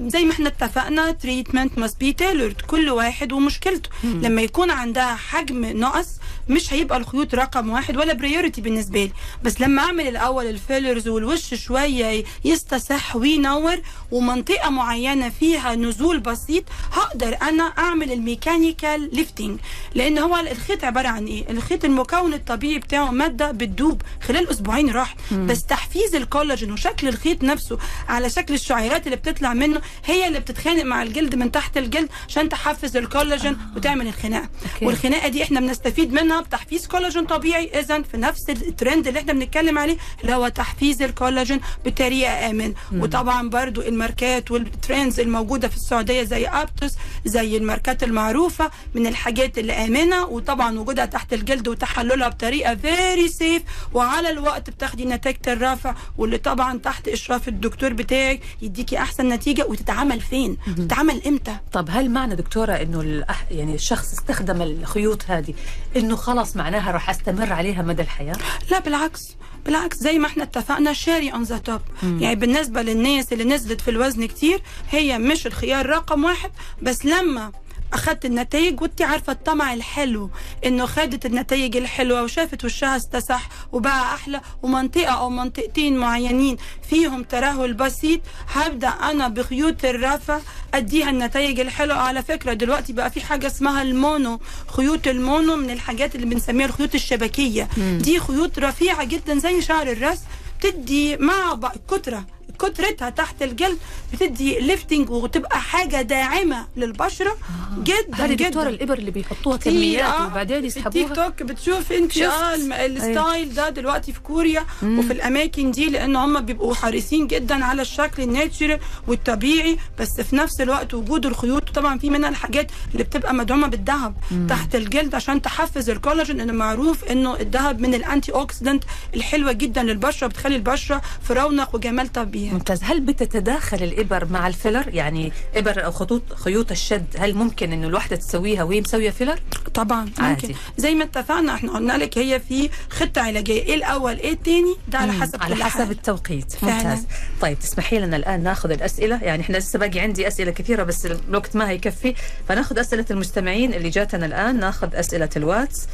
زي 0.00 0.24
ما 0.24 0.32
إحنا 0.32 0.48
اتفقنا 0.48 1.10
treatment 1.12 1.78
must 1.78 2.00
be 2.00 2.16
tailored 2.22 2.66
كل 2.66 2.90
واحد 2.90 3.32
ومشكلته. 3.32 3.90
لما 4.04 4.42
يكون 4.42 4.70
عندها 4.70 5.14
حجم 5.14 5.64
نقص 5.64 6.08
مش 6.48 6.72
هيبقى 6.72 6.98
الخيوط 6.98 7.34
رقم 7.34 7.70
واحد 7.70 7.96
ولا 7.96 8.12
priority 8.12 8.60
بالنسبة 8.60 9.04
لي. 9.04 9.12
بس 9.42 9.60
لما 9.60 9.82
أعمل 9.82 10.08
الأول 10.08 10.46
ال 10.46 10.54
fillers 10.54 11.08
والوش 11.08 11.54
شوية 11.54 12.24
يستسح 12.44 13.16
وينور 13.16 13.76
ومنطقة 14.10 14.70
معينة 14.70 15.28
فيها 15.28 15.74
نزول 15.74 16.20
بسيط 16.20 16.64
هقدر 16.92 17.36
أنا 17.42 17.62
أعمل 17.64 18.12
ال 18.12 18.21
mechanical 18.21 19.10
lifting 19.16 19.58
لأن 19.94 20.18
هو 20.18 20.36
الخيط 20.36 20.84
عبارة 20.84 21.08
عن 21.08 21.26
إيه؟ 21.26 21.50
الخيط 21.50 21.84
المكون 21.84 22.34
الطبيعي 22.34 22.78
بتاعه 22.78 23.10
مادة 23.10 23.50
بتدوب 23.50 24.02
خلال 24.22 24.50
أسبوعين 24.50 24.90
راح. 24.90 25.14
بس 25.32 25.64
تحفيز 25.64 26.14
الكولاجين 26.14 26.72
وشكل 26.72 27.08
الخيط 27.08 27.44
نفسه 27.44 27.78
على 28.08 28.30
شكل 28.30 28.54
الشعيرات 28.54 29.06
اللي 29.06 29.16
بتطلع 29.16 29.54
منه 29.54 29.80
هي 30.04 30.28
اللي 30.28 30.40
بتتخانق 30.40 30.82
مع 30.84 31.02
الجلد 31.02 31.34
من 31.34 31.52
تحت 31.52 31.76
الجلد 31.76 32.08
عشان 32.28 32.48
تحفز 32.48 32.96
الكولاجين 32.96 33.58
وتعمل 33.76 34.06
الخناقة. 34.06 34.48
okay. 34.74 34.86
والخناقة 34.86 35.28
دي 35.28 35.42
إحنا 35.42 35.60
بنستفيد 35.60 36.12
منها 36.12 36.40
بتحفيز 36.40 36.86
كولاجين 36.86 37.24
طبيعي. 37.26 37.80
اذا 37.80 38.02
في 38.02 38.16
نفس 38.16 38.50
الترند 38.50 39.06
اللي 39.08 39.20
إحنا 39.20 39.32
بنتكلم 39.32 39.78
عليه 39.78 39.96
اللي 40.22 40.34
هو 40.34 40.48
تحفيز 40.48 41.02
الكولاجين 41.02 41.60
بطريقة 41.86 42.50
آمنة 42.50 42.74
وطبعا 42.92 43.48
برضو 43.48 43.80
الماركات 43.80 44.50
وال 44.50 44.67
trends 44.67 45.20
الموجودة 45.20 45.68
في 45.68 45.76
السعودية 45.76 46.22
زي 46.22 46.46
Aptos 46.46 46.92
زي 47.24 47.56
الماركات 47.56 48.02
المعروفة 48.02 48.70
من 48.94 49.06
الحاجات 49.06 49.58
اللي 49.58 49.72
آمنة. 49.72 50.24
وطبعا 50.24 50.78
وجودها 50.78 51.04
تحت 51.06 51.32
الجلد 51.32 51.68
وتحللها 51.68 52.28
بطريقة 52.28 52.74
very 52.74 53.28
safe 53.28 53.62
وعلى 53.94 54.30
الوقت 54.30 54.70
بتاخدي 54.70 55.04
نتيجه 55.04 55.36
الرفع 55.48 55.94
واللي 56.18 56.38
طبعا 56.38 56.78
تحت 56.78 57.08
إشراف 57.08 57.48
الدكتور 57.48 57.92
بتاعك 57.92 58.40
يديكي 58.62 58.98
أحسن 58.98 59.28
نتيجة 59.28 59.66
وتتعمل 59.80 60.20
فين؟ 60.20 60.56
تتعمل 60.76 61.22
إمتى؟ 61.26 61.56
طب 61.72 61.88
هل 61.90 62.10
معنى 62.10 62.34
دكتورة 62.36 62.72
إنه 62.72 63.00
الأح... 63.00 63.44
يعني 63.50 63.74
الشخص 63.74 64.12
استخدم 64.12 64.62
الخيوط 64.62 65.24
هذه 65.28 65.54
إنه 65.96 66.16
خلاص 66.16 66.56
معناها 66.56 66.90
راح 66.90 67.10
أستمر 67.10 67.52
عليها 67.52 67.82
مدى 67.82 68.02
الحياة؟ 68.02 68.36
لا 68.70 68.78
بالعكس. 68.78 69.36
بالعكس 69.66 69.96
زي 69.98 70.18
ما 70.18 70.26
إحنا 70.26 70.42
اتفقنا 70.42 70.92
cherry 70.92 71.32
on 71.32 71.42
the 71.42 71.58
top 71.58 71.80
يعني 72.02 72.34
بالنسبة 72.34 72.82
للناس 72.82 73.32
اللي 73.32 73.44
نزلت 73.44 73.80
في 73.80 73.90
الوزن 73.90 74.26
كتير 74.26 74.62
هي 74.90 75.18
مش 75.18 75.46
الخيار 75.46 75.86
رقم 75.86 76.24
واحد 76.24 76.50
بس 76.82 77.04
لما 77.04 77.52
اخدت 77.92 78.24
النتائج 78.24 78.80
وانت 78.80 79.02
عارفة 79.02 79.32
الطمع 79.32 79.74
الحلو 79.74 80.30
إنه 80.66 80.86
خدت 80.86 81.26
النتائج 81.26 81.76
الحلوة 81.76 82.22
وشافت 82.22 82.64
وشها 82.64 82.96
استسح 82.96 83.48
وبقى 83.72 84.14
أحلى 84.14 84.40
ومنطقة 84.62 85.10
أو 85.10 85.30
منطقتين 85.30 85.96
معينين 85.98 86.56
فيهم 86.90 87.22
ترهل 87.22 87.74
بسيط 87.74 88.20
هبدأ 88.54 88.88
أنا 88.88 89.28
بخيوط 89.28 89.84
الرفع 89.84 90.38
أديها 90.74 91.10
النتائج 91.10 91.60
الحلوة. 91.60 91.96
على 91.96 92.22
فكرة 92.22 92.52
دلوقتي 92.52 92.92
بقى 92.92 93.10
في 93.10 93.20
حاجة 93.20 93.46
اسمها 93.46 93.82
ال 93.82 93.94
mono 93.94 94.40
خيوط 94.68 95.06
ال 95.08 95.18
mono 95.18 95.56
من 95.56 95.70
الحاجات 95.70 96.14
اللي 96.14 96.26
بنسميها 96.26 96.66
الخيوط 96.66 96.94
الشبكية. 96.94 97.68
دي 97.76 98.20
خيوط 98.20 98.58
رفيعة 98.58 99.04
جدا 99.04 99.38
زي 99.38 99.62
شعر 99.62 99.86
الرأس 99.92 100.20
تدي 100.60 101.16
مع 101.16 101.60
كترة. 101.90 102.24
كترتها 102.58 103.10
تحت 103.10 103.42
الجلد 103.42 103.78
بتدي 104.12 104.58
lifting 104.60 105.10
وتبقى 105.10 105.60
حاجة 105.60 106.02
داعمة 106.02 106.66
للبشرة 106.76 107.36
جدا 107.78 107.96
هذه 108.14 108.32
جدا. 108.34 108.48
دكتور 108.48 108.68
الإبر 108.68 108.98
اللي 108.98 109.10
بيحطوها 109.10 109.56
كميات 109.56 110.04
آه. 110.04 110.26
وبعدين 110.26 110.68
في 110.68 110.78
التيك 110.86 110.96
يسحبوها. 111.06 111.28
توك 111.28 111.42
بتشوف 111.42 111.92
انت. 111.92 112.16
آه 112.18 112.54
الم- 112.54 112.72
ال 112.72 112.86
style 112.86 113.54
ده 113.54 113.68
دلوقتي 113.70 114.12
في 114.12 114.20
كوريا 114.20 114.64
وفي 114.82 115.12
الأماكن 115.12 115.70
دي 115.70 115.90
لأن 115.90 116.16
هم 116.16 116.40
بيبقوا 116.40 116.74
حريصين 116.74 117.26
جدا 117.26 117.64
على 117.64 117.82
الشكل 117.82 118.22
ال 118.22 118.29
natural 118.29 118.78
والطبيعي 119.08 119.78
بس 120.00 120.20
في 120.20 120.36
نفس 120.36 120.60
الوقت 120.60 120.94
وجود 120.94 121.26
الخيوط. 121.26 121.70
طبعا 121.70 121.98
في 121.98 122.10
منها 122.10 122.28
الحاجات 122.28 122.70
اللي 122.92 123.04
بتبقى 123.04 123.34
مدعومة 123.34 123.66
بالذهب 123.66 124.14
تحت 124.48 124.74
الجلد 124.74 125.14
عشان 125.14 125.42
تحفز 125.42 125.90
الكولاجين 125.90 126.40
إنه 126.40 126.52
معروف 126.52 127.04
إنه 127.04 127.36
الذهب 127.40 127.80
من 127.80 127.94
ال 127.94 128.32
antioxidant 128.32 128.84
الحلوة 129.14 129.52
جدا 129.52 129.82
للبشرة 129.82 130.26
بتخلي 130.26 130.56
البشرة 130.56 131.02
في 131.22 131.32
رونق 131.32 131.74
وجمال 131.74 132.12
طبيعي. 132.12 132.35
ممتاز. 132.36 132.80
هل 132.82 133.00
بتتداخل 133.00 133.82
الإبر 133.82 134.24
مع 134.24 134.46
الفيلر؟ 134.46 134.84
يعني 134.88 135.32
إبر 135.54 135.84
أو 135.84 135.92
خطوط 135.92 136.22
خيوط 136.34 136.70
الشد 136.70 137.06
هل 137.18 137.34
ممكن 137.34 137.72
إنه 137.72 137.86
الواحده 137.86 138.16
تسويها 138.16 138.62
وهي 138.62 138.80
مسوية 138.80 139.10
فيلر؟ 139.10 139.38
طبعا 139.74 140.10
عادي. 140.18 140.46
ممكن 140.46 140.58
زي 140.76 140.94
ما 140.94 141.04
اتفقنا 141.04 141.54
إحنا 141.54 141.72
قلنا 141.72 141.92
لك 141.92 142.18
هي 142.18 142.40
في 142.40 142.70
خطة 142.90 143.20
علاجية. 143.20 143.62
إيه 143.62 143.74
الأول؟ 143.74 144.16
إيه 144.18 144.32
الثاني 144.32 144.74
ده 144.88 144.98
على 144.98 145.12
حسب 145.12 145.42
على 145.42 145.54
حسب 145.54 145.78
حاجة. 145.78 145.90
التوقيت. 145.90 146.52
فعلاً. 146.52 146.74
ممتاز. 146.74 147.06
طيب 147.40 147.58
تسمحي 147.58 147.98
لنا 147.98 148.16
الآن 148.16 148.42
ناخذ 148.42 148.70
الأسئلة. 148.70 149.22
يعني 149.22 149.42
إحنا 149.42 149.56
لسه 149.56 149.78
باقي 149.78 150.00
عندي 150.00 150.28
أسئلة 150.28 150.50
كثيرة 150.50 150.82
بس 150.82 151.06
الوقت 151.06 151.56
ما 151.56 151.70
هيكفي. 151.70 152.14
فناخذ 152.48 152.78
أسئلة 152.78 153.04
المستمعين 153.10 153.74
اللي 153.74 153.90
جاتنا 153.90 154.26
الآن. 154.26 154.60
ناخذ 154.60 154.94
أسئلة 154.94 155.30
الواتس. 155.36 155.86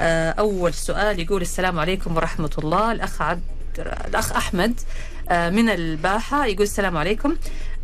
آه، 0.00 0.30
أول 0.30 0.74
سؤال 0.74 1.20
يقول 1.20 1.42
السلام 1.42 1.78
عليكم 1.78 2.16
ورحمة 2.16 2.50
الله. 2.58 2.92
الأخ 2.92 3.22
عبد 3.22 3.42
الأخ 4.08 4.32
أحمد. 4.32 4.80
آه، 4.80 5.13
من 5.30 5.68
الباحة 5.68 6.46
يقول 6.46 6.62
السلام 6.62 6.96
عليكم. 6.96 7.36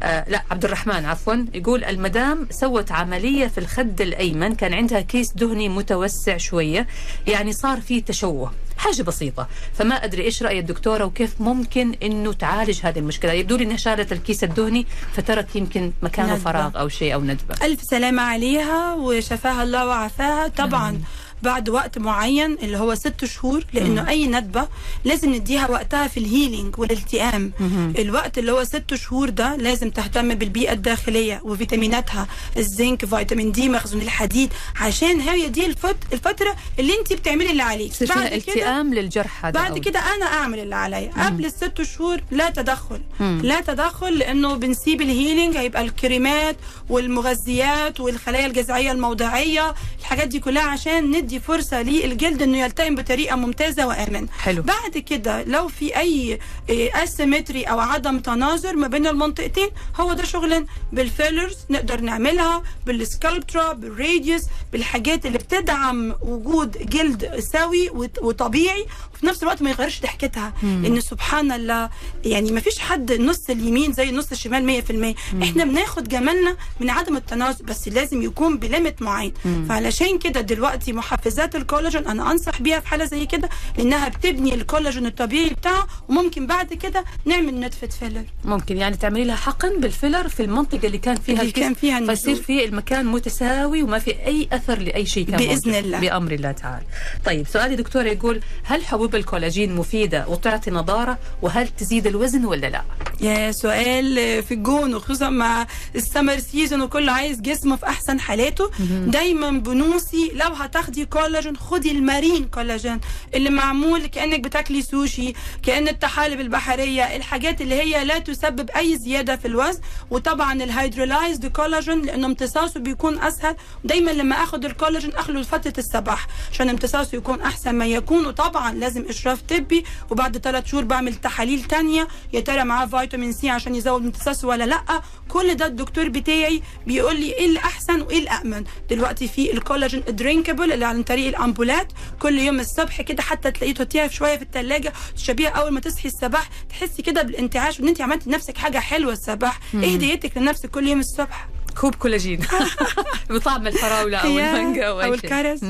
آه 0.02 0.24
لا 0.28 0.42
عبد 0.50 0.64
الرحمن 0.64 1.04
عفوا. 1.04 1.34
يقول 1.54 1.84
المدام 1.84 2.48
سوت 2.50 2.92
عملية 2.92 3.46
في 3.46 3.58
الخد 3.58 4.00
الأيمن 4.00 4.54
كان 4.54 4.74
عندها 4.74 5.00
كيس 5.00 5.32
دهني 5.32 5.68
متوسع 5.68 6.36
شوية 6.36 6.86
يعني 7.26 7.52
صار 7.52 7.80
فيه 7.80 8.02
تشوه 8.02 8.52
حاجة 8.78 9.02
بسيطة. 9.02 9.48
فما 9.74 9.94
أدري 9.94 10.22
إيش 10.22 10.42
رأي 10.42 10.58
الدكتورة 10.58 11.04
وكيف 11.04 11.40
ممكن 11.40 11.94
إنه 12.02 12.32
تعالج 12.32 12.80
هذه 12.82 12.98
المشكلة. 12.98 13.32
يبدو 13.32 13.56
لي 13.56 13.64
إنها 13.64 13.76
شالت 13.76 14.12
الكيس 14.12 14.44
الدهني 14.44 14.86
فترك 15.12 15.56
يمكن 15.56 15.92
مكانه 16.02 16.34
ندبة. 16.34 16.52
فراغ 16.52 16.80
أو 16.80 16.88
شيء 16.88 17.14
أو 17.14 17.20
ندبة. 17.20 17.54
ألف 17.62 17.82
سلامة 17.82 18.22
عليها 18.22 18.94
وشفاها 18.94 19.62
الله 19.62 19.86
وعافاها. 19.86 20.48
طبعا 20.48 21.00
بعد 21.42 21.68
وقت 21.68 21.98
معين 21.98 22.52
اللي 22.62 22.76
هو 22.78 22.94
ست 22.94 23.24
شهور 23.24 23.64
لأنه 23.72 24.08
أي 24.08 24.26
ندبة 24.26 24.68
لازم 25.04 25.34
نديها 25.34 25.70
وقتها 25.70 26.06
في 26.08 26.20
ال 26.20 26.27
healing 26.27 26.78
والالتئام. 26.78 27.52
الوقت 27.98 28.38
اللي 28.38 28.52
هو 28.52 28.64
ست 28.64 28.94
شهور 28.94 29.28
ده 29.28 29.56
لازم 29.56 29.90
تهتم 29.90 30.34
بالبيئة 30.34 30.72
الداخلية 30.72 31.40
وفيتاميناتها 31.44 32.26
الزنك 32.56 33.04
فيتامين 33.04 33.52
دي 33.52 33.68
مخزون 33.68 34.00
الحديد 34.02 34.52
عشان 34.80 35.20
هي 35.20 35.48
دي 35.48 35.66
الفت... 35.66 35.96
الفترة 36.12 36.56
اللي 36.78 36.98
انت 36.98 37.12
بتعملي 37.12 37.50
اللي 37.50 37.62
عليك 37.62 37.92
بعد 38.02 38.32
التئام 38.32 38.94
للجرح 38.94 39.44
هذا 39.46 39.50
بعد 39.60 39.78
كده 39.78 40.00
أنا 40.00 40.26
أعمل 40.26 40.58
اللي 40.58 40.74
عليا. 40.74 41.10
قبل 41.26 41.44
الست 41.46 41.82
شهور 41.82 42.20
لا 42.30 42.50
تدخل. 42.50 43.00
لا 43.20 43.60
تدخل 43.60 44.18
لأنه 44.18 44.54
بنسيب 44.54 45.00
ال 45.02 45.09
healing 45.09 45.56
هيبقى 45.56 45.82
الكريمات 45.82 46.56
والمغذيات 46.88 48.00
والخلايا 48.00 48.46
الجذعية 48.46 48.92
الموضعية 48.92 49.74
الحاجات 50.00 50.28
دي 50.28 50.40
كلها 50.40 50.62
عشان 50.62 51.10
ندي 51.10 51.29
فرصة 51.38 51.82
للجلد 51.82 52.42
إنه 52.42 52.58
يلتئم 52.58 52.94
بطريقة 52.94 53.36
ممتازة 53.36 53.86
وآمن. 53.86 54.28
حلو. 54.30 54.62
بعد 54.62 54.98
كده 54.98 55.42
لو 55.44 55.68
في 55.68 55.96
أي 55.96 56.38
asymmetry 56.70 57.62
أو 57.64 57.80
عدم 57.80 58.18
تناظر 58.18 58.76
ما 58.76 58.86
بين 58.88 59.06
المنطقتين 59.06 59.68
هو 60.00 60.12
ده 60.12 60.24
شغل 60.24 60.66
بال 60.92 61.06
fillers 61.06 61.56
نقدر 61.70 62.00
نعملها 62.00 62.62
بال 62.86 63.03
Sculptra 63.03 63.72
بال 63.72 63.86
Radiesse 63.86 64.42
بالحاجات 64.72 65.26
اللي 65.26 65.38
بتدعم 65.38 66.14
وجود 66.22 66.70
جلد 66.90 67.40
سوي 67.52 67.90
وط- 67.90 68.18
وطبيعي. 68.22 68.86
وفي 69.20 69.26
نفس 69.26 69.42
الوقت 69.42 69.62
ما 69.62 69.70
يغيرش 69.70 70.00
ضحكتها. 70.00 70.52
لأن 70.62 71.00
سبحان 71.00 71.52
الله 71.52 71.90
يعني 72.24 72.52
ما 72.52 72.60
فيش 72.60 72.78
حد 72.78 73.12
نص 73.12 73.50
اليمين 73.50 73.92
زي 73.92 74.12
نص 74.12 74.30
الشمال 74.32 74.82
100% 74.82 75.42
إحنا 75.42 75.64
بناخد 75.64 76.08
جمالنا 76.08 76.56
من 76.80 76.90
عدم 76.90 77.16
التناسق 77.16 77.62
بس 77.62 77.88
لازم 77.88 78.22
يكون 78.22 78.58
ب 78.58 78.65
limit 78.65 79.02
معين. 79.02 79.32
فعلشان 79.68 80.18
كده 80.18 80.40
دلوقتي 80.40 80.92
محفزات 80.92 81.56
الكولاجين 81.56 82.06
أنا 82.06 82.32
أنصح 82.32 82.62
بيها 82.62 82.80
في 82.80 82.88
حالة 82.88 83.04
زي 83.04 83.26
كده 83.26 83.48
لانها 83.78 84.08
بتبني 84.08 84.54
الكولاجين 84.54 85.06
الطبيعي 85.06 85.48
بتاعه 85.50 85.86
وممكن 86.08 86.46
بعد 86.46 86.74
كده 86.74 87.04
نعمل 87.24 87.60
نتفه 87.60 87.86
فيلر. 87.86 88.24
ممكن 88.44 88.76
يعني 88.76 88.96
تعملي 88.96 89.24
لها 89.24 89.36
حقن 89.36 89.80
بالفيلر 89.80 90.28
في 90.28 90.42
المنطقة 90.42 90.86
اللي 90.86 90.98
كان 90.98 91.16
فيها 91.16 91.40
اللي 91.40 91.52
كان 91.52 91.74
فيها. 91.74 92.06
فيصير 92.06 92.36
في 92.36 92.64
المكان 92.64 93.06
متساوي 93.06 93.82
وما 93.82 93.98
في 93.98 94.10
أي 94.10 94.48
أثر 94.52 94.78
لأي 94.78 95.06
شيء 95.06 95.26
كان 95.26 95.36
بإذن 95.36 95.72
موجود. 95.72 95.84
الله. 95.84 96.00
بأمر 96.00 96.32
الله 96.32 96.52
تعالى. 96.52 96.84
طيب 97.24 97.46
سؤالي 97.46 97.76
دكتور 97.76 98.06
يقول 98.06 98.40
هل 98.62 98.84
حبوب 98.84 99.09
الكولاجين 99.14 99.74
مفيدة 99.74 100.28
وتعطي 100.28 100.70
نضارة 100.70 101.18
وهل 101.42 101.68
تزيد 101.68 102.06
الوزن 102.06 102.44
ولا 102.44 102.66
لا؟ 102.66 102.82
يا 103.20 103.52
سؤال 103.52 104.14
في 104.42 104.54
الجون 104.54 104.94
وخصوصا 104.94 105.30
مع 105.30 105.66
ال 105.96 106.02
summer 106.02 106.38
season 106.38 106.82
وكله 106.82 107.12
عايز 107.12 107.40
جسمه 107.40 107.76
في 107.76 107.86
أحسن 107.86 108.20
حالاته. 108.20 108.70
دايما 109.06 109.50
بنوصي 109.50 110.30
لو 110.34 110.48
هتاخدي 110.54 111.04
كولاجين 111.04 111.56
خدي 111.56 111.90
ال 111.90 111.98
marine 111.98 112.44
collagen 112.44 113.00
اللي 113.34 113.50
معمول 113.50 114.06
كأنك 114.06 114.40
بتاكلي 114.40 114.82
سوشي 114.82 115.32
كأن 115.62 115.88
الطحالب 115.88 116.40
البحرية 116.40 117.16
الحاجات 117.16 117.60
اللي 117.60 117.74
هي 117.74 118.04
لا 118.04 118.18
تسبب 118.18 118.70
أي 118.70 118.98
زيادة 118.98 119.36
في 119.36 119.48
الوزن. 119.48 119.80
وطبعا 120.10 120.52
ال 120.52 120.61
hydrolyzed 120.61 121.46
collagen 121.46 122.02
لأنه 122.02 122.26
امتصاصه 122.26 122.80
بيكون 122.80 123.18
أسهل. 123.18 123.56
دايما 123.84 124.10
لما 124.10 124.36
آخد 124.36 124.64
الكولاجين 124.64 125.12
اخده 125.14 125.40
لفترة 125.40 125.72
الصباح 125.78 126.26
عشان 126.52 126.68
امتصاصه 126.68 127.16
يكون 127.16 127.40
أحسن 127.40 127.74
ما 127.74 127.86
يكون. 127.86 128.26
وطبعا 128.26 128.72
لازم 128.72 128.99
إشراف 129.08 129.42
طبي 129.42 129.84
وبعد 130.10 130.38
ثلاث 130.38 130.66
شهور 130.66 130.84
بعمل 130.84 131.14
تحاليل 131.14 131.64
تانية. 131.64 132.08
يا 132.32 132.40
ترى 132.40 132.64
معاه 132.64 132.86
فيتامين 132.86 133.32
سي 133.32 133.48
عشان 133.50 133.74
يزود 133.74 134.02
امتصاصه 134.04 134.48
ولا 134.48 134.64
لأ؟ 134.64 135.02
كل 135.28 135.54
ده 135.54 135.66
الدكتور 135.66 136.08
بتاعي 136.08 136.62
بيقول 136.86 137.20
لي 137.20 137.32
إيه 137.32 137.46
الأحسن 137.46 138.00
وإيه 138.00 138.18
الامن 138.18 138.64
دلوقتي 138.90 139.28
في 139.28 139.52
الكولاجين 139.52 140.02
drinkable 140.08 140.72
اللي 140.72 140.84
عن 140.84 141.02
طريق 141.02 141.28
الأمبولات. 141.28 141.92
كل 142.20 142.38
يوم 142.38 142.60
الصبح 142.60 143.00
كده 143.02 143.22
حتى 143.22 143.50
تلاقيه 143.50 143.74
تحطيها 143.74 144.08
شوية 144.08 144.36
في 144.36 144.42
الثلاجه 144.42 144.92
تشربيها 145.16 145.50
أول 145.50 145.70
ما 145.70 145.80
تصحي 145.80 146.08
الصباح 146.08 146.48
تحسي 146.68 147.02
كده 147.02 147.22
بالانتعاش 147.22 147.80
وإن 147.80 147.88
انت 147.88 148.00
عملتي 148.00 148.30
لنفسك 148.30 148.58
حاجة 148.58 148.78
حلوة 148.78 149.12
الصباح. 149.12 149.60
إيه 149.74 149.94
هديتك 149.94 150.36
لنفسك 150.36 150.70
كل 150.70 150.88
يوم 150.88 151.00
الصبح. 151.00 151.48
كوب 151.80 151.94
كولاجين 151.94 152.40
بطعم 153.30 153.66
الفراولة 153.66 154.18
أو 154.18 154.28
المانجا 154.28 154.84
أو, 154.86 155.00
أو. 155.00 155.14
الكرز. 155.14 155.64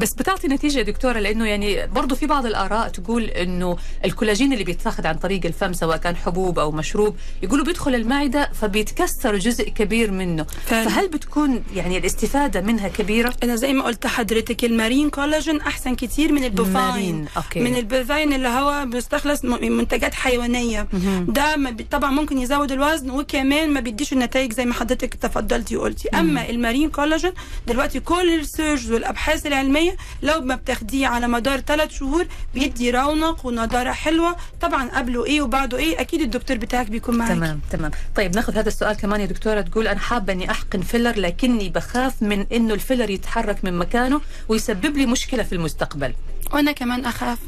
بس 0.00 0.14
بتعطي 0.14 0.48
نتيجة 0.48 0.78
يا 0.78 0.82
دكتورة 0.82 1.18
لأنه 1.18 1.46
يعني 1.46 1.86
برضه 1.86 2.16
في 2.16 2.26
بعض 2.26 2.46
الآراء 2.46 2.88
تقول 2.88 3.24
إنه 3.24 3.76
الكولاجين 4.04 4.52
اللي 4.52 4.64
بيتاخذ 4.64 5.06
عن 5.06 5.14
طريق 5.14 5.46
الفم 5.46 5.72
سواء 5.72 5.96
كان 5.96 6.16
حبوب 6.16 6.58
أو 6.58 6.70
مشروب 6.70 7.16
يقولوا 7.42 7.64
بيدخل 7.64 7.94
المعدة 7.94 8.50
فبيتكسر 8.54 9.36
جزء 9.36 9.68
كبير 9.68 10.10
منه 10.10 10.46
فعلا. 10.66 10.88
فهل 10.88 11.08
بتكون 11.08 11.62
يعني 11.74 11.98
الاستفادة 11.98 12.60
منها 12.60 12.88
كبيرة 12.88 13.34
أنا 13.42 13.56
زي 13.56 13.72
ما 13.72 13.84
قلت 13.84 14.04
لحضرتك 14.04 14.64
المارين 14.64 15.10
كولاجين 15.10 15.60
أحسن 15.60 15.94
كتير 15.94 16.32
من 16.32 16.44
ال 16.44 16.56
bovine 16.56 17.26
okay. 17.36 17.60
من 17.60 17.76
ال 17.76 17.84
bovine 17.84 18.32
اللي 18.32 18.48
هو 18.48 18.86
بيستخلص 18.86 19.44
من 19.44 19.72
منتجات 19.72 20.14
حيوانية 20.14 20.88
ده 21.28 21.76
طبعا 21.90 22.10
ممكن 22.10 22.38
يزود 22.38 22.72
الوزن 22.72 23.10
وكمان 23.10 23.70
ما 23.70 23.80
بيديش 23.80 24.12
النتائج 24.12 24.52
زي 24.52 24.64
ما 24.64 24.74
حضرتك 24.74 25.14
تفضلتي 25.48 25.76
وقلتي. 25.76 26.08
أما 26.08 26.50
ال 26.50 26.56
marine 26.56 26.90
collagen 26.90 27.32
دلوقتي 27.66 28.00
كل 28.00 28.34
ال 28.34 28.40
research 28.40 28.86
والأبحاث 28.86 29.46
العلمية 29.46 29.96
لو 30.22 30.40
ما 30.40 30.54
بتاخديه 30.54 31.06
على 31.06 31.28
مدار 31.28 31.60
ثلاث 31.60 31.90
شهور 31.90 32.26
بيدي 32.54 32.90
رونق 32.90 33.46
ونضارة 33.46 33.92
حلوة. 33.92 34.36
طبعا 34.60 34.88
قبله 34.88 35.24
إيه 35.24 35.42
وبعده 35.42 35.78
إيه 35.78 36.00
أكيد 36.00 36.20
الدكتور 36.20 36.56
بتاعك 36.56 36.90
بيكون 36.90 37.16
معاك. 37.16 37.30
تمام 37.30 37.60
تمام. 37.70 37.90
طيب 38.16 38.36
ناخذ 38.36 38.56
هذا 38.56 38.68
السؤال 38.68 38.96
كمان 38.96 39.20
يا 39.20 39.26
دكتورة. 39.26 39.60
تقول 39.60 39.88
أنا 39.88 39.98
حابة 39.98 40.32
إني 40.32 40.50
أحقن 40.50 40.80
فيلر 40.80 41.18
لكني 41.18 41.68
بخاف 41.68 42.22
من 42.22 42.46
إنه 42.52 42.74
الفيلر 42.74 43.10
يتحرك 43.10 43.64
من 43.64 43.78
مكانه 43.78 44.20
ويسبب 44.48 44.96
لي 44.96 45.06
مشكلة 45.06 45.42
في 45.42 45.52
المستقبل. 45.52 46.14
وأنا 46.52 46.72
كمان 46.72 47.04
أخاف. 47.04 47.38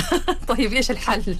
طيب 0.48 0.72
إيش 0.72 0.90
الحل؟ 0.90 1.36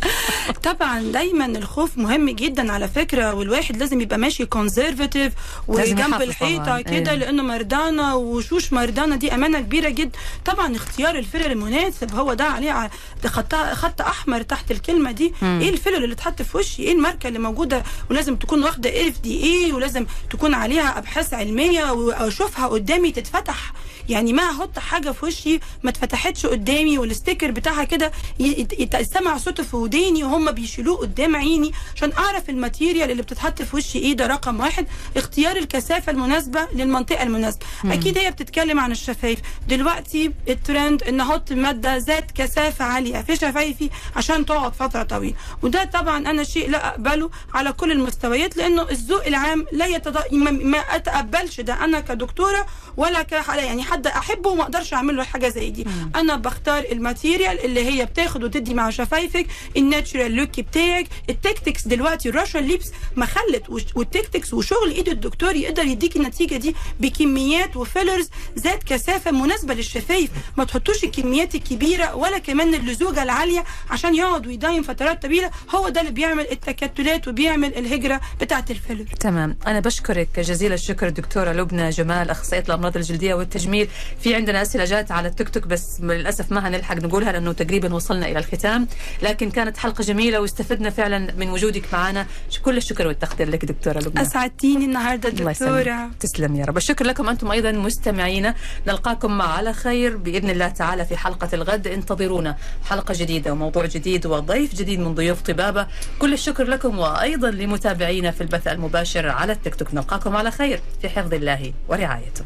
طبعا 0.63 1.01
دايما 1.01 1.47
الخوف 1.47 1.99
مهم 1.99 2.31
جدا 2.31 2.73
على 2.73 2.89
فكرة 2.89 3.35
والواحد 3.35 3.77
لازم 3.77 4.01
يبقى 4.01 4.19
ماشي 4.19 4.47
conservative 4.47 5.33
وجنب 5.69 6.23
الحيطة. 6.23 6.81
كده 6.81 7.11
أيوة. 7.11 7.15
لأنه 7.15 7.43
مرضانا 7.43 8.17
وشوش 8.17 8.73
مرضانا 8.73 9.17
دي 9.17 9.35
أمانة 9.35 9.61
كبيرة 9.61 9.89
جدا. 9.89 10.19
طبعا 10.45 10.77
اختيار 10.77 11.19
الفيلر 11.19 11.51
المناسب 11.51 12.15
هو 12.15 12.35
ده 12.35 12.45
عليه 12.45 12.91
خط 13.27 13.55
خط 13.55 14.01
أحمر 14.01 14.43
تحت 14.43 14.71
الكلمة 14.71 15.11
دي. 15.13 15.33
إيه 15.43 15.71
الفيلر 15.71 15.97
اللي 16.05 16.13
اتحط 16.15 16.43
في 16.43 16.57
وشي؟ 16.57 16.83
إيه 16.83 16.93
الماركة 16.93 17.29
اللي 17.29 17.39
موجودة؟ 17.39 17.83
ولازم 18.11 18.37
تكون 18.37 18.63
واخدة 18.65 19.09
FDA 19.09 19.73
ولازم 19.73 20.07
تكون 20.31 20.55
عليها 20.55 20.99
أبحاث 20.99 21.35
علمية 21.35 21.91
واشوفها 21.93 22.67
قدامي 22.67 23.13
تتفتح 23.13 23.73
يعني 24.09 24.33
ما 24.33 24.43
أحط 24.51 24.79
حاجة 24.79 25.11
في 25.11 25.27
وشي 25.27 25.61
ما 25.83 25.91
اتفتحتش 25.91 26.47
قدامي 26.47 26.99
وال 26.99 27.10
sticker 27.10 27.51
بتاعها 27.51 27.85
كده 27.85 28.13
ي- 28.41 28.45
يت- 28.61 28.81
يتسمع 28.81 29.37
صوته 29.39 29.63
في 29.63 29.77
وداني 29.77 30.25
وهم 30.25 30.51
بيشيلوه 30.51 30.97
قدام 30.97 31.37
عيني 31.37 31.73
عشان 31.97 32.13
أعرف 32.13 32.51
ال 32.51 32.57
material 32.57 33.11
اللي 33.11 33.23
بتتحط 33.23 33.63
في 33.63 33.77
وشي 33.77 33.99
إيه 33.99 34.13
ده 34.13 34.27
رقم 34.27 34.61
واحد. 34.61 34.87
اختيار 35.17 35.57
الكثافة 35.57 36.13
المناسبة 36.13 36.69
للمنطقة 36.75 37.23
المناسبة. 37.23 37.67
أكيد 37.85 38.19
هي 38.19 38.31
بتتكلم 38.31 38.81
عن 38.81 38.93
الشفايف. 38.93 39.39
دلوقتي 39.69 40.33
الترند 40.49 41.03
إن 41.03 41.21
أحط 41.21 41.53
مادة 41.53 41.97
ذات 41.97 42.31
كثافة 42.31 42.85
عالية 42.85 43.21
في 43.23 43.37
شفايفي 43.37 43.91
عشان 44.17 44.47
تقعد 44.47 44.75
فترة 44.75 45.03
طويلة. 45.03 45.35
وده 45.63 45.85
طبعا 45.85 46.19
أنا 46.31 46.45
شيء 46.45 46.71
لا 46.71 46.89
أقبله 46.89 47.31
على 47.55 47.73
كل 47.73 47.93
المستويات 47.93 48.57
لأنه 48.57 48.83
الذوق 48.91 49.27
العام 49.27 49.67
لا 49.73 49.87
يتض... 49.87 50.19
ما- 50.33 50.79
أتقبلش 50.79 51.61
ده 51.61 51.85
أنا 51.85 52.01
كدكتورة 52.01 52.67
ولا 52.97 53.23
ك 53.23 53.33
يعني 53.33 53.83
حد 53.97 54.07
أحبه 54.07 54.51
وما 54.51 54.63
أقدرش 54.63 54.95
أعمل 54.95 55.17
له 55.17 55.25
حاجة 55.25 55.49
زي 55.49 55.71
دي. 55.71 55.87
أنا 56.17 56.37
بختار 56.37 56.85
ال 56.93 57.01
material 57.01 57.65
اللي 57.65 57.85
هي 57.85 58.07
بتاخد 58.07 58.45
وتدي 58.45 58.75
مع 58.75 58.91
شفايفك 58.91 59.47
ال 59.77 59.84
natural 59.84 60.33
look 60.33 60.61
بتاعك. 60.61 61.07
ال 61.31 61.36
techniques 61.36 61.89
دلوقتي 61.89 62.29
ال 62.29 62.33
Russian 62.33 62.61
lips 62.61 62.93
ما 63.17 63.27
خلت 63.27 63.91
وال 63.95 64.05
techniques 64.05 64.55
وشغل 64.55 64.91
إيد 64.91 65.09
الدكتور 65.09 65.57
يقدر 65.57 65.85
يديك 65.85 66.17
النتيجة 66.17 66.57
دي 66.57 66.75
بكميات 67.01 67.77
و 67.77 67.83
fillers 67.83 68.31
ذات 68.59 68.85
كثافة 68.85 69.31
مناسبة 69.31 69.75
للشفايف. 69.75 70.31
ما 70.57 70.65
تحطوش 70.65 71.05
الكميات 71.05 71.55
الكبيرة 71.55 72.15
ولا 72.15 72.39
كمان 72.39 72.75
اللزوجة 72.75 73.23
العالية 73.23 73.65
عشان 73.91 74.15
يقعد 74.15 74.47
ويدايم 74.47 74.83
فترات 74.83 75.23
طويلة. 75.23 75.51
هو 75.75 75.89
ده 75.89 76.01
اللي 76.01 76.13
بيعمل 76.13 76.47
التكتلات 76.53 77.29
وبيعمل 77.29 77.75
الهجرة 77.75 78.21
بتاعه 78.41 78.65
الفيلر 78.71 79.07
تمام. 79.21 79.57
أنا 79.67 79.81
بشكرك 79.81 80.41
جزيل 80.41 80.73
الشكر 80.73 81.09
دكتورة 81.09 81.53
لبنى 81.53 81.91
جمال 81.91 82.31
أخصائية 82.31 82.65
الأمراض 82.69 82.97
الجلدية 82.97 83.35
والتجميل. 83.35 83.86
في 84.21 84.35
عندنا 84.35 84.63
أسئلة 84.63 84.85
جات 84.85 85.13
على 85.13 85.29
التيك 85.29 85.49
توك 85.49 85.67
بس 85.67 86.01
للأسف 86.01 86.53
ما 86.53 86.69
هنلحق 86.69 86.97
نقولها 86.97 87.33
لأنه 87.33 87.53
تقريبا 87.53 87.95
وصلنا 87.95 88.29
إلى 88.29 88.39
الختام. 88.39 88.89
لكن 89.23 89.51
كانت 89.51 89.77
حلقة 89.77 90.03
جميلة 90.03 90.41
واستفدنا 90.41 90.91
فعلا 90.91 91.35
من 91.39 91.51
وجودك 91.51 91.85
معنا 91.93 92.27
كل 92.63 92.77
الشكر 92.77 93.07
والتقدير 93.07 93.51
لك 93.51 93.65
دكتورة 93.65 93.99
لبنى. 93.99 94.23
أسعدتيني 94.23 94.85
النهارده 94.85 95.29
دكتورة. 95.29 96.11
تسلم 96.21 96.57
يا 96.57 96.65
رب. 96.65 96.77
الشكر 96.77 97.07
لكم 97.07 97.29
أنتم 97.29 97.51
أيضا 97.51 97.73
مستمعينا 97.73 98.55
نلقاكم 98.87 99.39
مع 99.39 99.57
على 99.57 99.73
خير 99.73 100.17
بإذن 100.17 100.51
الله 100.51 100.69
تعالى 100.69 101.05
في 101.05 101.17
حلقة 101.17 101.49
الغد. 101.53 101.87
انتظرونا 101.87 102.57
حلقة 102.85 103.15
جديدة 103.19 103.53
وموضوع 103.53 103.87
جديد 103.87 104.27
وضيف 104.27 104.75
جديد 104.75 105.01
من 105.01 105.15
ضيوف 105.15 105.43
طبابة. 105.43 105.87
كل 106.19 106.33
الشكر 106.33 106.65
لكم 106.65 106.99
وأيضا 106.99 107.51
لمتابعينا 107.51 108.31
في 108.31 108.41
البث 108.41 108.69
المباشر 108.69 109.29
على 109.29 109.53
التيك 109.53 109.75
توك. 109.75 109.95
نلقاكم 109.95 110.37
على 110.37 110.51
خير 110.51 110.81
في 111.03 111.09
حفظ 111.09 111.35
الله 111.35 111.73
ورعايته. 111.89 112.45